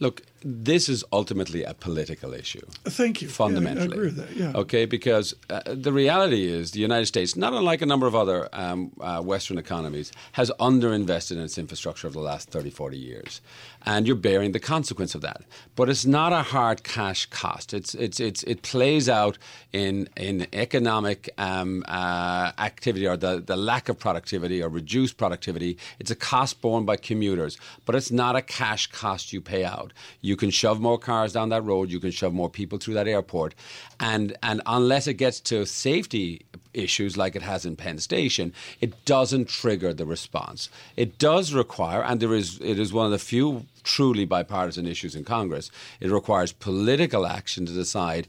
Look, 0.00 0.22
this 0.44 0.88
is 0.88 1.04
ultimately 1.12 1.64
a 1.64 1.74
political 1.74 2.32
issue. 2.34 2.64
Thank 2.84 3.22
you. 3.22 3.28
Fundamentally. 3.28 3.86
Yeah, 3.86 3.90
I 3.90 3.94
agree 3.94 4.06
with 4.06 4.16
that. 4.16 4.36
Yeah. 4.36 4.60
Okay, 4.60 4.84
because 4.84 5.34
uh, 5.50 5.60
the 5.66 5.92
reality 5.92 6.46
is 6.46 6.72
the 6.72 6.80
United 6.80 7.06
States, 7.06 7.36
not 7.36 7.52
unlike 7.52 7.82
a 7.82 7.86
number 7.86 8.06
of 8.06 8.14
other 8.14 8.48
um, 8.52 8.92
uh, 9.00 9.20
Western 9.20 9.58
economies, 9.58 10.12
has 10.32 10.50
underinvested 10.60 11.32
in 11.32 11.40
its 11.40 11.58
infrastructure 11.58 12.06
over 12.06 12.14
the 12.14 12.24
last 12.24 12.50
30, 12.50 12.70
40 12.70 12.98
years. 12.98 13.40
And 13.84 14.06
you're 14.06 14.16
bearing 14.16 14.52
the 14.52 14.60
consequence 14.60 15.14
of 15.14 15.20
that. 15.22 15.42
But 15.74 15.88
it's 15.88 16.06
not 16.06 16.32
a 16.32 16.42
hard 16.42 16.84
cash 16.84 17.26
cost. 17.26 17.74
It's, 17.74 17.94
it's, 17.94 18.20
it's, 18.20 18.42
it 18.44 18.62
plays 18.62 19.08
out 19.08 19.38
in, 19.72 20.08
in 20.16 20.46
economic 20.52 21.30
um, 21.38 21.84
uh, 21.88 22.52
activity 22.58 23.06
or 23.06 23.16
the, 23.16 23.40
the 23.40 23.56
lack 23.56 23.88
of 23.88 23.98
productivity 23.98 24.62
or 24.62 24.68
reduced 24.68 25.16
productivity. 25.16 25.78
It's 25.98 26.10
a 26.10 26.16
cost 26.16 26.60
borne 26.60 26.84
by 26.84 26.96
commuters, 26.96 27.58
but 27.84 27.94
it's 27.94 28.10
not 28.10 28.36
a 28.36 28.42
cash 28.42 28.86
cost 28.88 29.32
you 29.32 29.40
pay 29.40 29.64
out. 29.64 29.92
You 30.20 30.31
you 30.32 30.36
can 30.36 30.48
shove 30.48 30.80
more 30.80 30.96
cars 30.96 31.34
down 31.34 31.50
that 31.50 31.62
road. 31.62 31.90
You 31.90 32.00
can 32.00 32.10
shove 32.10 32.32
more 32.32 32.48
people 32.48 32.78
through 32.78 32.94
that 32.94 33.06
airport, 33.06 33.54
and 34.00 34.34
and 34.42 34.62
unless 34.64 35.06
it 35.06 35.18
gets 35.24 35.40
to 35.40 35.66
safety 35.66 36.46
issues 36.72 37.18
like 37.18 37.36
it 37.36 37.42
has 37.42 37.66
in 37.66 37.76
Penn 37.76 37.98
Station, 37.98 38.54
it 38.80 39.04
doesn't 39.04 39.50
trigger 39.50 39.92
the 39.92 40.06
response. 40.06 40.70
It 40.96 41.18
does 41.18 41.52
require, 41.52 42.02
and 42.02 42.18
there 42.18 42.32
is 42.32 42.58
it 42.62 42.78
is 42.78 42.94
one 42.94 43.04
of 43.04 43.12
the 43.12 43.18
few 43.18 43.66
truly 43.82 44.24
bipartisan 44.24 44.86
issues 44.86 45.14
in 45.14 45.24
Congress. 45.24 45.70
It 46.00 46.10
requires 46.10 46.50
political 46.52 47.26
action 47.26 47.66
to 47.66 47.72
decide 47.74 48.26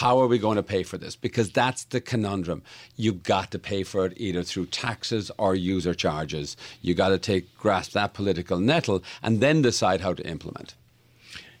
how 0.00 0.18
are 0.18 0.26
we 0.26 0.40
going 0.40 0.56
to 0.56 0.62
pay 0.64 0.82
for 0.82 0.98
this? 0.98 1.14
Because 1.14 1.50
that's 1.52 1.84
the 1.84 2.00
conundrum. 2.00 2.62
You've 2.96 3.22
got 3.22 3.52
to 3.52 3.60
pay 3.60 3.84
for 3.84 4.06
it 4.06 4.14
either 4.16 4.42
through 4.42 4.66
taxes 4.66 5.30
or 5.38 5.54
user 5.54 5.94
charges. 5.94 6.56
You've 6.82 6.96
got 6.96 7.10
to 7.10 7.18
take 7.18 7.56
grasp 7.56 7.92
that 7.92 8.12
political 8.12 8.58
nettle 8.58 9.04
and 9.22 9.40
then 9.40 9.62
decide 9.62 10.00
how 10.00 10.14
to 10.14 10.26
implement. 10.26 10.74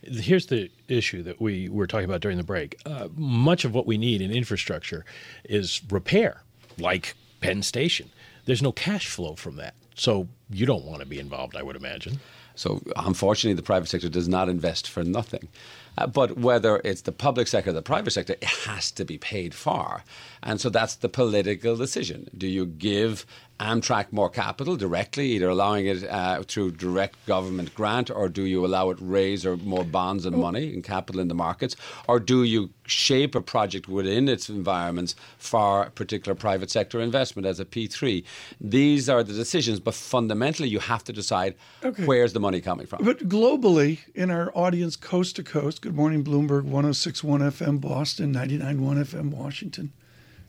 Here's 0.06 0.46
the 0.46 0.70
issue 0.88 1.22
that 1.22 1.40
we 1.40 1.68
were 1.68 1.86
talking 1.86 2.04
about 2.04 2.20
during 2.20 2.36
the 2.36 2.44
break. 2.44 2.80
Uh, 2.86 3.08
much 3.16 3.64
of 3.64 3.74
what 3.74 3.86
we 3.86 3.98
need 3.98 4.20
in 4.20 4.30
infrastructure 4.30 5.04
is 5.44 5.80
repair, 5.90 6.42
like 6.78 7.14
Penn 7.40 7.62
Station. 7.62 8.10
There's 8.44 8.62
no 8.62 8.72
cash 8.72 9.06
flow 9.06 9.34
from 9.34 9.56
that. 9.56 9.74
So 9.94 10.28
you 10.50 10.66
don't 10.66 10.84
want 10.84 11.00
to 11.00 11.06
be 11.06 11.18
involved, 11.18 11.56
I 11.56 11.62
would 11.62 11.76
imagine. 11.76 12.20
So 12.56 12.82
unfortunately, 12.96 13.54
the 13.54 13.62
private 13.62 13.88
sector 13.88 14.08
does 14.08 14.28
not 14.28 14.48
invest 14.48 14.88
for 14.88 15.02
nothing. 15.02 15.48
Uh, 15.96 16.06
but 16.06 16.38
whether 16.38 16.80
it's 16.84 17.02
the 17.02 17.12
public 17.12 17.46
sector 17.46 17.70
or 17.70 17.72
the 17.72 17.82
private 17.82 18.12
sector, 18.12 18.34
it 18.34 18.44
has 18.44 18.90
to 18.92 19.04
be 19.04 19.18
paid 19.18 19.54
for. 19.54 20.02
And 20.42 20.60
so 20.60 20.68
that's 20.68 20.96
the 20.96 21.08
political 21.08 21.76
decision. 21.76 22.28
Do 22.36 22.46
you 22.46 22.66
give 22.66 23.26
Amtrak 23.60 24.12
more 24.12 24.28
capital 24.28 24.76
directly, 24.76 25.28
either 25.32 25.48
allowing 25.48 25.86
it 25.86 26.02
uh, 26.04 26.42
through 26.42 26.72
direct 26.72 27.24
government 27.26 27.72
grant, 27.74 28.10
or 28.10 28.28
do 28.28 28.42
you 28.44 28.66
allow 28.66 28.90
it 28.90 28.98
raise 29.00 29.46
or 29.46 29.56
more 29.58 29.84
bonds 29.84 30.26
and 30.26 30.36
money 30.36 30.74
and 30.74 30.82
capital 30.82 31.20
in 31.20 31.28
the 31.28 31.34
markets, 31.34 31.76
or 32.08 32.18
do 32.18 32.42
you 32.42 32.70
shape 32.86 33.34
a 33.36 33.40
project 33.40 33.86
within 33.88 34.28
its 34.28 34.48
environments 34.48 35.14
for 35.38 35.88
particular 35.94 36.34
private 36.34 36.68
sector 36.68 37.00
investment 37.00 37.46
as 37.46 37.60
a 37.60 37.64
P3? 37.64 38.24
These 38.60 39.08
are 39.08 39.22
the 39.22 39.32
decisions, 39.32 39.78
but 39.78 39.94
fundamentally, 39.94 40.68
you 40.68 40.80
have 40.80 41.04
to 41.04 41.12
decide 41.12 41.54
Okay. 41.84 42.04
where's 42.04 42.32
the 42.32 42.40
money 42.40 42.60
coming 42.60 42.86
from. 42.86 43.04
But 43.04 43.28
globally, 43.28 44.00
in 44.16 44.30
our 44.32 44.50
audience, 44.56 44.96
coast 44.96 45.36
to 45.36 45.44
coast, 45.44 45.80
Good 45.80 45.94
Morning 45.94 46.24
Bloomberg, 46.24 46.64
1061 46.64 47.40
FM 47.40 47.80
Boston, 47.80 48.32
991 48.32 49.04
FM 49.04 49.30
Washington, 49.30 49.92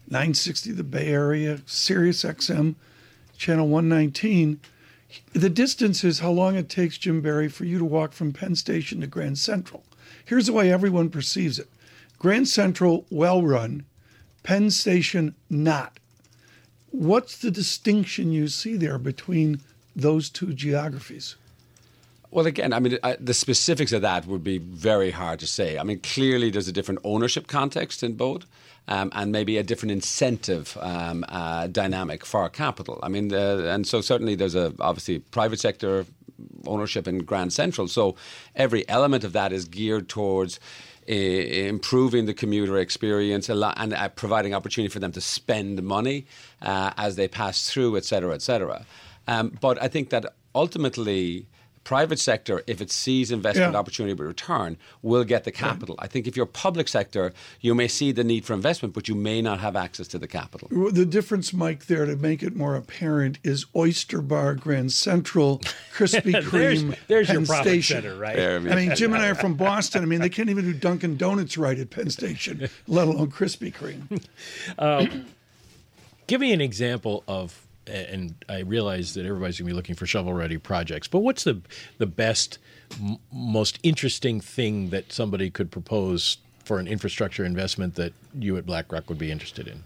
960 0.10 0.72
the 0.72 0.84
Bay 0.84 1.08
Area, 1.08 1.62
Sirius 1.68 2.24
XM, 2.24 2.76
Channel 3.38 3.68
119. 3.68 4.60
The 5.34 5.50
distance 5.50 6.04
is 6.04 6.20
how 6.20 6.32
long 6.32 6.56
it 6.56 6.70
takes, 6.70 6.98
Jim 6.98 7.22
Barry, 7.22 7.48
for 7.48 7.66
you 7.66 7.78
to 7.78 7.86
walk 7.86 8.14
from 8.14 8.34
Penn 8.34 8.56
Station 8.56 9.02
to 9.02 9.08
Grand 9.08 9.38
Central. 9.38 9.84
Here's 10.26 10.48
the 10.48 10.54
way 10.54 10.72
everyone 10.72 11.10
perceives 11.10 11.60
it 11.60 11.70
Grand 12.20 12.48
Central, 12.48 13.06
well 13.10 13.42
run, 13.42 13.86
Penn 14.44 14.72
Station, 14.72 15.36
not. 15.50 16.00
What's 16.92 17.38
the 17.38 17.52
distinction 17.52 18.32
you 18.32 18.48
see 18.48 18.78
there 18.78 18.98
between 18.98 19.62
those 19.96 20.30
two 20.30 20.54
geographies? 20.54 21.36
Well, 22.32 22.48
again, 22.48 22.74
I 22.74 22.80
mean, 22.80 22.98
I, 23.04 23.16
the 23.20 23.34
specifics 23.34 23.92
of 23.92 24.02
that 24.02 24.26
would 24.26 24.44
be 24.44 24.58
very 24.58 25.12
hard 25.12 25.40
to 25.40 25.48
say. 25.48 25.78
I 25.78 25.84
mean, 25.84 26.00
clearly 26.00 26.50
there's 26.50 26.68
a 26.68 26.74
different 26.74 27.00
ownership 27.04 27.48
context 27.48 28.04
in 28.04 28.16
both. 28.16 28.46
Um, 28.88 29.10
and 29.14 29.32
maybe 29.32 29.58
a 29.58 29.64
different 29.64 29.94
incentive 29.94 30.78
um, 30.80 31.26
uh, 31.28 31.66
dynamic 31.66 32.24
for 32.24 32.50
capital. 32.50 33.00
I 33.02 33.10
mean, 33.10 33.34
uh, 33.34 33.74
and 33.74 33.88
so 33.88 34.02
certainly 34.02 34.36
there's 34.36 34.54
a 34.54 34.74
obviously 34.80 35.20
private 35.32 35.60
sector 35.60 36.06
ownership 36.68 37.08
in 37.08 37.26
Grand 37.26 37.52
Central. 37.52 37.88
So 37.88 38.16
every 38.54 38.88
element 38.88 39.24
of 39.24 39.34
that 39.34 39.52
is 39.52 39.66
geared 39.66 40.08
towards 40.08 40.60
improving 41.08 42.28
the 42.28 42.34
commuter 42.34 42.78
experience 42.78 43.50
and 43.50 43.94
uh, 43.94 44.10
providing 44.10 44.54
opportunity 44.54 44.92
for 44.92 45.00
them 45.00 45.12
to 45.12 45.22
spend 45.22 45.82
money 45.82 46.26
uh, 46.62 46.92
as 46.98 47.16
they 47.16 47.28
pass 47.28 47.70
through, 47.70 47.98
et 47.98 48.06
cetera, 48.06 48.34
et 48.36 48.42
cetera. 48.42 48.86
Um, 49.28 49.58
but 49.62 49.82
I 49.82 49.88
think 49.88 50.10
that 50.10 50.26
ultimately 50.54 51.48
private 51.86 52.20
sector, 52.20 52.62
if 52.68 52.82
it 52.82 52.92
sees 52.92 53.32
investment 53.32 53.72
Yeah. 53.74 53.80
opportunity 53.80 54.14
with 54.14 54.28
return, 54.28 54.76
will 55.02 55.24
get 55.24 55.46
the 55.46 55.52
capital. 55.52 55.96
I 56.00 56.08
think 56.08 56.28
if 56.28 56.36
you're 56.36 56.46
public 56.46 56.90
sector, 56.90 57.32
you 57.62 57.74
may 57.74 57.88
see 57.88 58.12
the 58.12 58.24
need 58.26 58.44
for 58.44 58.54
investment, 58.54 58.94
but 58.94 59.08
you 59.08 59.16
may 59.16 59.42
not 59.42 59.60
have 59.62 59.76
access 59.78 60.08
to 60.10 60.20
the 60.20 60.28
capital. 60.28 60.68
The 60.92 61.06
difference, 61.06 61.54
Mike, 61.54 61.86
there 61.86 62.06
to 62.06 62.16
make 62.18 62.44
it 62.44 62.56
more 62.56 62.76
apparent 62.76 63.38
is 63.44 63.66
Oyster 63.76 64.22
Bar, 64.22 64.56
Grand 64.56 64.92
Central, 64.92 65.60
Krispy 65.96 66.32
There's, 66.52 66.84
Kreme, 66.84 66.96
there's 67.08 67.30
your 67.30 67.38
Penn 67.42 67.46
profit 67.46 67.68
Station. 67.68 68.02
center, 68.02 68.18
right? 68.18 68.36
There, 68.36 68.58
I 68.58 68.76
mean, 68.76 68.96
Jim 68.96 69.14
and 69.14 69.22
I 69.22 69.28
are 69.30 69.36
from 69.36 69.54
Boston. 69.54 70.02
I 70.02 70.06
mean, 70.08 70.20
they 70.22 70.30
can't 70.30 70.50
even 70.50 70.66
do 70.66 70.74
Dunkin' 70.74 71.16
Donuts 71.18 71.58
right 71.58 71.78
at 71.78 71.92
Penn 71.92 72.10
Station, 72.10 72.68
let 72.88 73.08
alone 73.08 73.30
Krispy 73.32 73.72
Kreme. 73.72 74.22
Um, 74.80 75.28
give 76.28 76.42
me 76.42 76.52
an 76.52 76.62
example 76.62 77.24
of, 77.28 77.65
and 77.88 78.36
I 78.50 78.60
realize 78.60 79.14
that 79.14 79.26
everybody's 79.26 79.60
going 79.60 79.68
to 79.68 79.74
be 79.74 79.76
looking 79.76 79.96
for 79.96 80.06
shovel-ready 80.06 80.58
projects, 80.58 81.08
but 81.08 81.20
what's 81.20 81.44
the 81.44 81.62
the 81.98 82.06
best, 82.06 82.60
m- 83.02 83.18
most 83.32 83.80
interesting 83.84 84.42
thing 84.42 84.90
that 84.90 85.12
somebody 85.12 85.50
could 85.50 85.72
propose 85.72 86.38
for 86.64 86.80
an 86.80 86.88
infrastructure 86.88 87.46
investment 87.46 87.96
that 87.96 88.14
you 88.38 88.58
at 88.58 88.66
BlackRock 88.66 89.08
would 89.10 89.20
be 89.20 89.32
interested 89.32 89.68
in? 89.68 89.84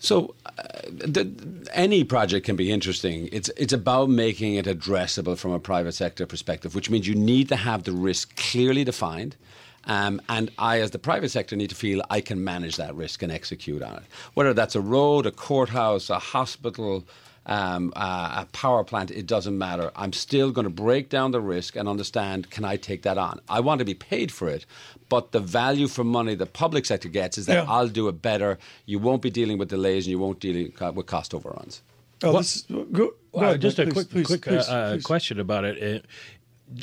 So, 0.00 0.34
uh, 0.46 0.52
the, 0.86 1.28
any 1.72 2.04
project 2.04 2.46
can 2.46 2.54
be 2.54 2.70
interesting. 2.70 3.28
It's 3.32 3.48
it's 3.56 3.72
about 3.72 4.08
making 4.08 4.54
it 4.54 4.66
addressable 4.66 5.36
from 5.36 5.52
a 5.52 5.58
private 5.58 5.92
sector 5.92 6.26
perspective, 6.26 6.74
which 6.74 6.88
means 6.88 7.08
you 7.08 7.16
need 7.16 7.48
to 7.48 7.56
have 7.56 7.82
the 7.82 7.92
risk 7.92 8.36
clearly 8.36 8.84
defined. 8.84 9.36
Um, 9.84 10.20
and 10.28 10.50
I, 10.58 10.80
as 10.80 10.90
the 10.90 10.98
private 10.98 11.30
sector, 11.30 11.56
need 11.56 11.70
to 11.70 11.74
feel 11.74 12.02
I 12.10 12.20
can 12.20 12.44
manage 12.44 12.76
that 12.76 12.94
risk 12.94 13.22
and 13.22 13.32
execute 13.32 13.82
on 13.82 13.96
it. 13.96 14.02
Whether 14.34 14.52
that's 14.52 14.76
a 14.76 14.80
road, 14.80 15.24
a 15.26 15.30
courthouse, 15.30 16.10
a 16.10 16.18
hospital, 16.18 17.04
um, 17.48 17.92
uh, 17.96 18.42
a 18.42 18.46
power 18.52 18.84
plant, 18.84 19.10
it 19.10 19.26
doesn't 19.26 19.56
matter. 19.56 19.90
I'm 19.96 20.12
still 20.12 20.50
going 20.52 20.64
to 20.66 20.70
break 20.70 21.08
down 21.08 21.30
the 21.32 21.40
risk 21.40 21.76
and 21.76 21.88
understand 21.88 22.50
can 22.50 22.64
I 22.64 22.76
take 22.76 23.02
that 23.02 23.18
on? 23.18 23.40
I 23.48 23.60
want 23.60 23.78
to 23.80 23.84
be 23.84 23.94
paid 23.94 24.30
for 24.30 24.48
it, 24.48 24.66
but 25.08 25.32
the 25.32 25.40
value 25.40 25.88
for 25.88 26.04
money 26.04 26.34
the 26.34 26.46
public 26.46 26.84
sector 26.86 27.08
gets 27.08 27.38
is 27.38 27.46
that 27.46 27.64
Yeah. 27.64 27.72
I'll 27.72 27.88
do 27.88 28.08
it 28.08 28.20
better. 28.22 28.58
You 28.86 28.98
won't 28.98 29.22
be 29.22 29.30
dealing 29.30 29.56
with 29.58 29.68
delays 29.70 30.06
and 30.06 30.10
you 30.12 30.18
won't 30.18 30.40
deal 30.40 30.68
with 30.92 31.06
cost 31.06 31.34
overruns. 31.34 31.82
Oh, 32.22 32.32
What- 32.32 32.40
this 32.40 32.56
is, 32.56 32.62
go, 32.62 32.84
go 32.92 33.14
Uh, 33.34 33.40
ahead, 33.42 33.60
just 33.62 33.78
a 33.78 33.84
please, 33.84 33.92
quick, 33.92 34.10
please, 34.10 34.26
quick 34.26 34.42
please, 34.42 34.68
uh, 34.68 34.72
uh, 34.72 34.92
please. 34.94 35.04
question 35.04 35.40
about 35.40 35.64
it. 35.64 35.76
Uh, 36.04 36.06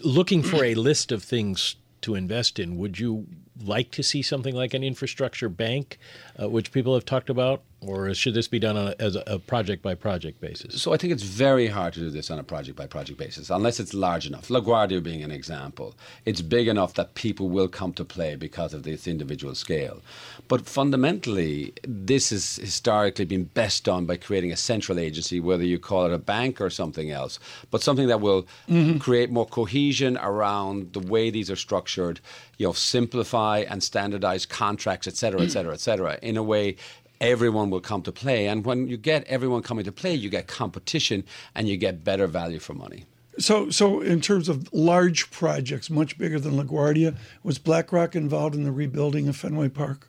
looking 0.04 0.42
for 0.42 0.64
a 0.64 0.74
list 0.76 1.12
of 1.12 1.24
things 1.24 1.76
to 2.02 2.16
invest 2.16 2.60
in, 2.60 2.78
would 2.78 3.00
you 3.00 3.28
like 3.64 3.92
to 3.92 4.04
see 4.04 4.22
something 4.22 4.56
like 4.56 4.74
an 4.74 4.84
infrastructure 4.84 5.50
bank, 5.50 5.98
uh, 6.42 6.50
which 6.50 6.72
people 6.72 6.94
have 6.94 7.06
talked 7.06 7.30
about, 7.30 7.62
or 7.86 8.14
should 8.14 8.34
this 8.34 8.48
be 8.48 8.60
done 8.60 8.78
on 8.78 8.88
a, 8.88 8.96
as 9.00 9.16
a 9.28 9.40
project 9.40 9.82
by 9.82 9.94
project 9.96 10.42
basis? 10.42 10.82
So 10.82 10.94
I 10.94 10.98
think 10.98 11.14
it's 11.14 11.24
very 11.24 11.68
hard 11.68 11.94
to 11.94 12.00
do 12.00 12.10
this 12.10 12.32
on 12.32 12.40
a 12.40 12.44
project 12.44 12.78
by 12.78 12.88
project 12.88 13.18
basis 13.20 13.50
unless 13.50 13.80
it's 13.80 13.94
large 13.94 14.26
enough. 14.28 14.48
LaGuardia 14.48 15.02
being 15.02 15.24
an 15.24 15.32
example, 15.32 15.96
it's 16.26 16.42
big 16.42 16.68
enough 16.68 16.94
that 16.96 17.14
people 17.16 17.50
will 17.50 17.68
come 17.68 17.94
to 17.94 18.06
play 18.06 18.36
because 18.36 18.74
of 18.74 18.88
its 18.88 19.08
individual 19.08 19.56
scale. 19.56 20.02
But 20.48 20.66
fundamentally, 20.68 21.74
this 21.88 22.30
has 22.30 22.58
historically 22.58 23.26
been 23.26 23.46
best 23.46 23.84
done 23.84 24.06
by 24.06 24.18
creating 24.18 24.52
a 24.52 24.58
central 24.58 25.00
agency, 25.00 25.40
whether 25.40 25.64
you 25.64 25.80
call 25.80 26.06
it 26.06 26.14
a 26.14 26.18
bank 26.18 26.62
or 26.62 26.70
something 26.70 27.12
else, 27.12 27.40
but 27.72 27.82
something 27.82 28.08
that 28.08 28.22
will 28.22 28.44
mm-hmm. 28.70 28.98
create 28.98 29.32
more 29.32 29.46
cohesion 29.46 30.18
around 30.18 30.94
the 30.94 31.00
way 31.00 31.30
these 31.30 31.50
are 31.52 31.56
structured, 31.56 32.20
you 32.58 32.66
know, 32.66 32.74
simplify 32.74 33.60
and 33.60 33.84
standardize 33.84 34.46
contracts, 34.46 35.08
et 35.08 35.16
cetera, 35.16 35.42
et 35.42 35.50
cetera, 35.50 35.74
et 35.74 35.80
cetera, 35.80 36.18
in 36.22 36.38
a 36.38 36.44
way 36.44 36.76
everyone 37.22 37.70
will 37.70 37.82
come 37.82 38.02
to 38.04 38.12
play. 38.12 38.48
And 38.48 38.66
when 38.66 38.88
you 38.88 38.98
get 38.98 39.24
everyone 39.26 39.62
coming 39.62 39.86
to 39.86 39.92
play, 39.92 40.14
you 40.14 40.30
get 40.30 40.48
competition 40.48 41.24
and 41.54 41.68
you 41.68 41.78
get 41.78 42.04
better 42.04 42.28
value 42.28 42.60
for 42.60 42.74
money. 42.74 43.06
So, 43.38 43.70
so 43.70 44.00
in 44.02 44.22
terms 44.22 44.48
of 44.48 44.72
large 44.74 45.30
projects, 45.32 45.90
much 45.90 46.18
bigger 46.18 46.40
than 46.40 46.54
LaGuardia, 46.54 47.16
was 47.44 47.58
BlackRock 47.60 48.16
involved 48.16 48.56
in 48.56 48.64
the 48.64 48.72
rebuilding 48.72 49.28
of 49.28 49.36
Fenway 49.36 49.70
Park? 49.70 50.08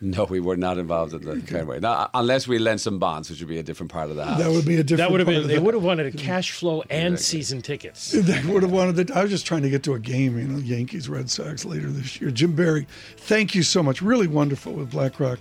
No, 0.00 0.22
we 0.26 0.38
were 0.38 0.56
not 0.56 0.78
involved 0.78 1.12
in 1.12 1.22
the 1.22 1.40
Fenway. 1.44 1.80
Now, 1.80 1.92
uh, 1.92 2.08
unless 2.14 2.46
we 2.46 2.60
lent 2.60 2.80
some 2.80 3.00
bonds, 3.00 3.30
which 3.30 3.40
would 3.40 3.48
be 3.48 3.58
a 3.58 3.64
different 3.64 3.90
part 3.90 4.10
of 4.10 4.14
the 4.16 4.24
house. 4.24 4.38
That 4.38 4.52
would 4.52 4.64
be 4.64 4.76
a 4.76 4.84
different. 4.84 4.98
That 4.98 5.10
would 5.10 5.18
have 5.18 5.26
part 5.26 5.34
been. 5.34 5.42
of 5.42 5.48
They 5.48 5.56
the- 5.56 5.60
would 5.62 5.74
have 5.74 5.82
wanted 5.82 6.14
a 6.14 6.16
cash 6.16 6.52
flow 6.52 6.84
and 6.88 7.18
season 7.18 7.62
tickets. 7.62 8.12
They 8.14 8.44
would 8.44 8.62
have 8.62 8.70
wanted 8.70 8.96
it. 9.00 9.10
I 9.10 9.22
was 9.22 9.32
just 9.32 9.44
trying 9.44 9.62
to 9.62 9.70
get 9.70 9.82
to 9.82 9.94
a 9.94 9.98
game, 9.98 10.38
you 10.38 10.46
know, 10.46 10.58
Yankees, 10.60 11.08
Red 11.08 11.28
Sox 11.30 11.64
later 11.64 11.90
this 11.90 12.20
year. 12.20 12.30
Jim 12.30 12.54
Barry, 12.54 12.86
thank 13.16 13.56
you 13.56 13.64
so 13.64 13.82
much. 13.82 14.00
Really 14.00 14.28
wonderful 14.28 14.72
with 14.72 14.92
BlackRock. 14.92 15.40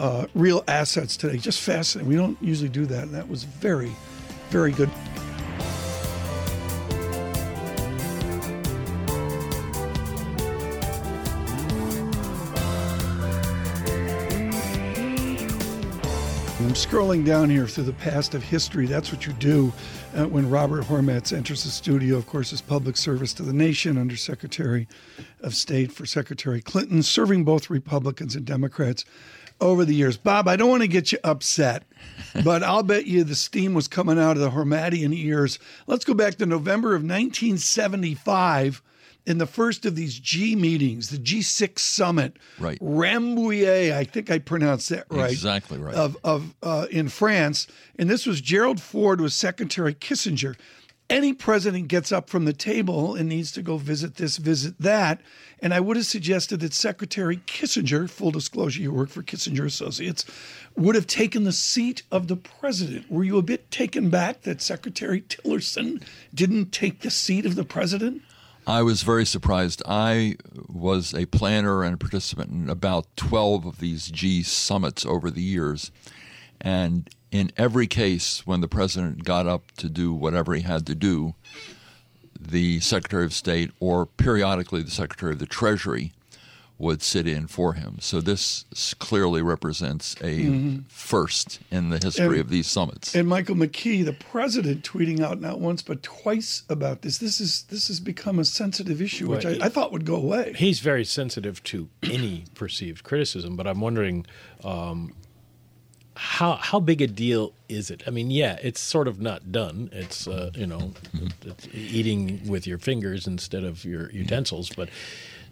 Uh, 0.00 0.24
real 0.34 0.64
assets 0.66 1.14
today. 1.14 1.36
Just 1.36 1.60
fascinating. 1.60 2.08
We 2.08 2.16
don't 2.16 2.38
usually 2.40 2.70
do 2.70 2.86
that, 2.86 3.02
and 3.02 3.14
that 3.14 3.28
was 3.28 3.44
very, 3.44 3.92
very 4.48 4.72
good. 4.72 4.88
I'm 16.60 16.76
scrolling 16.76 17.26
down 17.26 17.50
here 17.50 17.66
through 17.66 17.84
the 17.84 17.92
past 17.92 18.34
of 18.34 18.42
history. 18.42 18.86
That's 18.86 19.12
what 19.12 19.26
you 19.26 19.34
do 19.34 19.70
uh, 20.14 20.24
when 20.24 20.48
Robert 20.48 20.84
Hormats 20.84 21.36
enters 21.36 21.64
the 21.64 21.70
studio. 21.70 22.16
Of 22.16 22.26
course, 22.26 22.48
his 22.50 22.62
public 22.62 22.96
service 22.96 23.34
to 23.34 23.42
the 23.42 23.52
nation 23.52 23.98
under 23.98 24.16
Secretary 24.16 24.88
of 25.42 25.54
State 25.54 25.92
for 25.92 26.06
Secretary 26.06 26.62
Clinton, 26.62 27.02
serving 27.02 27.44
both 27.44 27.68
Republicans 27.68 28.34
and 28.34 28.46
Democrats 28.46 29.04
over 29.60 29.84
the 29.84 29.94
years. 29.94 30.16
Bob, 30.16 30.48
I 30.48 30.56
don't 30.56 30.70
want 30.70 30.82
to 30.82 30.88
get 30.88 31.12
you 31.12 31.18
upset, 31.24 31.84
but 32.44 32.62
I'll 32.62 32.82
bet 32.82 33.06
you 33.06 33.24
the 33.24 33.34
steam 33.34 33.74
was 33.74 33.88
coming 33.88 34.18
out 34.18 34.36
of 34.36 34.42
the 34.42 34.50
Hormatian 34.50 35.12
ears. 35.12 35.58
Let's 35.86 36.04
go 36.04 36.14
back 36.14 36.36
to 36.36 36.46
November 36.46 36.90
of 36.90 37.02
1975 37.02 38.82
in 39.26 39.38
the 39.38 39.46
first 39.46 39.84
of 39.84 39.96
these 39.96 40.18
G 40.18 40.56
meetings, 40.56 41.10
the 41.10 41.18
G6 41.18 41.78
summit. 41.78 42.36
Right. 42.58 42.78
Rambouillet, 42.80 43.92
I 43.92 44.04
think 44.04 44.30
I 44.30 44.38
pronounced 44.38 44.88
that 44.88 45.06
right. 45.10 45.30
Exactly 45.30 45.78
right. 45.78 45.94
Of, 45.94 46.16
of 46.24 46.54
uh, 46.62 46.86
in 46.90 47.08
France, 47.08 47.66
and 47.98 48.08
this 48.08 48.26
was 48.26 48.40
Gerald 48.40 48.80
Ford 48.80 49.20
was 49.20 49.34
Secretary 49.34 49.94
Kissinger. 49.94 50.56
Any 51.10 51.32
president 51.32 51.88
gets 51.88 52.12
up 52.12 52.30
from 52.30 52.44
the 52.44 52.52
table 52.52 53.16
and 53.16 53.28
needs 53.28 53.50
to 53.52 53.62
go 53.62 53.78
visit 53.78 54.14
this, 54.14 54.36
visit 54.36 54.78
that. 54.78 55.20
And 55.58 55.74
I 55.74 55.80
would 55.80 55.96
have 55.96 56.06
suggested 56.06 56.60
that 56.60 56.72
Secretary 56.72 57.38
Kissinger, 57.38 58.08
full 58.08 58.30
disclosure, 58.30 58.80
you 58.80 58.92
work 58.92 59.08
for 59.08 59.24
Kissinger 59.24 59.66
Associates, 59.66 60.24
would 60.76 60.94
have 60.94 61.08
taken 61.08 61.42
the 61.42 61.52
seat 61.52 62.04
of 62.12 62.28
the 62.28 62.36
president. 62.36 63.10
Were 63.10 63.24
you 63.24 63.38
a 63.38 63.42
bit 63.42 63.72
taken 63.72 64.08
back 64.08 64.42
that 64.42 64.62
Secretary 64.62 65.20
Tillerson 65.22 66.00
didn't 66.32 66.70
take 66.70 67.00
the 67.00 67.10
seat 67.10 67.44
of 67.44 67.56
the 67.56 67.64
president? 67.64 68.22
I 68.64 68.82
was 68.82 69.02
very 69.02 69.26
surprised. 69.26 69.82
I 69.86 70.36
was 70.68 71.12
a 71.12 71.26
planner 71.26 71.82
and 71.82 71.94
a 71.94 71.98
participant 71.98 72.52
in 72.52 72.70
about 72.70 73.08
12 73.16 73.66
of 73.66 73.80
these 73.80 74.12
G 74.12 74.44
summits 74.44 75.04
over 75.04 75.28
the 75.28 75.42
years. 75.42 75.90
And 76.60 77.10
in 77.30 77.52
every 77.56 77.86
case, 77.86 78.46
when 78.46 78.60
the 78.60 78.68
president 78.68 79.24
got 79.24 79.46
up 79.46 79.70
to 79.78 79.88
do 79.88 80.12
whatever 80.12 80.54
he 80.54 80.62
had 80.62 80.86
to 80.86 80.94
do, 80.94 81.34
the 82.40 82.80
Secretary 82.80 83.24
of 83.24 83.32
State 83.32 83.70
or 83.80 84.06
periodically 84.06 84.82
the 84.82 84.90
Secretary 84.90 85.32
of 85.32 85.38
the 85.38 85.46
Treasury 85.46 86.12
would 86.78 87.02
sit 87.02 87.28
in 87.28 87.46
for 87.46 87.74
him. 87.74 87.98
So 88.00 88.22
this 88.22 88.64
clearly 88.98 89.42
represents 89.42 90.16
a 90.24 90.80
first 90.88 91.60
in 91.70 91.90
the 91.90 91.98
history 92.02 92.24
Mm-hmm. 92.24 92.32
And- 92.32 92.40
of 92.40 92.48
these 92.48 92.66
summits. 92.68 93.14
And 93.14 93.28
Michael 93.28 93.54
McKee, 93.54 94.02
the 94.02 94.14
president, 94.14 94.82
tweeting 94.82 95.20
out 95.20 95.42
not 95.42 95.60
once 95.60 95.82
but 95.82 96.02
twice 96.02 96.62
about 96.70 97.02
this. 97.02 97.18
This 97.18 97.38
is 97.38 97.64
this 97.64 97.88
has 97.88 98.00
become 98.00 98.38
a 98.38 98.46
sensitive 98.46 99.02
issue, 99.02 99.28
which 99.28 99.44
Right. 99.44 99.60
I, 99.60 99.66
I 99.66 99.68
thought 99.68 99.92
would 99.92 100.06
go 100.06 100.16
away. 100.16 100.54
He's 100.56 100.80
very 100.80 101.04
sensitive 101.04 101.62
to 101.64 101.90
any 102.02 102.44
perceived 102.54 103.04
criticism, 103.04 103.56
but 103.56 103.66
I'm 103.66 103.82
wondering 103.82 104.24
um, 104.64 105.12
how 106.20 106.56
how 106.56 106.78
big 106.80 107.00
a 107.00 107.06
deal 107.06 107.54
is 107.70 107.90
it? 107.90 108.02
I 108.06 108.10
mean, 108.10 108.30
yeah, 108.30 108.58
it's 108.62 108.78
sort 108.78 109.08
of 109.08 109.20
not 109.20 109.50
done. 109.50 109.88
It's 109.90 110.28
uh, 110.28 110.50
you 110.54 110.66
know, 110.66 110.92
it's 111.42 111.66
eating 111.72 112.46
with 112.46 112.66
your 112.66 112.76
fingers 112.76 113.26
instead 113.26 113.64
of 113.64 113.86
your 113.86 114.10
utensils, 114.10 114.68
but 114.68 114.90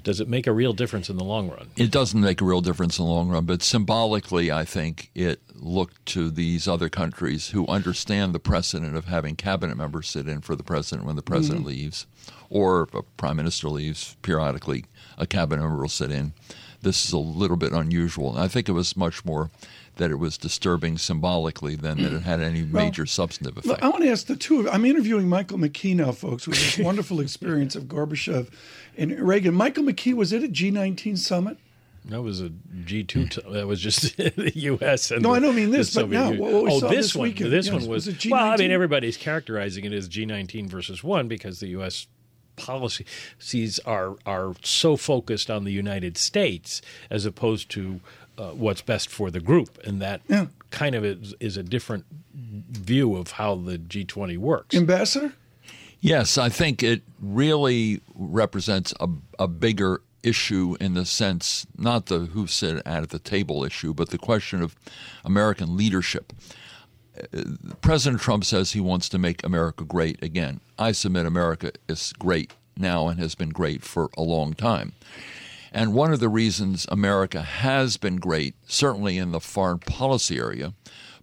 does 0.04 0.20
it 0.20 0.28
make 0.28 0.46
a 0.46 0.52
real 0.52 0.74
difference 0.74 1.08
in 1.08 1.16
the 1.16 1.24
long 1.24 1.48
run? 1.48 1.70
It 1.76 1.90
doesn't 1.90 2.20
make 2.20 2.42
a 2.42 2.44
real 2.44 2.60
difference 2.60 2.98
in 2.98 3.06
the 3.06 3.10
long 3.10 3.30
run, 3.30 3.46
but 3.46 3.62
symbolically, 3.62 4.52
I 4.52 4.66
think 4.66 5.10
it 5.14 5.40
looked 5.54 6.04
to 6.06 6.30
these 6.30 6.68
other 6.68 6.90
countries 6.90 7.48
who 7.48 7.66
understand 7.66 8.34
the 8.34 8.38
precedent 8.38 8.94
of 8.94 9.06
having 9.06 9.36
cabinet 9.36 9.76
members 9.76 10.08
sit 10.08 10.28
in 10.28 10.42
for 10.42 10.54
the 10.54 10.62
president 10.62 11.06
when 11.06 11.16
the 11.16 11.22
president 11.22 11.64
leaves, 11.64 12.06
or 12.50 12.82
if 12.82 12.94
a 12.94 13.02
prime 13.02 13.36
minister 13.36 13.70
leaves 13.70 14.16
periodically, 14.20 14.84
a 15.16 15.26
cabinet 15.26 15.62
member 15.62 15.80
will 15.80 15.88
sit 15.88 16.10
in. 16.10 16.34
This 16.82 17.06
is 17.06 17.12
a 17.12 17.18
little 17.18 17.56
bit 17.56 17.72
unusual. 17.72 18.36
I 18.36 18.48
think 18.48 18.68
it 18.68 18.72
was 18.72 18.96
much 18.96 19.24
more 19.24 19.50
that 19.98 20.10
it 20.10 20.16
was 20.16 20.36
disturbing 20.38 20.98
symbolically 20.98 21.76
than 21.76 22.02
that 22.02 22.12
it 22.12 22.22
had 22.22 22.40
any 22.40 22.62
major 22.72 23.06
substantive 23.06 23.56
Look, 23.56 23.64
effect. 23.66 23.82
I 23.82 23.88
want 23.88 24.02
to 24.04 24.10
ask 24.10 24.26
the 24.26 24.36
two 24.36 24.60
of 24.60 24.64
you. 24.66 24.70
I'm 24.70 24.84
interviewing 24.84 25.28
Michael 25.28 25.58
McKee 25.58 25.94
now, 25.94 26.10
folks, 26.12 26.46
with 26.48 26.56
this 26.56 26.78
wonderful 26.78 27.20
experience 27.20 27.76
of 27.76 27.84
Gorbachev 27.84 28.48
and 28.96 29.18
Reagan. 29.20 29.54
Michael 29.54 29.84
McKee 29.84 30.14
was 30.14 30.32
at 30.32 30.42
a 30.42 30.48
G19 30.48 31.18
summit. 31.18 31.58
That 32.06 32.22
was 32.22 32.40
a 32.40 32.50
G 32.86 33.04
two. 33.04 33.22
Hmm. 33.24 33.28
T- 33.28 33.42
that 33.52 33.66
was 33.66 33.80
just 33.80 34.16
the 34.16 34.52
U.S. 34.54 35.10
and 35.10 35.22
No, 35.22 35.30
the- 35.30 35.36
I 35.36 35.40
don't 35.40 35.54
mean 35.54 35.70
this, 35.70 35.94
but 35.94 36.08
now, 36.08 36.30
what 36.30 36.64
we 36.64 36.70
oh, 36.72 36.78
saw 36.80 36.88
this, 36.88 37.06
this 37.06 37.14
one. 37.14 37.28
weekend, 37.28 37.52
This 37.52 37.66
yes, 37.66 37.74
one 37.74 37.86
was. 37.86 38.06
was 38.06 38.26
well, 38.26 38.46
I 38.52 38.56
mean, 38.56 38.70
everybody's 38.70 39.18
characterizing 39.18 39.84
it 39.84 39.92
as 39.92 40.08
G 40.08 40.24
nineteen 40.24 40.68
versus 40.68 41.04
one 41.04 41.28
because 41.28 41.60
the 41.60 41.68
U.S. 41.68 42.06
policies 42.56 43.78
are 43.84 44.16
are 44.24 44.54
so 44.62 44.96
focused 44.96 45.50
on 45.50 45.64
the 45.64 45.72
United 45.72 46.16
States 46.16 46.80
as 47.10 47.26
opposed 47.26 47.68
to 47.70 48.00
uh, 48.38 48.50
what's 48.52 48.80
best 48.82 49.08
for 49.10 49.30
the 49.30 49.40
group, 49.40 49.78
and 49.84 50.00
that 50.00 50.20
Yeah. 50.28 50.46
kind 50.70 50.94
of 50.94 51.04
is, 51.04 51.34
is 51.40 51.56
a 51.56 51.62
different 51.62 52.06
view 52.34 53.16
of 53.16 53.32
how 53.32 53.56
the 53.56 53.76
G 53.78 54.04
twenty 54.04 54.36
works. 54.36 54.74
Ambassador? 54.76 55.32
Yes, 56.00 56.38
I 56.38 56.48
think 56.48 56.82
it 56.82 57.02
really 57.20 58.00
represents 58.14 58.94
a, 59.00 59.08
a 59.38 59.48
bigger 59.48 60.00
issue 60.22 60.76
in 60.80 60.94
the 60.94 61.04
sense, 61.04 61.66
not 61.76 62.06
the 62.06 62.20
who 62.20 62.46
sit 62.46 62.80
at 62.86 63.10
the 63.10 63.18
table 63.18 63.64
issue, 63.64 63.92
but 63.92 64.10
the 64.10 64.18
question 64.18 64.62
of 64.62 64.76
American 65.24 65.76
leadership. 65.76 66.32
Uh, 67.34 67.42
President 67.80 68.20
Trump 68.22 68.44
says 68.44 68.72
he 68.72 68.80
wants 68.80 69.08
to 69.08 69.18
make 69.18 69.44
America 69.44 69.84
great 69.84 70.22
again. 70.22 70.60
I 70.78 70.92
submit 70.92 71.26
America 71.26 71.72
is 71.88 72.12
great 72.18 72.52
now 72.76 73.08
and 73.08 73.18
has 73.18 73.34
been 73.34 73.48
great 73.50 73.82
for 73.82 74.08
a 74.16 74.22
long 74.22 74.54
time. 74.54 74.92
And 75.72 75.94
one 75.94 76.12
of 76.12 76.20
the 76.20 76.28
reasons 76.28 76.86
America 76.90 77.42
has 77.42 77.96
been 77.96 78.16
great, 78.16 78.54
certainly 78.66 79.18
in 79.18 79.32
the 79.32 79.40
foreign 79.40 79.78
policy 79.78 80.38
area, 80.38 80.74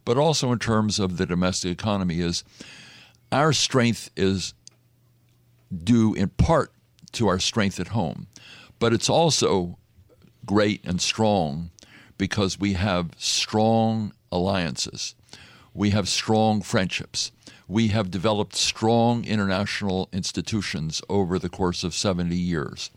but 0.03 0.17
also 0.17 0.51
in 0.51 0.59
terms 0.59 0.99
of 0.99 1.17
the 1.17 1.25
domestic 1.25 1.71
economy, 1.71 2.19
is 2.19 2.43
our 3.31 3.53
strength 3.53 4.09
is 4.15 4.53
due 5.83 6.13
in 6.13 6.29
part 6.29 6.71
to 7.13 7.27
our 7.27 7.39
strength 7.39 7.79
at 7.79 7.89
home, 7.89 8.27
but 8.79 8.93
it's 8.93 9.09
also 9.09 9.77
great 10.45 10.85
and 10.85 11.01
strong 11.01 11.71
because 12.17 12.59
we 12.59 12.73
have 12.73 13.11
strong 13.17 14.13
alliances. 14.31 15.15
We 15.73 15.89
have 15.89 16.07
strong 16.07 16.61
friendships. 16.61 17.31
We 17.67 17.89
have 17.89 18.11
developed 18.11 18.55
strong 18.55 19.25
international 19.25 20.07
institutions 20.13 21.01
over 21.09 21.39
the 21.39 21.49
course 21.49 21.83
of 21.83 21.95
70 21.95 22.35
years, 22.35 22.91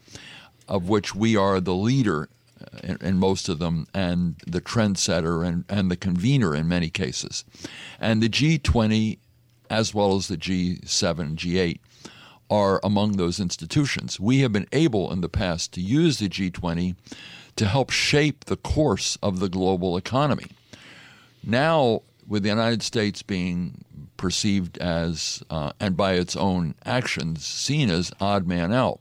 of 0.68 0.88
which 0.88 1.14
we 1.14 1.36
are 1.36 1.60
the 1.60 1.74
leader 1.74 2.28
uh, 2.60 2.78
in, 2.82 2.98
in 3.00 3.18
most 3.18 3.48
of 3.48 3.58
them 3.58 3.86
and 3.94 4.36
the 4.46 4.60
trendsetter 4.60 5.46
and, 5.46 5.64
and 5.68 5.90
the 5.90 5.96
convener 5.96 6.54
in 6.54 6.68
many 6.68 6.90
cases. 6.90 7.44
And 8.00 8.22
the 8.22 8.28
G20, 8.28 9.18
as 9.70 9.94
well 9.94 10.14
as 10.14 10.28
the 10.28 10.36
G7, 10.36 11.36
G8, 11.36 11.78
are 12.50 12.80
among 12.82 13.16
those 13.16 13.40
institutions. 13.40 14.18
We 14.18 14.40
have 14.40 14.52
been 14.52 14.68
able 14.72 15.12
in 15.12 15.20
the 15.20 15.28
past 15.28 15.72
to 15.72 15.80
use 15.80 16.18
the 16.18 16.28
G20 16.28 16.96
to 17.56 17.66
help 17.66 17.90
shape 17.90 18.44
the 18.44 18.56
course 18.56 19.18
of 19.22 19.40
the 19.40 19.48
global 19.48 19.96
economy. 19.96 20.46
Now, 21.44 22.02
with 22.26 22.42
the 22.42 22.48
United 22.48 22.82
States 22.82 23.22
being 23.22 23.84
perceived 24.16 24.78
as, 24.78 25.42
uh, 25.50 25.72
and 25.80 25.96
by 25.96 26.14
its 26.14 26.36
own 26.36 26.74
actions, 26.84 27.44
seen 27.44 27.90
as 27.90 28.12
odd 28.20 28.46
man 28.46 28.72
out, 28.72 29.00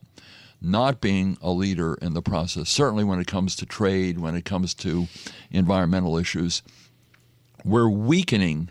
not 0.62 1.02
being 1.02 1.38
a 1.42 1.52
leader 1.52 1.96
in 1.96 2.14
the 2.14 2.22
process, 2.22 2.70
certainly 2.70 3.04
when 3.04 3.20
it 3.20 3.28
comes 3.28 3.56
to 3.58 3.66
trade, 3.66 4.20
when 4.20 4.36
it 4.36 4.46
comes 4.46 4.74
to 4.76 5.08
environmental 5.52 6.18
issues, 6.18 6.64
we're 7.64 7.90
weakening 7.90 8.70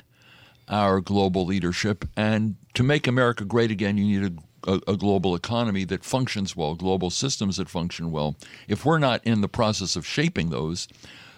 our 0.69 1.01
global 1.01 1.45
leadership. 1.45 2.05
And 2.17 2.57
to 2.75 2.83
make 2.83 3.07
America 3.07 3.45
great 3.45 3.71
again, 3.71 3.99
you 3.99 4.21
need 4.21 4.43
a, 4.67 4.73
a, 4.73 4.93
a, 4.93 4.97
global 4.97 5.35
economy 5.35 5.85
that 5.85 6.05
functions 6.05 6.57
well, 6.57 6.75
global 6.75 7.11
systems 7.11 7.59
that 7.59 7.69
function 7.69 8.11
well. 8.11 8.37
If 8.67 8.85
we're 8.85 8.99
not 8.99 9.25
in 9.25 9.41
the 9.41 9.49
process 9.49 9.95
of 9.95 10.07
shaping 10.07 10.51
those, 10.51 10.89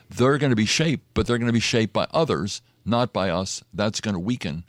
they're 0.08 0.38
going 0.38 0.50
to 0.50 0.56
be 0.56 0.64
shaped, 0.64 1.04
but 1.12 1.26
they're 1.26 1.38
going 1.38 1.48
to 1.48 1.52
be 1.52 1.60
shaped 1.60 1.92
by 1.92 2.06
others, 2.10 2.62
not 2.86 3.12
by 3.12 3.28
us. 3.28 3.62
That's 3.74 4.00
going 4.00 4.14
to 4.14 4.20
weaken 4.20 4.64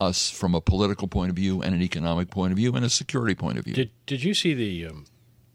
us 0.00 0.30
from 0.30 0.54
a 0.54 0.60
political 0.60 1.08
point 1.08 1.30
of 1.30 1.36
view 1.36 1.62
and 1.62 1.74
an 1.74 1.82
economic 1.82 2.30
point 2.30 2.52
of 2.52 2.56
view 2.56 2.74
and 2.74 2.84
a 2.84 2.90
security 2.90 3.34
point 3.34 3.58
of 3.58 3.64
view. 3.64 3.74
Did 3.74 3.90
Did 4.06 4.24
you 4.24 4.34
see 4.34 4.54
the 4.54 4.86
um, 4.86 5.06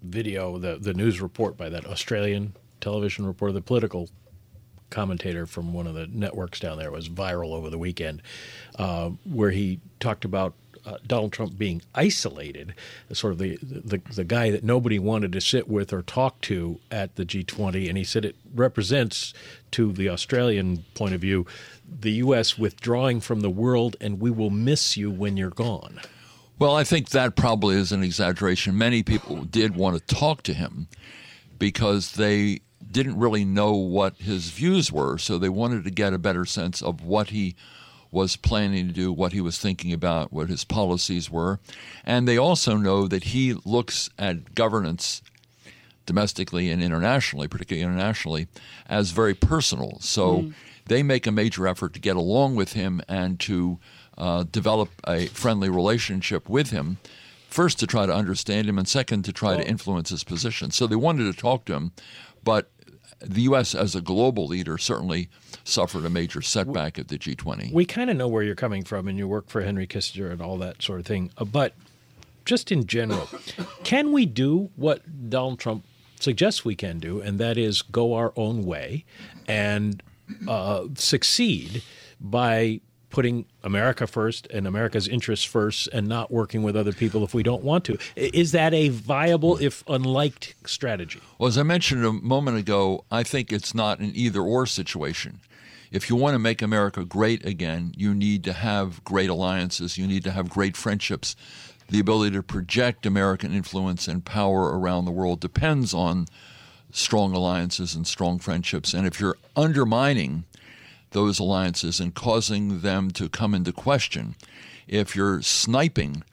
video, 0.01 0.57
the 0.57 0.77
the 0.77 0.93
news 0.93 1.21
report 1.21 1.57
by 1.57 1.69
that 1.69 1.85
Australian 1.85 2.55
television 2.79 3.25
reporter, 3.25 3.53
the 3.53 3.61
political 3.61 4.09
commentator 4.89 5.45
from 5.45 5.73
one 5.73 5.87
of 5.87 5.93
the 5.93 6.07
networks 6.07 6.59
down 6.59 6.77
there 6.77 6.91
was 6.91 7.07
viral 7.07 7.53
over 7.53 7.69
the 7.69 7.77
weekend, 7.77 8.21
uh, 8.77 9.09
where 9.23 9.51
he 9.51 9.79
talked 9.99 10.25
about 10.25 10.53
uh, 10.85 10.97
Donald 11.05 11.31
Trump 11.31 11.57
being 11.57 11.81
isolated, 11.95 12.73
sort 13.11 13.33
of 13.33 13.39
the, 13.39 13.57
the 13.61 14.01
the 14.13 14.23
guy 14.23 14.51
that 14.51 14.63
nobody 14.63 14.99
wanted 14.99 15.31
to 15.33 15.41
sit 15.41 15.67
with 15.67 15.93
or 15.93 16.01
talk 16.01 16.41
to 16.41 16.79
at 16.89 17.15
the 17.15 17.25
G20, 17.25 17.87
and 17.87 17.97
he 17.97 18.03
said 18.03 18.25
it 18.25 18.35
represents, 18.53 19.33
to 19.71 19.91
the 19.91 20.09
Australian 20.09 20.85
point 20.93 21.13
of 21.13 21.21
view, 21.21 21.45
the 21.87 22.11
U.S. 22.11 22.57
withdrawing 22.57 23.21
from 23.21 23.41
the 23.41 23.49
world, 23.49 23.95
and 23.99 24.19
we 24.19 24.29
will 24.29 24.49
miss 24.49 24.97
you 24.97 25.09
when 25.09 25.37
you're 25.37 25.49
gone. 25.49 25.99
Well, 26.59 26.75
I 26.75 26.83
think 26.83 27.09
that 27.09 27.35
probably 27.35 27.75
is 27.75 27.91
an 27.91 28.03
exaggeration. 28.03 28.77
Many 28.77 29.01
people 29.01 29.45
did 29.45 29.75
want 29.75 29.97
to 29.97 30.15
talk 30.15 30.43
to 30.43 30.53
him 30.53 30.87
because 31.57 32.13
they 32.13 32.59
didn't 32.91 33.17
really 33.17 33.45
know 33.45 33.73
what 33.73 34.17
his 34.17 34.49
views 34.49 34.91
were, 34.91 35.17
so 35.17 35.37
they 35.37 35.49
wanted 35.49 35.83
to 35.85 35.91
get 35.91 36.13
a 36.13 36.19
better 36.19 36.45
sense 36.45 36.81
of 36.81 37.03
what 37.03 37.29
he 37.29 37.55
was 38.11 38.35
planning 38.35 38.87
to 38.87 38.93
do, 38.93 39.11
what 39.11 39.31
he 39.31 39.41
was 39.41 39.57
thinking 39.57 39.93
about, 39.93 40.33
what 40.33 40.49
his 40.49 40.65
policies 40.65 41.31
were. 41.31 41.59
And 42.03 42.27
they 42.27 42.37
also 42.37 42.75
know 42.75 43.07
that 43.07 43.25
he 43.25 43.53
looks 43.65 44.09
at 44.19 44.53
governance 44.53 45.21
domestically 46.05 46.69
and 46.69 46.83
internationally, 46.83 47.47
particularly 47.47 47.83
internationally, 47.83 48.47
as 48.89 49.11
very 49.11 49.33
personal. 49.33 49.97
So 50.01 50.39
mm. 50.39 50.53
they 50.87 51.03
make 51.03 51.25
a 51.25 51.31
major 51.31 51.67
effort 51.67 51.93
to 51.93 51.99
get 51.99 52.17
along 52.17 52.55
with 52.55 52.73
him 52.73 53.01
and 53.07 53.39
to 53.41 53.79
uh, 54.17 54.43
develop 54.43 54.89
a 55.07 55.27
friendly 55.27 55.69
relationship 55.69 56.49
with 56.49 56.71
him. 56.71 56.97
First, 57.47 57.79
to 57.79 57.87
try 57.87 58.05
to 58.05 58.13
understand 58.13 58.67
him, 58.67 58.77
and 58.77 58.87
second, 58.87 59.23
to 59.25 59.33
try 59.33 59.57
to 59.57 59.67
influence 59.67 60.09
his 60.09 60.23
position. 60.23 60.71
So 60.71 60.87
they 60.87 60.95
wanted 60.95 61.33
to 61.33 61.37
talk 61.37 61.65
to 61.65 61.73
him, 61.73 61.91
but 62.43 62.70
the 63.21 63.41
U.S. 63.43 63.75
as 63.75 63.95
a 63.95 64.01
global 64.01 64.47
leader 64.47 64.77
certainly 64.77 65.29
suffered 65.63 66.05
a 66.05 66.09
major 66.09 66.41
setback 66.41 66.97
at 66.97 67.07
the 67.07 67.17
G20. 67.17 67.71
We 67.71 67.85
kind 67.85 68.09
of 68.09 68.17
know 68.17 68.27
where 68.27 68.43
you're 68.43 68.55
coming 68.55 68.83
from, 68.83 69.07
and 69.07 69.17
you 69.17 69.27
work 69.27 69.47
for 69.49 69.61
Henry 69.61 69.87
Kissinger 69.87 70.31
and 70.31 70.41
all 70.41 70.57
that 70.57 70.81
sort 70.81 70.99
of 70.99 71.05
thing. 71.05 71.31
Uh, 71.37 71.45
But 71.45 71.75
just 72.45 72.71
in 72.71 72.87
general, 72.87 73.29
can 73.83 74.11
we 74.11 74.25
do 74.25 74.71
what 74.75 75.29
Donald 75.29 75.59
Trump 75.59 75.85
suggests 76.19 76.65
we 76.65 76.75
can 76.75 76.99
do, 76.99 77.21
and 77.21 77.39
that 77.39 77.57
is 77.57 77.81
go 77.81 78.13
our 78.13 78.33
own 78.35 78.63
way 78.63 79.05
and 79.47 80.01
uh, 80.47 80.85
succeed 80.95 81.83
by 82.19 82.81
putting 83.11 83.45
America 83.63 84.07
first 84.07 84.47
and 84.47 84.65
America's 84.65 85.07
interests 85.07 85.45
first 85.45 85.87
and 85.93 86.07
not 86.07 86.31
working 86.31 86.63
with 86.63 86.75
other 86.75 86.93
people 86.93 87.23
if 87.23 87.33
we 87.33 87.43
don't 87.43 87.63
want 87.63 87.85
to. 87.85 87.97
Is 88.15 88.51
that 88.53 88.73
a 88.73 88.89
viable, 88.89 89.57
if 89.57 89.83
unliked, 89.87 90.55
strategy? 90.65 91.19
Well, 91.37 91.47
as 91.47 91.57
I 91.57 91.63
mentioned 91.63 92.05
a 92.05 92.13
moment 92.13 92.57
ago, 92.57 93.03
I 93.11 93.23
think 93.23 93.51
it's 93.51 93.75
not 93.75 93.99
an 93.99 94.11
either 94.15 94.41
or 94.41 94.65
situation. 94.65 95.41
if 95.91 96.09
you 96.09 96.15
want 96.15 96.33
to 96.33 96.39
make 96.39 96.61
America 96.61 97.03
great 97.03 97.45
again, 97.45 97.93
you 97.97 98.15
need 98.15 98.43
to 98.45 98.53
have 98.53 99.03
great 99.03 99.29
alliances, 99.29 99.97
you 99.97 100.07
need 100.07 100.23
to 100.23 100.31
have 100.31 100.49
great 100.49 100.77
friendships. 100.77 101.35
The 101.89 101.99
ability 101.99 102.37
to 102.37 102.43
project 102.43 103.05
American 103.05 103.53
influence 103.53 104.07
and 104.07 104.23
power 104.23 104.79
around 104.79 105.03
the 105.03 105.11
world 105.11 105.41
depends 105.41 105.93
on 105.93 106.27
strong 106.91 107.33
alliances 107.33 107.93
and 107.93 108.07
strong 108.07 108.39
friendships. 108.39 108.93
And 108.93 109.05
if 109.05 109.19
you're 109.19 109.37
undermining 109.57 110.45
those 111.11 111.39
alliances 111.39 111.99
and 111.99 112.13
causing 112.13 112.79
them 112.81 113.11
to 113.11 113.29
come 113.29 113.53
into 113.53 113.71
question, 113.71 114.35
if 114.87 115.15
you're 115.15 115.41
sniping 115.41 116.23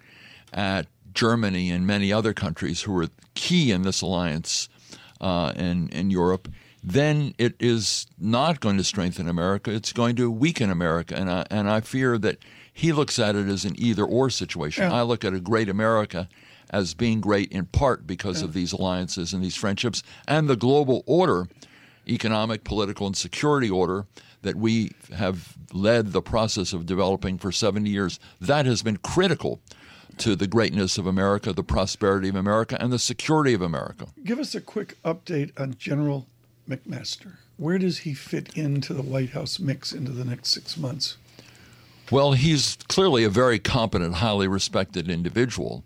at 0.53 0.87
Germany 1.15 1.71
and 1.71 1.87
many 1.87 2.13
other 2.13 2.33
countries 2.33 2.83
who 2.83 2.97
are 2.99 3.09
key 3.35 3.71
in 3.71 3.83
this 3.83 4.03
alliance 4.03 4.69
uh, 5.21 5.53
in, 5.57 5.89
in 5.91 6.11
Europe, 6.11 6.49
then 6.83 7.35
it 7.39 7.55
is 7.59 8.07
not 8.19 8.61
going 8.61 8.77
to 8.77 8.85
strengthen 8.85 9.29
America. 9.29 9.73
It's 9.73 9.93
going 9.93 10.17
to 10.17 10.31
weaken 10.31 10.71
America. 10.71 11.17
And 11.17 11.31
I, 11.31 11.47
and 11.51 11.69
I 11.69 11.81
fear 11.81 12.19
that 12.19 12.39
he 12.73 12.93
looks 12.93 13.19
at 13.19 13.35
it 13.35 13.49
as 13.49 13.65
an 13.65 13.75
either 13.77 14.05
or 14.05 14.31
situation. 14.31 14.85
Yeah. 14.85 14.95
I 14.95 15.03
look 15.03 15.25
at 15.25 15.35
a 15.35 15.41
great 15.41 15.69
America 15.69 16.29
as 16.71 16.95
being 16.95 17.21
great 17.21 17.51
in 17.51 17.67
part 17.67 18.07
because 18.07 18.41
yeah. 18.41 18.47
of 18.47 18.53
these 18.53 18.73
alliances 18.73 19.33
and 19.33 19.43
these 19.43 19.57
friendships 19.57 20.03
and 20.27 20.49
the 20.49 20.57
global 20.57 21.03
order, 21.07 21.49
economic, 22.09 22.63
political, 22.63 23.07
and 23.07 23.17
security 23.17 23.71
order 23.71 24.07
that 24.43 24.57
we 24.57 24.93
have 25.17 25.57
led 25.73 26.13
the 26.13 26.23
process 26.23 26.73
of 26.73 26.87
developing 26.87 27.39
for 27.39 27.53
70 27.53 27.89
years. 27.89 28.19
That 28.41 28.67
has 28.67 28.83
been 28.83 28.99
critical 28.99 29.61
to 30.19 30.35
the 30.35 30.47
greatness 30.47 30.99
of 30.99 31.07
America, 31.07 31.53
the 31.53 31.63
prosperity 31.63 32.29
of 32.29 32.35
America, 32.35 32.77
and 32.81 32.93
the 32.93 32.99
security 32.99 33.55
of 33.55 33.63
America. 33.63 34.07
Give 34.25 34.39
us 34.39 34.55
a 34.55 34.61
quick 34.61 34.97
update 35.05 35.59
on 35.61 35.77
General 35.79 36.27
McMaster. 36.69 37.37
Where 37.57 37.79
does 37.79 37.99
he 37.99 38.15
fit 38.15 38.57
into 38.57 38.95
the 38.95 39.03
White 39.03 39.31
House 39.31 39.59
mix 39.59 39.93
into 39.93 40.13
the 40.13 40.25
next 40.25 40.51
six 40.51 40.77
months? 40.77 41.17
Well, 42.11 42.33
he's 42.33 42.79
clearly 42.89 43.25
a 43.25 43.29
very 43.29 43.59
competent, 43.59 44.15
highly 44.15 44.49
respected 44.49 45.11
individual. 45.11 45.85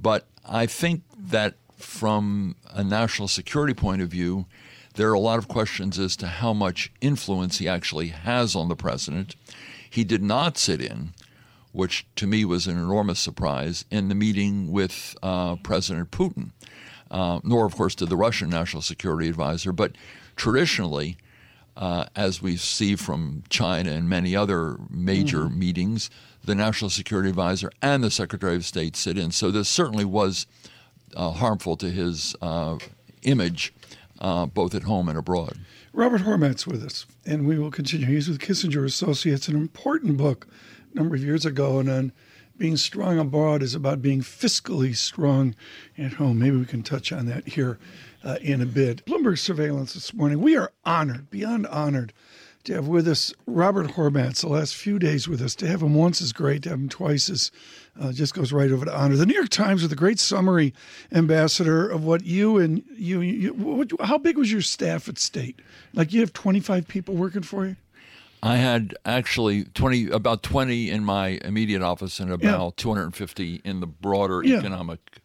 But 0.00 0.26
I 0.44 0.66
think 0.66 1.02
that 1.16 1.54
from 1.76 2.56
a 2.70 2.82
national 2.82 3.28
security 3.28 3.74
point 3.74 4.02
of 4.02 4.08
view, 4.08 4.46
there 4.94 5.08
are 5.08 5.14
a 5.14 5.20
lot 5.20 5.38
of 5.38 5.48
questions 5.48 5.98
as 5.98 6.16
to 6.16 6.26
how 6.26 6.52
much 6.52 6.92
influence 7.00 7.58
he 7.58 7.68
actually 7.68 8.08
has 8.08 8.54
on 8.54 8.68
the 8.68 8.76
president. 8.76 9.36
He 9.88 10.04
did 10.04 10.22
not 10.22 10.58
sit 10.58 10.80
in, 10.80 11.14
which 11.72 12.06
to 12.16 12.26
me 12.26 12.44
was 12.44 12.66
an 12.66 12.76
enormous 12.76 13.18
surprise, 13.18 13.84
in 13.90 14.08
the 14.08 14.14
meeting 14.14 14.70
with 14.70 15.16
uh, 15.22 15.56
President 15.56 16.10
Putin, 16.10 16.50
uh, 17.10 17.40
nor, 17.42 17.66
of 17.66 17.74
course, 17.74 17.94
did 17.94 18.08
the 18.08 18.16
Russian 18.16 18.50
national 18.50 18.82
security 18.82 19.28
advisor. 19.28 19.72
But 19.72 19.92
traditionally, 20.36 21.16
uh, 21.76 22.04
as 22.14 22.42
we 22.42 22.56
see 22.56 22.96
from 22.96 23.42
China 23.48 23.90
and 23.90 24.08
many 24.08 24.36
other 24.36 24.76
major 24.90 25.44
mm-hmm. 25.44 25.58
meetings, 25.58 26.10
the 26.44 26.54
national 26.54 26.90
security 26.90 27.28
advisor 27.28 27.70
and 27.80 28.02
the 28.02 28.10
secretary 28.10 28.56
of 28.56 28.64
state 28.64 28.96
sit 28.96 29.16
in. 29.16 29.30
So 29.30 29.50
this 29.50 29.68
certainly 29.68 30.04
was 30.04 30.46
uh, 31.16 31.30
harmful 31.30 31.76
to 31.76 31.90
his 31.90 32.34
uh, 32.42 32.78
image, 33.22 33.72
uh, 34.22 34.46
both 34.46 34.74
at 34.74 34.84
home 34.84 35.08
and 35.08 35.18
abroad. 35.18 35.58
Robert 35.92 36.22
Hormats 36.22 36.66
with 36.66 36.82
us, 36.82 37.04
and 37.26 37.46
we 37.46 37.58
will 37.58 37.70
continue. 37.70 38.06
He's 38.06 38.28
with 38.28 38.38
Kissinger 38.38 38.84
Associates, 38.86 39.48
an 39.48 39.56
important 39.56 40.16
book 40.16 40.46
a 40.92 40.96
number 40.96 41.16
of 41.16 41.22
years 41.22 41.44
ago, 41.44 41.78
and 41.80 41.90
on 41.90 42.12
being 42.56 42.76
strong 42.76 43.18
abroad 43.18 43.62
is 43.62 43.74
about 43.74 44.00
being 44.00 44.20
fiscally 44.20 44.94
strong 44.94 45.54
at 45.98 46.14
home. 46.14 46.38
Maybe 46.38 46.56
we 46.56 46.64
can 46.64 46.82
touch 46.82 47.12
on 47.12 47.26
that 47.26 47.48
here 47.48 47.78
uh, 48.22 48.36
in 48.40 48.60
a 48.60 48.66
bit. 48.66 49.04
Bloomberg 49.04 49.38
surveillance 49.38 49.94
this 49.94 50.14
morning. 50.14 50.40
We 50.40 50.56
are 50.56 50.72
honored, 50.84 51.28
beyond 51.28 51.66
honored, 51.66 52.12
to 52.64 52.74
have 52.74 52.88
with 52.88 53.08
us 53.08 53.32
Robert 53.46 53.88
Hormats 53.88 54.40
the 54.40 54.48
last 54.48 54.76
few 54.76 54.98
days 54.98 55.26
with 55.28 55.40
us. 55.40 55.54
To 55.56 55.66
have 55.66 55.82
him 55.82 55.94
once 55.94 56.20
is 56.20 56.32
great. 56.32 56.62
To 56.62 56.70
have 56.70 56.78
him 56.78 56.88
twice 56.88 57.28
is 57.28 57.50
uh, 58.00 58.12
just 58.12 58.34
goes 58.34 58.52
right 58.52 58.70
over 58.70 58.84
to 58.84 58.96
honor. 58.96 59.16
The 59.16 59.26
New 59.26 59.34
York 59.34 59.48
Times 59.48 59.82
with 59.82 59.92
a 59.92 59.96
great 59.96 60.18
summary, 60.18 60.72
Ambassador, 61.12 61.88
of 61.88 62.04
what 62.04 62.24
you 62.24 62.58
and 62.58 62.84
you. 62.96 63.20
you 63.20 63.52
what, 63.54 63.90
how 64.00 64.18
big 64.18 64.38
was 64.38 64.50
your 64.50 64.62
staff 64.62 65.08
at 65.08 65.18
State? 65.18 65.60
Like 65.92 66.12
you 66.12 66.20
have 66.20 66.32
twenty 66.32 66.60
five 66.60 66.88
people 66.88 67.14
working 67.14 67.42
for 67.42 67.66
you. 67.66 67.76
I 68.42 68.56
had 68.56 68.94
actually 69.04 69.64
twenty, 69.64 70.08
about 70.08 70.42
twenty 70.42 70.90
in 70.90 71.04
my 71.04 71.40
immediate 71.44 71.82
office, 71.82 72.18
and 72.18 72.32
about 72.32 72.64
yeah. 72.64 72.70
two 72.76 72.88
hundred 72.88 73.04
and 73.04 73.16
fifty 73.16 73.60
in 73.64 73.80
the 73.80 73.86
broader 73.86 74.42
yeah. 74.44 74.58
economic 74.58 75.21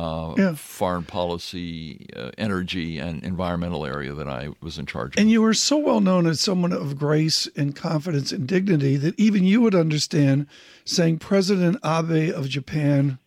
uh, 0.00 0.34
yeah. 0.38 0.54
foreign 0.54 1.04
policy, 1.04 2.06
uh, 2.16 2.30
energy, 2.38 2.98
and 2.98 3.22
environmental 3.22 3.84
area 3.84 4.14
that 4.14 4.28
I 4.28 4.48
was 4.62 4.78
in 4.78 4.86
charge 4.86 5.14
of. 5.14 5.20
And 5.20 5.30
you 5.30 5.42
were 5.42 5.54
so 5.54 5.76
well 5.76 6.00
known 6.00 6.26
as 6.26 6.40
someone 6.40 6.72
of 6.72 6.98
grace 6.98 7.48
and 7.54 7.76
confidence 7.76 8.32
and 8.32 8.46
dignity 8.46 8.96
that 8.96 9.18
even 9.18 9.44
you 9.44 9.60
would 9.60 9.74
understand 9.74 10.46
saying 10.84 11.18
President 11.18 11.76
Abe 11.84 12.34
of 12.34 12.48
Japan 12.48 13.18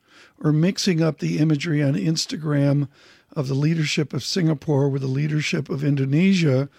or 0.43 0.51
mixing 0.51 1.01
up 1.01 1.19
the 1.19 1.37
imagery 1.37 1.83
on 1.83 1.93
Instagram 1.93 2.87
of 3.35 3.47
the 3.47 3.53
leadership 3.53 4.13
of 4.13 4.23
Singapore 4.23 4.89
with 4.89 5.01
the 5.01 5.07
leadership 5.07 5.69
of 5.69 5.83
Indonesia 5.83 6.69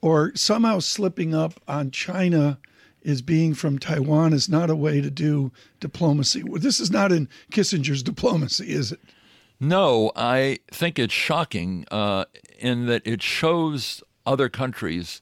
or 0.00 0.32
somehow 0.34 0.78
slipping 0.78 1.34
up 1.34 1.60
on 1.66 1.90
China 1.90 2.58
is 3.02 3.22
being 3.22 3.54
from 3.54 3.78
Taiwan 3.78 4.32
is 4.32 4.48
not 4.48 4.70
a 4.70 4.76
way 4.76 5.00
to 5.00 5.10
do 5.10 5.50
diplomacy. 5.80 6.44
This 6.46 6.80
is 6.80 6.90
not 6.90 7.10
in 7.12 7.28
Kissinger's 7.50 8.02
diplomacy, 8.02 8.72
is 8.72 8.92
it? 8.92 9.00
No, 9.60 10.10
I 10.16 10.60
think 10.72 10.98
it's 10.98 11.12
shocking 11.12 11.84
uh, 11.90 12.24
in 12.58 12.86
that 12.86 13.02
it 13.06 13.22
shows 13.22 14.02
other 14.24 14.48
countries 14.48 15.20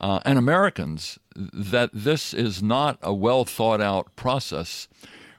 uh, 0.00 0.20
and 0.24 0.38
Americans 0.38 1.18
that 1.36 1.90
this 1.92 2.32
is 2.32 2.62
not 2.62 2.98
a 3.02 3.12
well 3.12 3.44
thought 3.44 3.80
out 3.80 4.14
process 4.16 4.88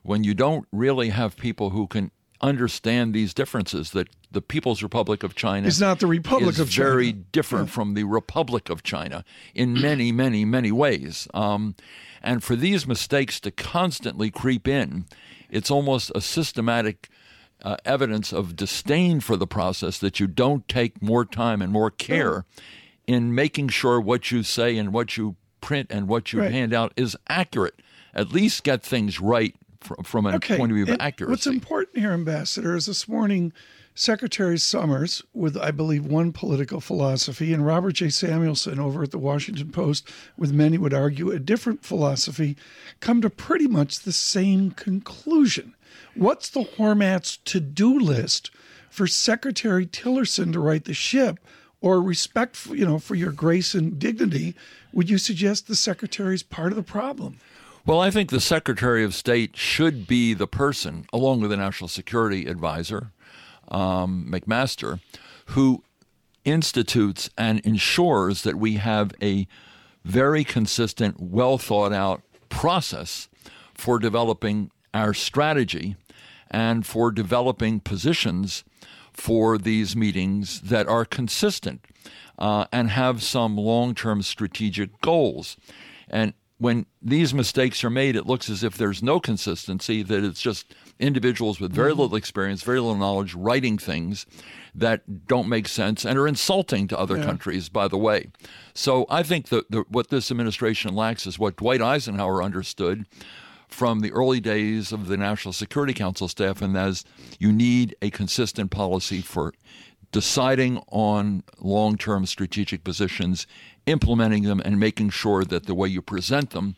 when 0.03 0.23
you 0.23 0.33
don't 0.33 0.67
really 0.71 1.09
have 1.09 1.35
people 1.37 1.71
who 1.71 1.87
can 1.87 2.11
understand 2.41 3.13
these 3.13 3.33
differences 3.33 3.91
that 3.91 4.07
the 4.31 4.41
People's 4.41 4.83
Republic 4.83 5.23
of 5.23 5.35
China 5.35 5.67
is 5.67 5.81
not 5.81 5.99
the 5.99 6.07
Republic 6.07 6.59
of 6.59 6.69
China. 6.69 6.89
very 6.89 7.11
different 7.11 7.67
yeah. 7.67 7.73
from 7.73 7.95
the 7.95 8.03
Republic 8.03 8.69
of 8.69 8.83
China 8.83 9.25
in 9.55 9.73
many, 9.73 10.11
many, 10.11 10.45
many 10.45 10.71
ways. 10.71 11.27
Um, 11.33 11.75
and 12.21 12.43
for 12.43 12.55
these 12.55 12.85
mistakes 12.85 13.39
to 13.41 13.51
constantly 13.51 14.29
creep 14.29 14.67
in, 14.67 15.05
it's 15.49 15.71
almost 15.71 16.11
a 16.13 16.21
systematic 16.21 17.09
uh, 17.63 17.77
evidence 17.85 18.31
of 18.31 18.55
disdain 18.55 19.19
for 19.19 19.35
the 19.35 19.47
process 19.47 19.97
that 19.99 20.19
you 20.19 20.27
don't 20.27 20.67
take 20.67 21.01
more 21.01 21.25
time 21.25 21.61
and 21.61 21.71
more 21.71 21.91
care 21.91 22.45
in 23.07 23.33
making 23.33 23.69
sure 23.69 23.99
what 23.99 24.31
you 24.31 24.43
say 24.43 24.77
and 24.77 24.93
what 24.93 25.17
you 25.17 25.35
print 25.61 25.87
and 25.89 26.07
what 26.07 26.31
you 26.31 26.39
right. 26.39 26.51
hand 26.51 26.73
out 26.73 26.93
is 26.95 27.17
accurate. 27.27 27.81
At 28.13 28.31
least 28.31 28.63
get 28.63 28.83
things 28.83 29.19
right 29.19 29.55
from, 29.81 30.03
from 30.03 30.25
a 30.25 30.35
okay. 30.35 30.57
point 30.57 30.71
of 30.71 30.75
view 30.75 30.83
of 30.83 30.89
and 30.89 31.01
accuracy. 31.01 31.31
What's 31.31 31.47
important 31.47 31.97
here, 31.97 32.11
Ambassador, 32.11 32.75
is 32.75 32.85
this 32.85 33.07
morning 33.07 33.53
Secretary 33.95 34.57
Summers, 34.57 35.21
with 35.33 35.57
I 35.57 35.71
believe 35.71 36.05
one 36.05 36.31
political 36.31 36.79
philosophy, 36.79 37.53
and 37.53 37.65
Robert 37.65 37.93
J. 37.93 38.09
Samuelson 38.09 38.79
over 38.79 39.03
at 39.03 39.11
the 39.11 39.17
Washington 39.17 39.71
Post, 39.71 40.09
with 40.37 40.53
many 40.53 40.77
would 40.77 40.93
argue 40.93 41.31
a 41.31 41.39
different 41.39 41.83
philosophy, 41.83 42.55
come 43.01 43.21
to 43.21 43.29
pretty 43.29 43.67
much 43.67 43.99
the 43.99 44.13
same 44.13 44.71
conclusion. 44.71 45.75
What's 46.19 46.49
the 46.49 46.65
Hormat's 46.65 47.37
to 47.45 47.61
do 47.61 47.97
list 47.97 48.51
for 48.89 49.07
Secretary 49.07 49.85
Tillerson 49.85 50.51
to 50.51 50.59
right 50.59 50.83
the 50.83 50.93
ship? 50.93 51.39
Or 51.79 52.01
respect, 52.01 52.57
for, 52.57 52.75
you 52.75 52.85
know, 52.85 52.99
for 52.99 53.15
your 53.15 53.31
grace 53.31 53.73
and 53.73 53.97
dignity, 53.97 54.53
would 54.91 55.09
you 55.09 55.17
suggest 55.17 55.67
the 55.67 55.77
secretary 55.77 56.35
is 56.35 56.43
part 56.43 56.73
of 56.73 56.75
the 56.75 56.83
problem? 56.83 57.37
Well, 57.85 58.01
I 58.01 58.11
think 58.11 58.31
the 58.31 58.41
Secretary 58.41 59.01
of 59.05 59.15
State 59.15 59.55
should 59.55 60.05
be 60.07 60.33
the 60.33 60.45
person, 60.45 61.05
along 61.13 61.39
with 61.39 61.51
the 61.51 61.57
National 61.57 61.87
Security 61.87 62.47
Advisor, 62.47 63.13
um, 63.69 64.27
McMaster, 64.29 64.99
who 65.45 65.85
institutes 66.43 67.29
and 67.37 67.61
ensures 67.61 68.41
that 68.41 68.57
we 68.57 68.73
have 68.73 69.13
a 69.21 69.47
very 70.03 70.43
consistent, 70.43 71.17
well 71.17 71.57
thought 71.57 71.93
out 71.93 72.23
process 72.49 73.29
for 73.73 73.99
developing 73.99 74.69
our 74.93 75.13
strategy 75.13 75.95
and 76.49 76.85
for 76.85 77.11
developing 77.11 77.79
positions 77.79 78.63
for 79.11 79.57
these 79.57 79.95
meetings 79.95 80.61
that 80.61 80.87
are 80.87 81.05
consistent 81.05 81.85
uh, 82.37 82.65
and 82.71 82.89
have 82.89 83.21
some 83.21 83.57
long 83.57 83.93
term 83.93 84.21
strategic 84.21 85.01
goals. 85.01 85.57
And 86.09 86.33
when 86.57 86.85
these 87.01 87.33
mistakes 87.33 87.83
are 87.83 87.89
made, 87.89 88.15
it 88.17 88.25
looks 88.25 88.49
as 88.49 88.63
if 88.63 88.77
there's 88.77 89.01
no 89.01 89.19
consistency, 89.19 90.03
that 90.03 90.23
it's 90.23 90.41
just 90.41 90.75
individuals 90.99 91.59
with 91.59 91.71
very 91.71 91.91
mm-hmm. 91.91 92.01
little 92.01 92.17
experience, 92.17 92.63
very 92.63 92.79
little 92.81 92.97
knowledge, 92.97 93.33
writing 93.33 93.77
things 93.77 94.25
that 94.75 95.25
don't 95.25 95.47
make 95.47 95.67
sense 95.69 96.05
and 96.05 96.19
are 96.19 96.27
insulting 96.27 96.87
to 96.89 96.99
other 96.99 97.17
yeah. 97.17 97.23
countries, 97.23 97.69
by 97.69 97.87
the 97.87 97.97
way. 97.97 98.27
So 98.73 99.05
I 99.09 99.23
think 99.23 99.47
that 99.49 99.89
what 99.89 100.09
this 100.09 100.31
administration 100.31 100.93
lacks 100.95 101.25
is 101.25 101.39
what 101.39 101.55
Dwight 101.55 101.81
Eisenhower 101.81 102.43
understood 102.43 103.05
from 103.69 104.01
the 104.01 104.11
early 104.11 104.39
days 104.39 104.91
of 104.91 105.07
the 105.07 105.15
National 105.15 105.53
Security 105.53 105.93
Council 105.93 106.27
staff, 106.27 106.61
and 106.61 106.75
that 106.75 106.89
is 106.89 107.05
you 107.39 107.51
need 107.51 107.95
a 108.01 108.09
consistent 108.09 108.71
policy 108.71 109.21
for 109.21 109.53
deciding 110.11 110.81
on 110.91 111.43
long 111.59 111.95
term 111.97 112.25
strategic 112.25 112.83
positions 112.83 113.47
implementing 113.85 114.43
them 114.43 114.61
and 114.65 114.79
making 114.79 115.09
sure 115.09 115.43
that 115.45 115.65
the 115.65 115.73
way 115.75 115.87
you 115.87 116.01
present 116.01 116.51
them 116.51 116.75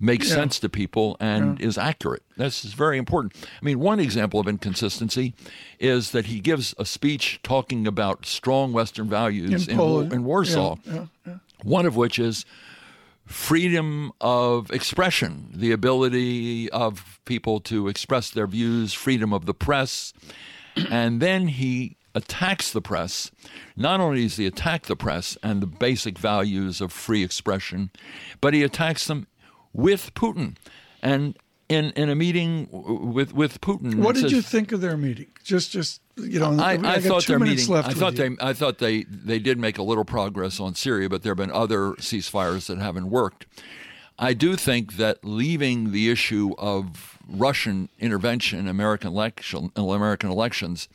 makes 0.00 0.28
sense 0.28 0.60
to 0.60 0.68
people 0.68 1.16
and 1.18 1.60
is 1.60 1.76
accurate. 1.76 2.22
This 2.36 2.64
is 2.64 2.72
very 2.72 2.98
important. 2.98 3.34
I 3.60 3.64
mean, 3.64 3.80
one 3.80 3.98
example 3.98 4.38
of 4.38 4.46
inconsistency 4.46 5.34
is 5.80 6.12
that 6.12 6.26
he 6.26 6.38
gives 6.40 6.74
a 6.78 6.84
speech 6.84 7.40
talking 7.42 7.86
about 7.86 8.24
strong 8.24 8.72
Western 8.72 9.08
values 9.08 9.66
In 9.66 9.74
in, 9.80 10.12
in 10.12 10.24
Warsaw. 10.24 10.76
One 11.64 11.86
of 11.86 11.96
which 11.96 12.20
is 12.20 12.44
freedom 13.28 14.10
of 14.22 14.70
expression, 14.70 15.50
the 15.54 15.70
ability 15.70 16.70
of 16.70 17.20
people 17.26 17.60
to 17.60 17.86
express 17.86 18.30
their 18.30 18.46
views, 18.46 18.94
freedom 18.94 19.34
of 19.34 19.44
the 19.44 19.54
press. 19.54 20.14
and 20.90 21.20
then 21.20 21.48
he 21.48 21.96
attacks 22.14 22.72
the 22.72 22.80
press. 22.80 23.30
Not 23.76 24.00
only 24.00 24.22
does 24.22 24.38
he 24.38 24.46
attack 24.46 24.86
the 24.86 24.96
press 24.96 25.36
and 25.42 25.60
the 25.60 25.66
basic 25.66 26.18
values 26.18 26.80
of 26.80 26.90
free 26.90 27.22
expression, 27.22 27.90
but 28.40 28.54
he 28.54 28.62
attacks 28.62 29.06
them 29.06 29.26
with 29.74 30.14
Putin. 30.14 30.56
And 31.02 31.36
in, 31.68 31.90
in 31.90 32.08
a 32.08 32.14
meeting 32.14 32.68
with, 32.72 33.34
with 33.34 33.60
Putin. 33.60 33.96
What 33.96 34.14
did 34.14 34.32
you 34.32 34.40
think 34.40 34.72
of 34.72 34.80
their 34.80 34.96
meeting? 34.96 35.28
Just, 35.44 35.70
just 35.70 36.00
you 36.18 36.38
know, 36.38 36.52
I, 36.52 36.72
I, 36.72 36.76
got 36.76 37.02
thought 37.02 37.26
their 37.26 37.38
meeting. 37.38 37.74
I 37.74 37.92
thought 37.92 38.18
you. 38.18 38.36
they. 38.36 38.44
I 38.44 38.52
thought 38.52 38.78
they. 38.78 39.04
They 39.04 39.38
did 39.38 39.58
make 39.58 39.78
a 39.78 39.82
little 39.82 40.04
progress 40.04 40.60
on 40.60 40.74
Syria, 40.74 41.08
but 41.08 41.22
there 41.22 41.30
have 41.30 41.38
been 41.38 41.52
other 41.52 41.92
ceasefires 41.94 42.66
that 42.66 42.78
haven't 42.78 43.10
worked. 43.10 43.46
I 44.18 44.34
do 44.34 44.56
think 44.56 44.96
that 44.96 45.24
leaving 45.24 45.92
the 45.92 46.10
issue 46.10 46.54
of 46.58 47.18
Russian 47.28 47.88
intervention 48.00 48.58
in 48.58 48.68
American 48.68 49.08
election, 49.08 49.70
American 49.76 50.30
elections, 50.30 50.88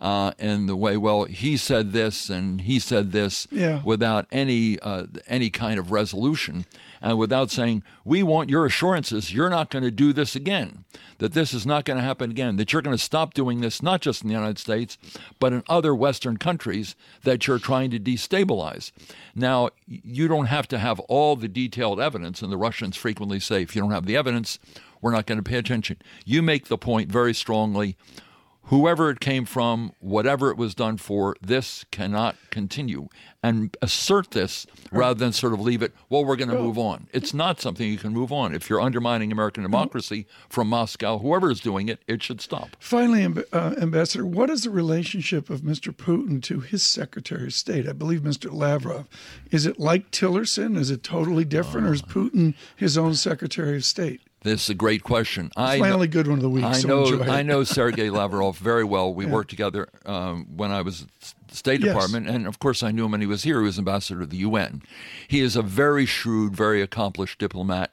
uh, 0.00 0.32
in 0.38 0.66
the 0.66 0.76
way, 0.76 0.96
well, 0.96 1.24
he 1.24 1.56
said 1.56 1.92
this 1.92 2.30
and 2.30 2.62
he 2.62 2.78
said 2.78 3.12
this, 3.12 3.46
Yeah. 3.50 3.82
without 3.84 4.26
any 4.32 4.78
uh, 4.80 5.06
any 5.26 5.50
kind 5.50 5.78
of 5.78 5.92
resolution, 5.92 6.64
and 7.02 7.18
without 7.18 7.50
saying, 7.50 7.82
we 8.04 8.22
want 8.22 8.48
your 8.50 8.64
assurances, 8.66 9.32
you're 9.34 9.50
not 9.50 9.70
going 9.70 9.84
to 9.84 9.90
do 9.90 10.12
this 10.12 10.34
again, 10.36 10.84
that 11.18 11.32
this 11.34 11.52
is 11.54 11.66
not 11.66 11.84
going 11.84 11.96
to 11.98 12.02
happen 12.04 12.30
again, 12.30 12.56
that 12.56 12.72
you're 12.72 12.82
going 12.82 12.96
to 12.96 13.02
stop 13.02 13.34
doing 13.34 13.60
this, 13.60 13.82
not 13.82 14.00
just 14.00 14.22
in 14.22 14.28
the 14.28 14.34
United 14.34 14.58
States, 14.58 14.96
but 15.38 15.52
in 15.52 15.62
other 15.68 15.94
Western 15.94 16.36
countries 16.38 16.94
that 17.24 17.46
you're 17.46 17.58
trying 17.58 17.90
to 17.90 17.98
destabilize. 17.98 18.92
Now, 19.34 19.70
you 19.86 20.28
don't 20.28 20.46
have 20.46 20.68
to 20.68 20.78
have 20.78 21.00
all 21.00 21.36
the 21.36 21.48
detailed 21.48 22.00
evidence, 22.00 22.42
and 22.42 22.50
the 22.52 22.56
Russians 22.58 22.96
frequently 22.96 23.40
say, 23.40 23.62
if 23.62 23.74
you 23.74 23.82
don't 23.82 23.90
have 23.92 24.06
the 24.06 24.16
evidence, 24.16 24.58
we're 25.02 25.12
not 25.12 25.26
going 25.26 25.42
to 25.42 25.50
pay 25.50 25.56
attention. 25.56 25.96
You 26.26 26.42
make 26.42 26.68
the 26.68 26.78
point 26.78 27.10
very 27.10 27.32
strongly 27.34 27.96
whoever 28.70 29.10
it 29.10 29.18
came 29.18 29.44
from, 29.44 29.92
whatever 29.98 30.48
it 30.48 30.56
was 30.56 30.76
done 30.76 30.96
for, 30.96 31.36
this 31.42 31.84
cannot 31.90 32.36
continue. 32.50 33.08
And 33.42 33.76
assert 33.82 34.30
this 34.30 34.64
rather 34.92 35.18
than 35.18 35.32
sort 35.32 35.52
of 35.52 35.60
leave 35.60 35.82
it, 35.82 35.92
well, 36.08 36.24
we're 36.24 36.36
going 36.36 36.50
to 36.50 36.58
move 36.58 36.78
on. 36.78 37.08
It's 37.12 37.34
not 37.34 37.60
something 37.60 37.88
you 37.88 37.98
can 37.98 38.12
move 38.12 38.30
on. 38.30 38.54
If 38.54 38.70
you're 38.70 38.80
undermining 38.80 39.32
American 39.32 39.64
democracy 39.64 40.26
from 40.48 40.68
Moscow, 40.68 41.18
whoever 41.18 41.50
is 41.50 41.60
doing 41.60 41.88
it, 41.88 42.00
it 42.06 42.22
should 42.22 42.40
stop. 42.40 42.76
Finally, 42.78 43.42
uh, 43.52 43.74
Ambassador, 43.80 44.24
what 44.24 44.50
is 44.50 44.62
the 44.62 44.70
relationship 44.70 45.50
of 45.50 45.62
Mr. 45.62 45.92
Putin 45.92 46.40
to 46.44 46.60
his 46.60 46.84
Secretary 46.84 47.46
of 47.46 47.54
State? 47.54 47.88
I 47.88 47.92
believe 47.92 48.20
Mr. 48.20 48.52
Lavrov. 48.52 49.08
Is 49.50 49.66
it 49.66 49.80
like 49.80 50.12
Tillerson? 50.12 50.76
Is 50.76 50.90
it 50.90 51.02
totally 51.02 51.44
different, 51.44 51.88
or 51.88 51.94
is 51.94 52.02
Putin 52.02 52.54
his 52.76 52.96
own 52.96 53.14
Secretary 53.14 53.76
of 53.76 53.84
State? 53.84 54.20
This 54.42 54.64
is 54.64 54.70
a 54.70 54.74
great 54.74 55.02
question. 55.02 55.50
I 55.54 55.78
my 55.78 55.90
only 55.90 56.08
good 56.08 56.26
one 56.26 56.38
of 56.38 56.42
the 56.42 56.48
week, 56.48 56.64
I 56.64 56.72
so 56.72 56.88
know. 57.04 57.22
I 57.24 57.42
know 57.42 57.62
Sergei 57.62 58.08
Lavrov 58.18 58.56
very 58.58 58.84
well. 58.84 59.12
We 59.12 59.26
worked 59.26 59.50
together 59.50 59.88
um, 60.06 60.46
when 60.56 60.70
I 60.70 60.80
was 60.80 61.02
at 61.02 61.08
the 61.48 61.56
State 61.56 61.80
Yes. 61.80 61.92
Department, 61.92 62.26
and 62.28 62.46
of 62.46 62.58
course, 62.58 62.82
I 62.82 62.90
knew 62.90 63.04
him 63.04 63.10
when 63.10 63.20
he 63.20 63.26
was 63.26 63.42
here. 63.42 63.60
He 63.60 63.66
was 63.66 63.78
ambassador 63.78 64.20
to 64.20 64.26
the 64.26 64.38
UN. 64.38 64.82
He 65.28 65.40
is 65.40 65.56
a 65.56 65.62
very 65.62 66.06
shrewd, 66.06 66.56
very 66.56 66.80
accomplished 66.80 67.38
diplomat. 67.38 67.90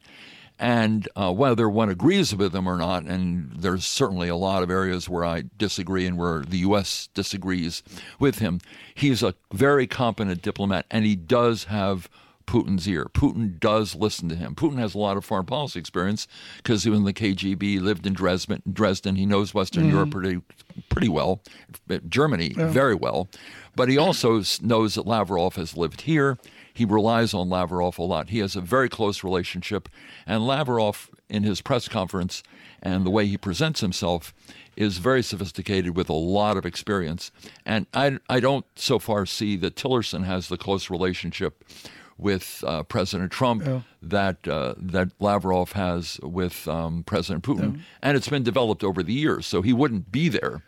And 0.60 1.08
uh, 1.16 1.32
whether 1.34 1.70
one 1.70 1.90
agrees 1.90 2.36
with 2.36 2.56
him 2.56 2.68
or 2.68 2.78
not, 2.78 3.04
and 3.04 3.52
there's 3.56 3.86
certainly 3.86 4.28
a 4.28 4.36
lot 4.36 4.64
of 4.64 4.72
areas 4.72 5.08
where 5.08 5.24
I 5.24 5.44
disagree 5.60 6.08
and 6.08 6.18
where 6.18 6.42
the 6.42 6.58
U.S. 6.60 7.10
disagrees 7.14 7.84
with 8.20 8.40
him, 8.40 8.62
he's 8.96 9.22
a 9.22 9.36
very 9.54 9.86
competent 9.86 10.42
diplomat, 10.42 10.88
and 10.90 11.06
he 11.06 11.16
does 11.16 11.66
have 11.66 12.10
Putin's 12.48 12.88
ear. 12.88 13.06
Putin 13.14 13.60
does 13.60 13.94
listen 13.94 14.30
to 14.30 14.36
him. 14.36 14.56
Putin 14.56 14.80
has 14.80 14.96
a 14.96 14.98
lot 14.98 15.18
of 15.18 15.26
foreign 15.26 15.46
policy 15.46 15.80
experience 15.80 16.28
because 16.58 16.84
he 16.84 16.90
was 16.90 17.00
in 17.00 17.06
the 17.06 17.14
KGB, 17.14 17.82
lived 17.82 18.08
in 18.08 18.14
Dresden. 18.14 18.64
Dresden. 18.72 19.18
He 19.18 19.26
knows 19.26 19.54
Western 19.54 19.84
mm-hmm. 19.84 19.94
Europe 19.94 20.12
pretty 20.12 20.42
pretty 20.90 21.10
well, 21.10 21.42
uh, 21.90 22.00
Germany 22.08 22.54
very 22.56 22.96
well. 22.96 23.28
But 23.76 23.90
he 23.90 23.98
also 23.98 24.42
knows 24.62 24.96
that 24.96 25.06
Lavrov 25.06 25.56
has 25.56 25.78
lived 25.78 26.02
here. 26.02 26.38
He 26.74 26.86
relies 26.86 27.34
on 27.34 27.50
Lavrov 27.50 28.00
a 28.00 28.04
lot. 28.04 28.30
He 28.30 28.40
has 28.40 28.56
a 28.56 28.62
very 28.62 28.90
close 28.90 29.24
relationship, 29.24 29.90
and 30.26 30.48
Lavrov, 30.48 31.10
in 31.30 31.44
his 31.44 31.62
press 31.62 31.88
conference 31.88 32.44
and 32.82 33.06
the 33.06 33.10
way 33.10 33.26
he 33.26 33.38
presents 33.38 33.82
himself, 33.82 34.34
is 34.76 35.00
very 35.00 35.24
sophisticated 35.24 35.96
with 35.96 36.10
a 36.10 36.14
lot 36.14 36.56
of 36.56 36.66
experience. 36.66 37.32
And 37.66 37.88
I, 37.94 38.20
I 38.30 38.40
don't 38.40 38.66
so 38.76 39.00
far 39.00 39.26
see 39.26 39.58
that 39.58 39.76
Tillerson 39.76 40.24
has 40.26 40.48
the 40.48 40.58
close 40.58 40.90
relationship 40.90 41.64
with 42.18 42.64
uh, 42.66 42.84
President 42.84 43.32
Trump 43.32 43.64
that 44.02 44.48
uh, 44.48 44.74
that 44.78 45.10
Lavrov 45.20 45.74
has 45.74 46.20
with 46.24 46.68
um, 46.68 47.04
President 47.04 47.44
Putin, 47.44 47.82
and 48.02 48.18
it's 48.18 48.30
been 48.30 48.44
developed 48.44 48.84
over 48.84 49.04
the 49.04 49.14
years. 49.14 49.46
So 49.46 49.62
he 49.62 49.74
wouldn't 49.74 50.12
be 50.12 50.30
there 50.30 50.64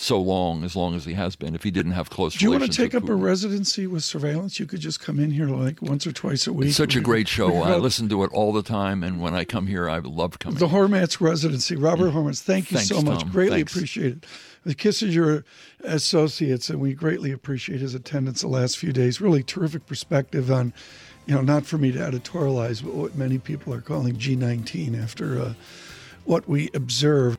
so 0.00 0.20
long 0.20 0.62
as 0.62 0.76
long 0.76 0.94
as 0.94 1.04
he 1.04 1.14
has 1.14 1.34
been 1.34 1.56
if 1.56 1.64
he 1.64 1.72
didn't 1.72 1.92
have 1.92 2.08
close. 2.08 2.34
Do 2.36 2.44
you 2.44 2.52
want 2.52 2.62
to 2.62 2.70
take 2.70 2.94
up 2.94 3.08
a 3.08 3.14
residency 3.14 3.86
with 3.86 4.04
surveillance? 4.04 4.60
You 4.60 4.66
could 4.66 4.80
just 4.80 5.00
come 5.00 5.18
in 5.18 5.32
here 5.32 5.48
like 5.48 5.82
once 5.82 6.06
or 6.06 6.12
twice 6.12 6.46
a 6.46 6.52
week. 6.52 6.68
It's 6.68 6.76
such 6.76 6.94
a 6.94 7.00
great 7.00 7.26
show. 7.26 7.62
I 7.62 7.76
listen 7.76 8.08
to 8.10 8.22
it 8.22 8.30
all 8.32 8.52
the 8.52 8.62
time, 8.62 9.02
and 9.02 9.20
when 9.20 9.34
I 9.34 9.44
come 9.44 9.66
here, 9.66 9.88
I 9.88 9.98
love 9.98 10.38
coming. 10.38 10.58
The 10.58 10.68
Hormats 10.68 11.20
residency, 11.20 11.74
Robert 11.74 12.12
Hormats. 12.12 12.40
Thank 12.40 12.70
you 12.70 12.76
Thanks, 12.76 12.88
so 12.88 13.02
much. 13.02 13.22
Tom. 13.22 13.30
Greatly 13.30 13.58
Thanks. 13.58 13.74
appreciate 13.74 14.12
it. 14.12 14.26
The 14.64 14.74
Kissinger 14.74 15.44
associates, 15.82 16.68
and 16.68 16.80
we 16.80 16.94
greatly 16.94 17.32
appreciate 17.32 17.80
his 17.80 17.94
attendance 17.94 18.40
the 18.42 18.48
last 18.48 18.78
few 18.78 18.92
days. 18.92 19.20
Really 19.20 19.42
terrific 19.42 19.86
perspective 19.86 20.50
on, 20.50 20.72
you 21.26 21.34
know, 21.34 21.42
not 21.42 21.64
for 21.64 21.78
me 21.78 21.92
to 21.92 21.98
editorialize, 21.98 22.82
but 22.82 22.94
what 22.94 23.14
many 23.16 23.38
people 23.38 23.72
are 23.72 23.80
calling 23.80 24.16
G19 24.16 25.00
after 25.02 25.40
uh, 25.40 25.54
what 26.24 26.48
we 26.48 26.70
observed. 26.74 27.38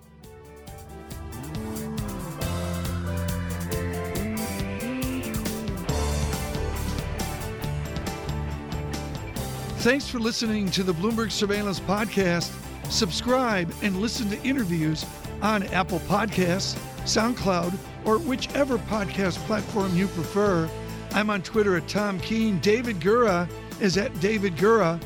Thanks 9.79 10.09
for 10.09 10.19
listening 10.19 10.69
to 10.71 10.83
the 10.83 10.93
Bloomberg 10.93 11.31
Surveillance 11.31 11.79
Podcast. 11.79 12.51
Subscribe 12.91 13.73
and 13.81 14.01
listen 14.01 14.29
to 14.29 14.43
interviews 14.43 15.05
on 15.41 15.63
Apple 15.67 15.99
Podcasts, 16.01 16.77
SoundCloud, 17.01 17.77
or 18.05 18.17
whichever 18.17 18.77
podcast 18.77 19.37
platform 19.45 19.95
you 19.95 20.07
prefer. 20.07 20.69
I'm 21.11 21.29
on 21.29 21.41
Twitter 21.41 21.75
at 21.75 21.87
Tom 21.87 22.19
Keene. 22.19 22.59
David 22.59 22.99
Gura 22.99 23.49
is 23.81 23.97
at 23.97 24.17
David 24.19 24.55
Gura. 24.55 25.01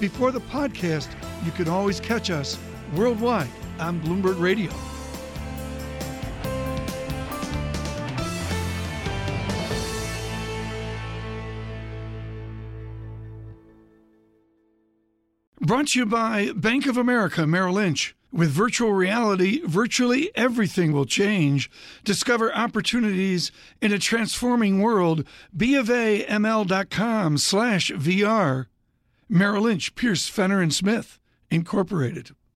Before 0.00 0.30
the 0.30 0.40
podcast, 0.40 1.08
you 1.44 1.52
can 1.52 1.68
always 1.68 2.00
catch 2.00 2.30
us 2.30 2.58
worldwide 2.94 3.48
on 3.78 4.00
Bloomberg 4.00 4.40
Radio. 4.40 4.70
Brought 15.60 15.88
to 15.88 15.98
you 15.98 16.06
by 16.06 16.52
Bank 16.54 16.86
of 16.86 16.96
America 16.96 17.44
Merrill 17.44 17.74
Lynch. 17.74 18.14
With 18.36 18.50
virtual 18.50 18.92
reality, 18.92 19.62
virtually 19.64 20.30
everything 20.34 20.92
will 20.92 21.06
change. 21.06 21.70
Discover 22.04 22.54
opportunities 22.54 23.50
in 23.80 23.94
a 23.94 23.98
transforming 23.98 24.82
world. 24.82 25.24
BofAML.com 25.56 27.38
slash 27.38 27.90
VR. 27.92 28.66
Merrill 29.26 29.62
Lynch, 29.62 29.94
Pierce, 29.94 30.28
Fenner, 30.28 30.60
and 30.60 30.74
Smith, 30.74 31.18
Incorporated. 31.50 32.32